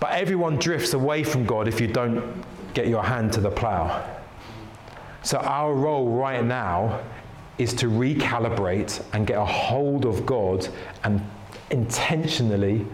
But 0.01 0.13
everyone 0.13 0.57
drifts 0.57 0.95
away 0.95 1.23
from 1.23 1.45
God 1.45 1.69
if 1.69 1.79
you 1.79 1.87
don't 1.87 2.45
get 2.73 2.89
your 2.89 3.03
hand 3.03 3.31
to 3.35 3.43
the 3.43 3.51
plow. 3.51 4.05
So 5.23 5.37
our 5.39 5.75
role 5.75 6.09
right 6.09 6.45
now 6.45 7.01
is 7.59 7.75
to 7.75 7.87
recalibrate 7.87 9.03
and 9.13 9.27
get 9.27 9.37
a 9.37 9.45
hold 9.45 10.07
of 10.07 10.25
God 10.25 10.67
and 11.05 11.21
intentionally 11.71 12.87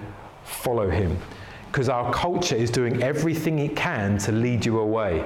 follow 0.51 0.91
him. 0.91 1.17
Because 1.71 1.89
our 1.89 2.13
culture 2.13 2.57
is 2.57 2.71
doing 2.71 3.03
everything 3.03 3.61
it 3.61 3.77
can 3.77 4.19
to 4.19 4.33
lead 4.33 4.67
you 4.67 4.81
away. 4.81 5.25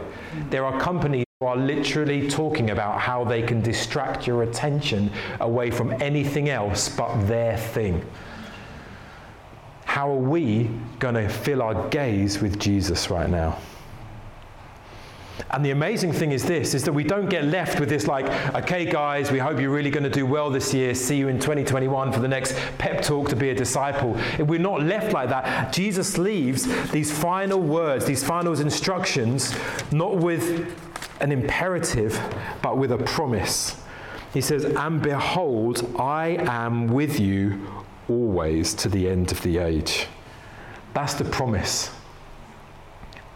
There 0.51 0.65
are 0.65 0.79
companies 0.79 1.25
who 1.41 1.47
are 1.47 1.57
literally 1.57 2.29
talking 2.29 2.71
about 2.71 3.01
how 3.01 3.25
they 3.25 3.43
can 3.43 3.63
distract 3.63 4.27
your 4.27 4.43
attention 4.43 5.11
away 5.41 5.71
from 5.71 5.93
anything 6.03 6.51
else 6.51 6.89
but 6.89 7.27
their 7.27 7.57
thing. 7.57 8.05
How 9.87 10.11
are 10.11 10.17
we 10.17 10.71
going 10.99 11.15
to 11.15 11.29
fill 11.29 11.63
our 11.63 11.89
gaze 11.89 12.41
with 12.41 12.59
Jesus 12.59 13.11
right 13.11 13.31
now? 13.31 13.59
And 15.51 15.65
the 15.65 15.71
amazing 15.71 16.13
thing 16.13 16.33
is 16.33 16.45
this 16.45 16.75
is 16.75 16.85
that 16.85 16.93
we 16.93 17.05
don't 17.05 17.29
get 17.29 17.45
left 17.45 17.81
with 17.81 17.89
this 17.89 18.07
like, 18.07 18.27
okay 18.55 18.85
guys, 18.85 19.31
we 19.31 19.39
hope 19.39 19.61
you're 19.61 19.71
really 19.71 19.91
going 19.91 20.05
to 20.05 20.11
do 20.11 20.27
well 20.27 20.51
this 20.51 20.73
year. 20.73 20.95
See 20.95 21.17
you 21.17 21.29
in 21.29 21.39
2021 21.39 22.13
for 22.13 22.21
the 22.21 22.29
next 22.29 22.57
pep 22.79 23.03
talk 23.03 23.29
to 23.31 23.37
be 23.37 23.51
a 23.51 23.55
disciple. 23.55 24.17
We're 24.39 24.61
not 24.61 24.83
left 24.83 25.13
like 25.13 25.29
that. 25.31 25.73
Jesus 25.73 26.19
leaves 26.19 26.67
these 26.91 27.11
final 27.11 27.61
words, 27.61 28.05
these 28.05 28.23
final 28.23 28.59
instructions, 28.59 29.55
not 29.93 30.17
with 30.17 30.73
an 31.21 31.33
imperative, 31.33 32.21
but 32.63 32.79
with 32.79 32.93
a 32.93 32.99
promise. 32.99 33.77
He 34.33 34.41
says, 34.41 34.65
And 34.65 35.01
behold, 35.01 35.95
I 35.99 36.37
am 36.41 36.89
with 36.89 37.21
you 37.21 37.67
always 38.09 38.75
to 38.75 38.89
the 38.89 39.09
end 39.09 39.33
of 39.33 39.41
the 39.43 39.59
age. 39.59 40.07
That's 40.93 41.15
the 41.15 41.25
promise. 41.25 41.91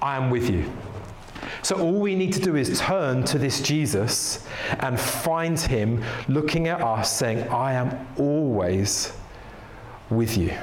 I 0.02 0.16
am 0.16 0.30
with 0.30 0.48
you. 0.50 0.70
So 1.68 1.78
all 1.78 2.00
we 2.00 2.14
need 2.14 2.32
to 2.32 2.40
do 2.40 2.56
is 2.56 2.80
turn 2.80 3.24
to 3.24 3.38
this 3.38 3.60
Jesus 3.60 4.46
and 4.80 4.98
find 4.98 5.60
him 5.60 6.02
looking 6.26 6.66
at 6.66 6.80
us 6.80 7.14
saying, 7.14 7.46
I 7.50 7.74
am 7.74 8.06
always 8.16 9.12
with 10.08 10.38
you. 10.38 10.54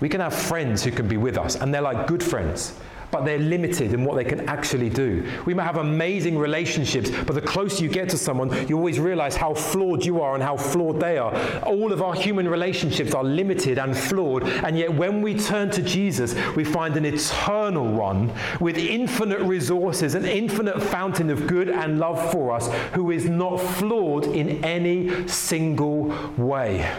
We 0.00 0.10
can 0.10 0.20
have 0.20 0.34
friends 0.34 0.84
who 0.84 0.90
can 0.90 1.08
be 1.08 1.16
with 1.16 1.38
us, 1.38 1.56
and 1.56 1.72
they're 1.72 1.80
like 1.80 2.06
good 2.06 2.22
friends 2.22 2.78
but 3.10 3.24
they're 3.24 3.38
limited 3.38 3.92
in 3.92 4.04
what 4.04 4.16
they 4.16 4.24
can 4.24 4.48
actually 4.48 4.90
do. 4.90 5.26
We 5.46 5.54
might 5.54 5.64
have 5.64 5.78
amazing 5.78 6.38
relationships, 6.38 7.10
but 7.10 7.34
the 7.34 7.40
closer 7.40 7.82
you 7.82 7.88
get 7.88 8.08
to 8.10 8.18
someone, 8.18 8.68
you 8.68 8.76
always 8.76 9.00
realize 9.00 9.36
how 9.36 9.54
flawed 9.54 10.04
you 10.04 10.20
are 10.20 10.34
and 10.34 10.42
how 10.42 10.56
flawed 10.56 11.00
they 11.00 11.18
are. 11.18 11.34
All 11.62 11.92
of 11.92 12.02
our 12.02 12.14
human 12.14 12.48
relationships 12.48 13.14
are 13.14 13.24
limited 13.24 13.78
and 13.78 13.96
flawed, 13.96 14.44
and 14.44 14.78
yet 14.78 14.92
when 14.92 15.22
we 15.22 15.38
turn 15.38 15.70
to 15.70 15.82
Jesus, 15.82 16.34
we 16.54 16.64
find 16.64 16.96
an 16.96 17.04
eternal 17.04 17.86
one 17.86 18.32
with 18.60 18.76
infinite 18.76 19.40
resources, 19.40 20.14
an 20.14 20.24
infinite 20.24 20.82
fountain 20.82 21.30
of 21.30 21.46
good 21.46 21.68
and 21.68 21.98
love 21.98 22.32
for 22.32 22.52
us, 22.52 22.72
who 22.94 23.10
is 23.10 23.26
not 23.28 23.58
flawed 23.58 24.24
in 24.26 24.62
any 24.64 25.26
single 25.28 26.14
way. 26.36 26.90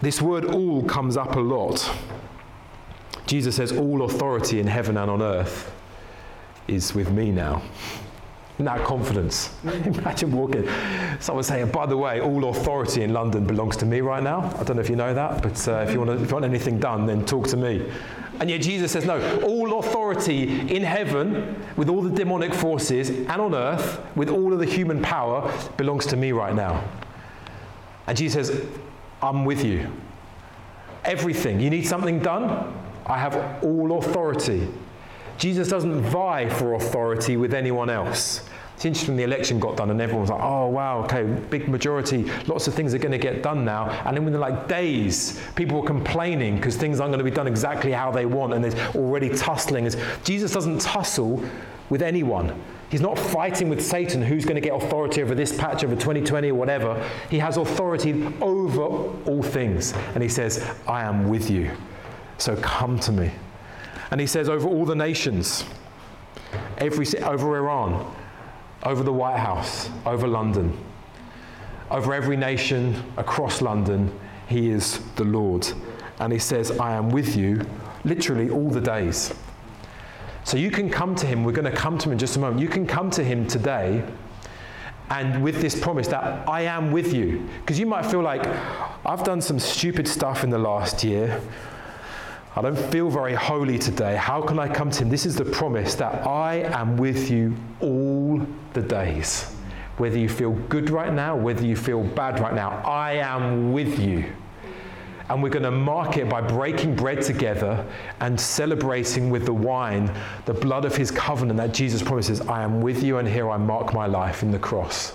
This 0.00 0.22
word 0.22 0.46
all 0.46 0.82
comes 0.84 1.16
up 1.18 1.36
a 1.36 1.40
lot. 1.40 1.94
Jesus 3.30 3.54
says, 3.54 3.70
All 3.70 4.02
authority 4.02 4.58
in 4.58 4.66
heaven 4.66 4.96
and 4.96 5.08
on 5.08 5.22
earth 5.22 5.72
is 6.66 6.96
with 6.96 7.12
me 7.12 7.30
now. 7.30 7.62
Isn't 8.54 8.64
that 8.64 8.84
confidence? 8.84 9.54
Imagine 9.64 10.32
walking. 10.32 10.68
Someone 11.20 11.44
saying, 11.44 11.70
by 11.70 11.86
the 11.86 11.96
way, 11.96 12.20
all 12.20 12.48
authority 12.48 13.04
in 13.04 13.12
London 13.12 13.46
belongs 13.46 13.76
to 13.76 13.86
me 13.86 14.00
right 14.00 14.20
now. 14.20 14.52
I 14.58 14.64
don't 14.64 14.74
know 14.74 14.82
if 14.82 14.90
you 14.90 14.96
know 14.96 15.14
that, 15.14 15.44
but 15.44 15.68
uh, 15.68 15.84
if, 15.86 15.92
you 15.92 16.00
want 16.00 16.10
to, 16.10 16.24
if 16.24 16.28
you 16.28 16.34
want 16.34 16.44
anything 16.44 16.80
done, 16.80 17.06
then 17.06 17.24
talk 17.24 17.46
to 17.50 17.56
me. 17.56 17.88
And 18.40 18.50
yet 18.50 18.62
Jesus 18.62 18.90
says, 18.90 19.04
no, 19.04 19.40
all 19.42 19.78
authority 19.78 20.68
in 20.68 20.82
heaven 20.82 21.54
with 21.76 21.88
all 21.88 22.02
the 22.02 22.10
demonic 22.10 22.52
forces 22.52 23.10
and 23.10 23.30
on 23.30 23.54
earth 23.54 24.04
with 24.16 24.28
all 24.28 24.52
of 24.52 24.58
the 24.58 24.66
human 24.66 25.00
power 25.02 25.56
belongs 25.76 26.04
to 26.06 26.16
me 26.16 26.32
right 26.32 26.56
now. 26.56 26.82
And 28.08 28.18
Jesus 28.18 28.48
says, 28.48 28.66
I'm 29.22 29.44
with 29.44 29.64
you. 29.64 29.88
Everything. 31.04 31.60
You 31.60 31.70
need 31.70 31.86
something 31.86 32.18
done? 32.18 32.79
I 33.10 33.18
have 33.18 33.64
all 33.64 33.98
authority. 33.98 34.68
Jesus 35.36 35.68
doesn't 35.68 36.00
vie 36.00 36.48
for 36.48 36.74
authority 36.74 37.36
with 37.36 37.52
anyone 37.54 37.90
else. 37.90 38.48
It's 38.76 38.84
interesting 38.84 39.16
the 39.16 39.24
election 39.24 39.58
got 39.58 39.76
done 39.76 39.90
and 39.90 40.00
everyone 40.00 40.22
was 40.22 40.30
like, 40.30 40.40
oh, 40.40 40.68
wow, 40.68 41.02
okay, 41.04 41.24
big 41.24 41.68
majority, 41.68 42.30
lots 42.46 42.68
of 42.68 42.74
things 42.74 42.94
are 42.94 42.98
going 42.98 43.10
to 43.10 43.18
get 43.18 43.42
done 43.42 43.64
now. 43.64 43.90
And 44.06 44.16
then 44.16 44.24
within 44.24 44.40
like 44.40 44.68
days, 44.68 45.40
people 45.56 45.80
were 45.80 45.86
complaining 45.86 46.56
because 46.56 46.76
things 46.76 47.00
aren't 47.00 47.10
going 47.10 47.18
to 47.18 47.30
be 47.30 47.34
done 47.34 47.48
exactly 47.48 47.90
how 47.90 48.12
they 48.12 48.26
want 48.26 48.54
and 48.54 48.62
there's 48.62 48.76
already 48.94 49.28
tussling. 49.28 49.90
Jesus 50.22 50.52
doesn't 50.52 50.80
tussle 50.80 51.44
with 51.90 52.02
anyone. 52.02 52.58
He's 52.90 53.00
not 53.00 53.18
fighting 53.18 53.68
with 53.68 53.84
Satan 53.84 54.22
who's 54.22 54.44
going 54.44 54.54
to 54.54 54.66
get 54.66 54.74
authority 54.80 55.20
over 55.20 55.34
this 55.34 55.54
patch 55.54 55.82
over 55.82 55.96
2020 55.96 56.50
or 56.50 56.54
whatever. 56.54 57.10
He 57.28 57.40
has 57.40 57.56
authority 57.56 58.24
over 58.40 58.82
all 58.82 59.42
things. 59.42 59.94
And 60.14 60.22
he 60.22 60.28
says, 60.28 60.64
I 60.86 61.02
am 61.02 61.28
with 61.28 61.50
you. 61.50 61.76
So 62.40 62.56
come 62.56 62.98
to 63.00 63.12
me. 63.12 63.30
And 64.10 64.20
he 64.20 64.26
says, 64.26 64.48
over 64.48 64.66
all 64.66 64.86
the 64.86 64.94
nations, 64.94 65.64
every, 66.78 67.06
over 67.20 67.58
Iran, 67.58 68.16
over 68.82 69.02
the 69.02 69.12
White 69.12 69.38
House, 69.38 69.90
over 70.06 70.26
London, 70.26 70.76
over 71.90 72.14
every 72.14 72.38
nation 72.38 73.04
across 73.18 73.60
London, 73.60 74.10
he 74.48 74.70
is 74.70 75.00
the 75.16 75.24
Lord. 75.24 75.70
And 76.18 76.32
he 76.32 76.38
says, 76.38 76.78
I 76.78 76.94
am 76.94 77.10
with 77.10 77.36
you 77.36 77.60
literally 78.04 78.48
all 78.48 78.70
the 78.70 78.80
days. 78.80 79.34
So 80.44 80.56
you 80.56 80.70
can 80.70 80.88
come 80.88 81.14
to 81.16 81.26
him. 81.26 81.44
We're 81.44 81.52
going 81.52 81.70
to 81.70 81.76
come 81.76 81.98
to 81.98 82.06
him 82.06 82.12
in 82.12 82.18
just 82.18 82.36
a 82.36 82.38
moment. 82.38 82.60
You 82.60 82.68
can 82.68 82.86
come 82.86 83.10
to 83.10 83.22
him 83.22 83.46
today 83.46 84.02
and 85.10 85.42
with 85.42 85.60
this 85.60 85.78
promise 85.78 86.08
that 86.08 86.48
I 86.48 86.62
am 86.62 86.90
with 86.90 87.12
you. 87.12 87.46
Because 87.60 87.78
you 87.78 87.84
might 87.84 88.06
feel 88.06 88.22
like, 88.22 88.46
I've 89.04 89.24
done 89.24 89.42
some 89.42 89.58
stupid 89.58 90.08
stuff 90.08 90.42
in 90.42 90.48
the 90.48 90.58
last 90.58 91.04
year. 91.04 91.40
I 92.56 92.62
don't 92.62 92.76
feel 92.76 93.08
very 93.08 93.34
holy 93.34 93.78
today. 93.78 94.16
How 94.16 94.42
can 94.42 94.58
I 94.58 94.66
come 94.66 94.90
to 94.90 95.02
Him? 95.02 95.08
This 95.08 95.24
is 95.24 95.36
the 95.36 95.44
promise 95.44 95.94
that 95.94 96.26
I 96.26 96.56
am 96.72 96.96
with 96.96 97.30
you 97.30 97.54
all 97.80 98.44
the 98.72 98.82
days. 98.82 99.54
Whether 99.98 100.18
you 100.18 100.28
feel 100.28 100.50
good 100.68 100.90
right 100.90 101.12
now, 101.12 101.36
whether 101.36 101.64
you 101.64 101.76
feel 101.76 102.02
bad 102.02 102.40
right 102.40 102.52
now, 102.52 102.70
I 102.84 103.12
am 103.12 103.72
with 103.72 104.00
you. 104.00 104.24
And 105.28 105.44
we're 105.44 105.50
going 105.50 105.62
to 105.62 105.70
mark 105.70 106.16
it 106.16 106.28
by 106.28 106.40
breaking 106.40 106.96
bread 106.96 107.22
together 107.22 107.86
and 108.18 108.40
celebrating 108.40 109.30
with 109.30 109.46
the 109.46 109.54
wine 109.54 110.12
the 110.44 110.54
blood 110.54 110.84
of 110.84 110.96
His 110.96 111.12
covenant 111.12 111.58
that 111.58 111.72
Jesus 111.72 112.02
promises 112.02 112.40
I 112.40 112.64
am 112.64 112.80
with 112.80 113.04
you, 113.04 113.18
and 113.18 113.28
here 113.28 113.48
I 113.48 113.58
mark 113.58 113.94
my 113.94 114.06
life 114.06 114.42
in 114.42 114.50
the 114.50 114.58
cross 114.58 115.14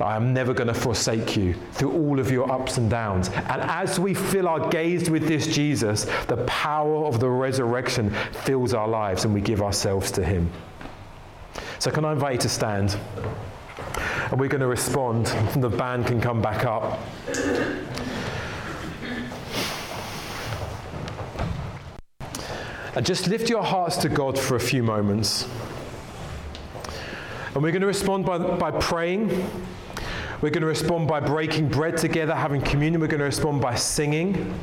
I 0.00 0.16
am 0.16 0.34
never 0.34 0.52
going 0.52 0.66
to 0.66 0.74
forsake 0.74 1.36
you 1.36 1.54
through 1.72 1.92
all 1.92 2.18
of 2.18 2.30
your 2.30 2.50
ups 2.50 2.78
and 2.78 2.90
downs. 2.90 3.28
And 3.28 3.62
as 3.62 4.00
we 4.00 4.12
fill 4.12 4.48
our 4.48 4.68
gaze 4.68 5.08
with 5.08 5.28
this 5.28 5.46
Jesus, 5.46 6.04
the 6.26 6.38
power 6.46 7.06
of 7.06 7.20
the 7.20 7.30
resurrection 7.30 8.10
fills 8.44 8.74
our 8.74 8.88
lives 8.88 9.24
and 9.24 9.32
we 9.32 9.40
give 9.40 9.62
ourselves 9.62 10.10
to 10.12 10.24
Him. 10.24 10.50
So, 11.78 11.90
can 11.90 12.04
I 12.04 12.12
invite 12.12 12.34
you 12.34 12.40
to 12.40 12.48
stand? 12.48 12.96
And 14.30 14.40
we're 14.40 14.48
going 14.48 14.62
to 14.62 14.66
respond. 14.66 15.26
The 15.54 15.68
band 15.68 16.06
can 16.06 16.20
come 16.20 16.42
back 16.42 16.64
up. 16.64 16.98
And 22.96 23.04
just 23.04 23.28
lift 23.28 23.50
your 23.50 23.62
hearts 23.62 23.96
to 23.98 24.08
God 24.08 24.38
for 24.38 24.56
a 24.56 24.60
few 24.60 24.82
moments. 24.82 25.48
And 27.54 27.62
we're 27.62 27.70
going 27.70 27.82
to 27.82 27.86
respond 27.86 28.26
by, 28.26 28.38
by 28.38 28.70
praying. 28.72 29.46
We're 30.44 30.50
going 30.50 30.60
to 30.60 30.66
respond 30.66 31.08
by 31.08 31.20
breaking 31.20 31.70
bread 31.70 31.96
together, 31.96 32.34
having 32.34 32.60
communion. 32.60 33.00
We're 33.00 33.06
going 33.06 33.20
to 33.20 33.24
respond 33.24 33.62
by 33.62 33.76
singing. 33.76 34.54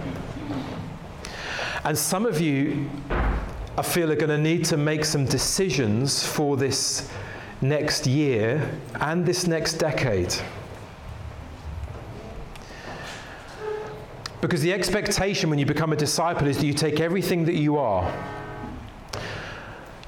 And 1.84 1.98
some 1.98 2.28
of 2.28 2.40
you, 2.40 2.88
I 3.10 3.82
feel, 3.82 4.12
are 4.12 4.16
going 4.16 4.30
to 4.30 4.38
need 4.38 4.64
to 4.66 4.78
make 4.78 5.04
some 5.04 5.26
decisions 5.26 6.24
for 6.24 6.56
this 6.56 7.10
next 7.62 8.06
year 8.06 8.80
and 9.00 9.26
this 9.26 9.48
next 9.48 9.80
decade. 9.80 10.36
Because 14.40 14.62
the 14.62 14.74
expectation 14.74 15.50
when 15.50 15.58
you 15.58 15.66
become 15.66 15.94
a 15.94 15.98
disciple 15.98 16.46
is 16.46 16.58
that 16.58 16.66
you 16.68 16.76
take 16.76 17.00
everything 17.00 17.44
that 17.46 17.56
you 17.56 17.78
are 17.78 18.14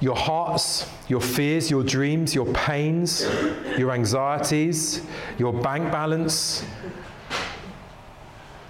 your 0.00 0.14
hearts, 0.14 0.88
your 1.08 1.20
fears, 1.20 1.70
your 1.70 1.82
dreams, 1.82 2.34
your 2.34 2.46
pains, 2.52 3.28
your 3.76 3.92
anxieties, 3.92 5.02
your 5.38 5.52
bank 5.52 5.92
balance, 5.92 6.64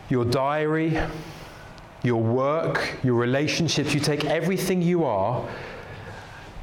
your 0.08 0.24
diary, 0.24 0.98
your 2.02 2.22
work, 2.22 2.94
your 3.02 3.14
relationships. 3.14 3.94
You 3.94 4.00
take 4.00 4.24
everything 4.24 4.82
you 4.82 5.04
are 5.04 5.48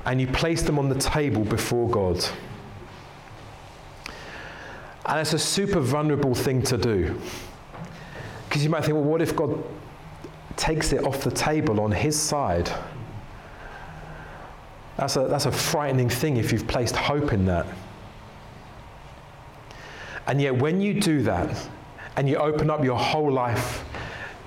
and 0.06 0.20
you 0.20 0.28
place 0.28 0.62
them 0.62 0.78
on 0.78 0.90
the 0.90 0.96
table 0.96 1.44
before 1.44 1.90
God. 1.90 2.24
And 5.06 5.20
it's 5.20 5.34
a 5.34 5.40
super 5.40 5.80
vulnerable 5.80 6.36
thing 6.36 6.62
to 6.64 6.78
do. 6.78 7.20
Because 8.48 8.64
you 8.64 8.70
might 8.70 8.84
think, 8.84 8.96
well, 8.96 9.04
what 9.04 9.22
if 9.22 9.36
God 9.36 9.64
takes 10.58 10.94
it 10.94 11.06
off 11.06 11.24
the 11.24 11.32
table 11.32 11.80
on 11.80 11.92
his 11.92 12.20
side? 12.20 12.70
That's 15.02 15.16
a, 15.16 15.22
that's 15.22 15.48
a 15.48 15.52
frightening 15.52 16.10
thing 16.10 16.38
if 16.38 16.52
you've 16.52 16.68
placed 16.68 16.96
hope 16.96 17.34
in 17.34 17.44
that. 17.46 17.66
And 20.28 20.40
yet, 20.40 20.56
when 20.56 20.80
you 20.80 21.02
do 21.02 21.24
that 21.24 21.68
and 22.18 22.30
you 22.30 22.36
open 22.38 22.70
up 22.70 22.84
your 22.84 23.00
whole 23.00 23.32
life 23.32 23.84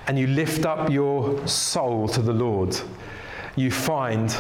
and 0.07 0.17
you 0.17 0.29
lift 0.29 0.65
up 0.65 0.91
your 0.91 1.45
soul 1.49 2.07
to 2.07 2.23
the 2.23 2.33
Lord, 2.33 2.79
you 3.57 3.73
find 3.73 4.33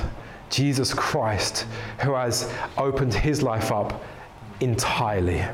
Jesus 0.50 0.94
Christ 0.94 1.66
who 1.98 2.14
has 2.14 2.48
opened 2.78 3.12
his 3.12 3.42
life 3.42 3.72
up 3.72 4.00
entirely. 4.60 5.44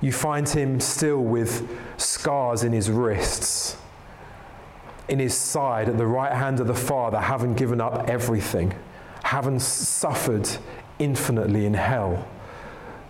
You 0.00 0.10
find 0.10 0.48
him 0.48 0.80
still 0.80 1.20
with 1.20 1.70
scars 1.96 2.64
in 2.64 2.72
his 2.72 2.90
wrists, 2.90 3.76
in 5.08 5.20
his 5.20 5.36
side 5.36 5.88
at 5.88 5.96
the 5.96 6.08
right 6.08 6.32
hand 6.32 6.58
of 6.58 6.66
the 6.66 6.74
Father, 6.74 7.20
having 7.20 7.54
given 7.54 7.80
up 7.80 8.10
everything 8.10 8.74
having 9.24 9.58
suffered 9.58 10.48
infinitely 10.98 11.66
in 11.66 11.74
hell, 11.74 12.28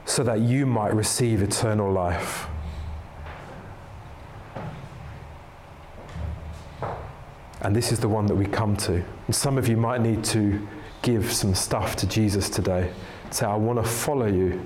so 0.07 0.23
that 0.23 0.41
you 0.41 0.65
might 0.65 0.95
receive 0.95 1.43
eternal 1.43 1.93
life. 1.93 2.47
And 7.61 7.75
this 7.75 7.93
is 7.93 7.99
the 7.99 8.09
one 8.09 8.27
that 8.27 8.35
we 8.35 8.47
come 8.47 8.77
to. 8.77 9.03
And 9.27 9.35
some 9.35 9.59
of 9.59 9.69
you 9.69 9.77
might 9.77 10.01
need 10.03 10.23
to 10.25 10.67
give 11.03 11.33
some 11.33 11.55
stuff 11.55 11.97
to 11.97 12.07
Jesus 12.07 12.49
today. 12.49 12.93
Say, 13.31 13.47
I 13.47 13.57
want 13.57 13.83
to 13.83 13.91
follow 13.91 14.27
you 14.27 14.61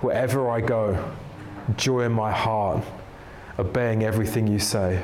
wherever 0.00 0.50
I 0.50 0.60
go, 0.60 1.12
joy 1.76 2.02
in 2.02 2.12
my 2.12 2.30
heart, 2.30 2.84
obeying 3.58 4.04
everything 4.04 4.46
you 4.46 4.58
say. 4.58 5.02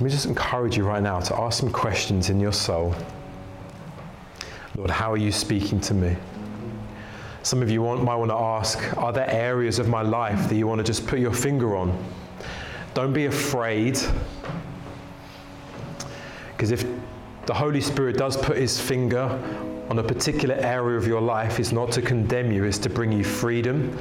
Let 0.00 0.04
me 0.04 0.10
just 0.12 0.24
encourage 0.24 0.78
you 0.78 0.84
right 0.86 1.02
now 1.02 1.20
to 1.20 1.38
ask 1.38 1.60
some 1.60 1.70
questions 1.70 2.30
in 2.30 2.40
your 2.40 2.54
soul. 2.54 2.94
Lord, 4.74 4.88
how 4.88 5.12
are 5.12 5.18
you 5.18 5.30
speaking 5.30 5.78
to 5.82 5.92
me? 5.92 6.16
Some 7.42 7.60
of 7.60 7.70
you 7.70 7.82
want, 7.82 8.02
might 8.02 8.16
want 8.16 8.30
to 8.30 8.34
ask 8.34 8.96
Are 8.96 9.12
there 9.12 9.28
areas 9.28 9.78
of 9.78 9.88
my 9.88 10.00
life 10.00 10.48
that 10.48 10.54
you 10.54 10.66
want 10.66 10.78
to 10.78 10.84
just 10.84 11.06
put 11.06 11.18
your 11.18 11.34
finger 11.34 11.76
on? 11.76 12.02
Don't 12.94 13.12
be 13.12 13.26
afraid. 13.26 14.00
Because 16.52 16.70
if 16.70 16.86
the 17.44 17.52
Holy 17.52 17.82
Spirit 17.82 18.16
does 18.16 18.38
put 18.38 18.56
his 18.56 18.80
finger 18.80 19.24
on 19.90 19.98
a 19.98 20.02
particular 20.02 20.54
area 20.54 20.96
of 20.96 21.06
your 21.06 21.20
life, 21.20 21.60
it's 21.60 21.72
not 21.72 21.92
to 21.92 22.00
condemn 22.00 22.50
you, 22.50 22.64
it's 22.64 22.78
to 22.78 22.88
bring 22.88 23.12
you 23.12 23.22
freedom, 23.22 23.98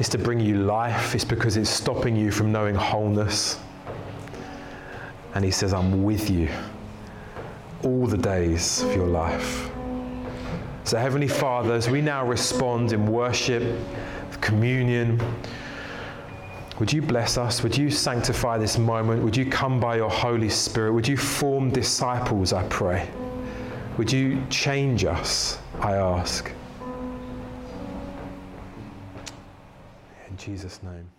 it's 0.00 0.08
to 0.08 0.18
bring 0.18 0.40
you 0.40 0.56
life, 0.64 1.14
it's 1.14 1.24
because 1.24 1.56
it's 1.56 1.70
stopping 1.70 2.16
you 2.16 2.32
from 2.32 2.50
knowing 2.50 2.74
wholeness. 2.74 3.60
And 5.34 5.44
he 5.44 5.50
says, 5.50 5.74
I'm 5.74 6.02
with 6.04 6.30
you 6.30 6.48
all 7.82 8.06
the 8.06 8.16
days 8.16 8.82
of 8.82 8.94
your 8.94 9.08
life. 9.08 9.70
So, 10.84 10.98
Heavenly 10.98 11.28
Father, 11.28 11.74
as 11.74 11.88
we 11.88 12.00
now 12.00 12.26
respond 12.26 12.92
in 12.92 13.06
worship, 13.06 13.78
communion, 14.40 15.20
would 16.78 16.92
you 16.92 17.00
bless 17.00 17.38
us? 17.38 17.62
Would 17.62 17.76
you 17.76 17.90
sanctify 17.90 18.58
this 18.58 18.78
moment? 18.78 19.22
Would 19.22 19.36
you 19.36 19.46
come 19.46 19.80
by 19.80 19.96
your 19.96 20.10
Holy 20.10 20.50
Spirit? 20.50 20.92
Would 20.92 21.08
you 21.08 21.16
form 21.16 21.70
disciples, 21.70 22.52
I 22.52 22.66
pray? 22.68 23.08
Would 23.96 24.12
you 24.12 24.44
change 24.50 25.04
us, 25.04 25.58
I 25.80 25.94
ask? 25.94 26.52
In 30.28 30.36
Jesus' 30.36 30.82
name. 30.82 31.13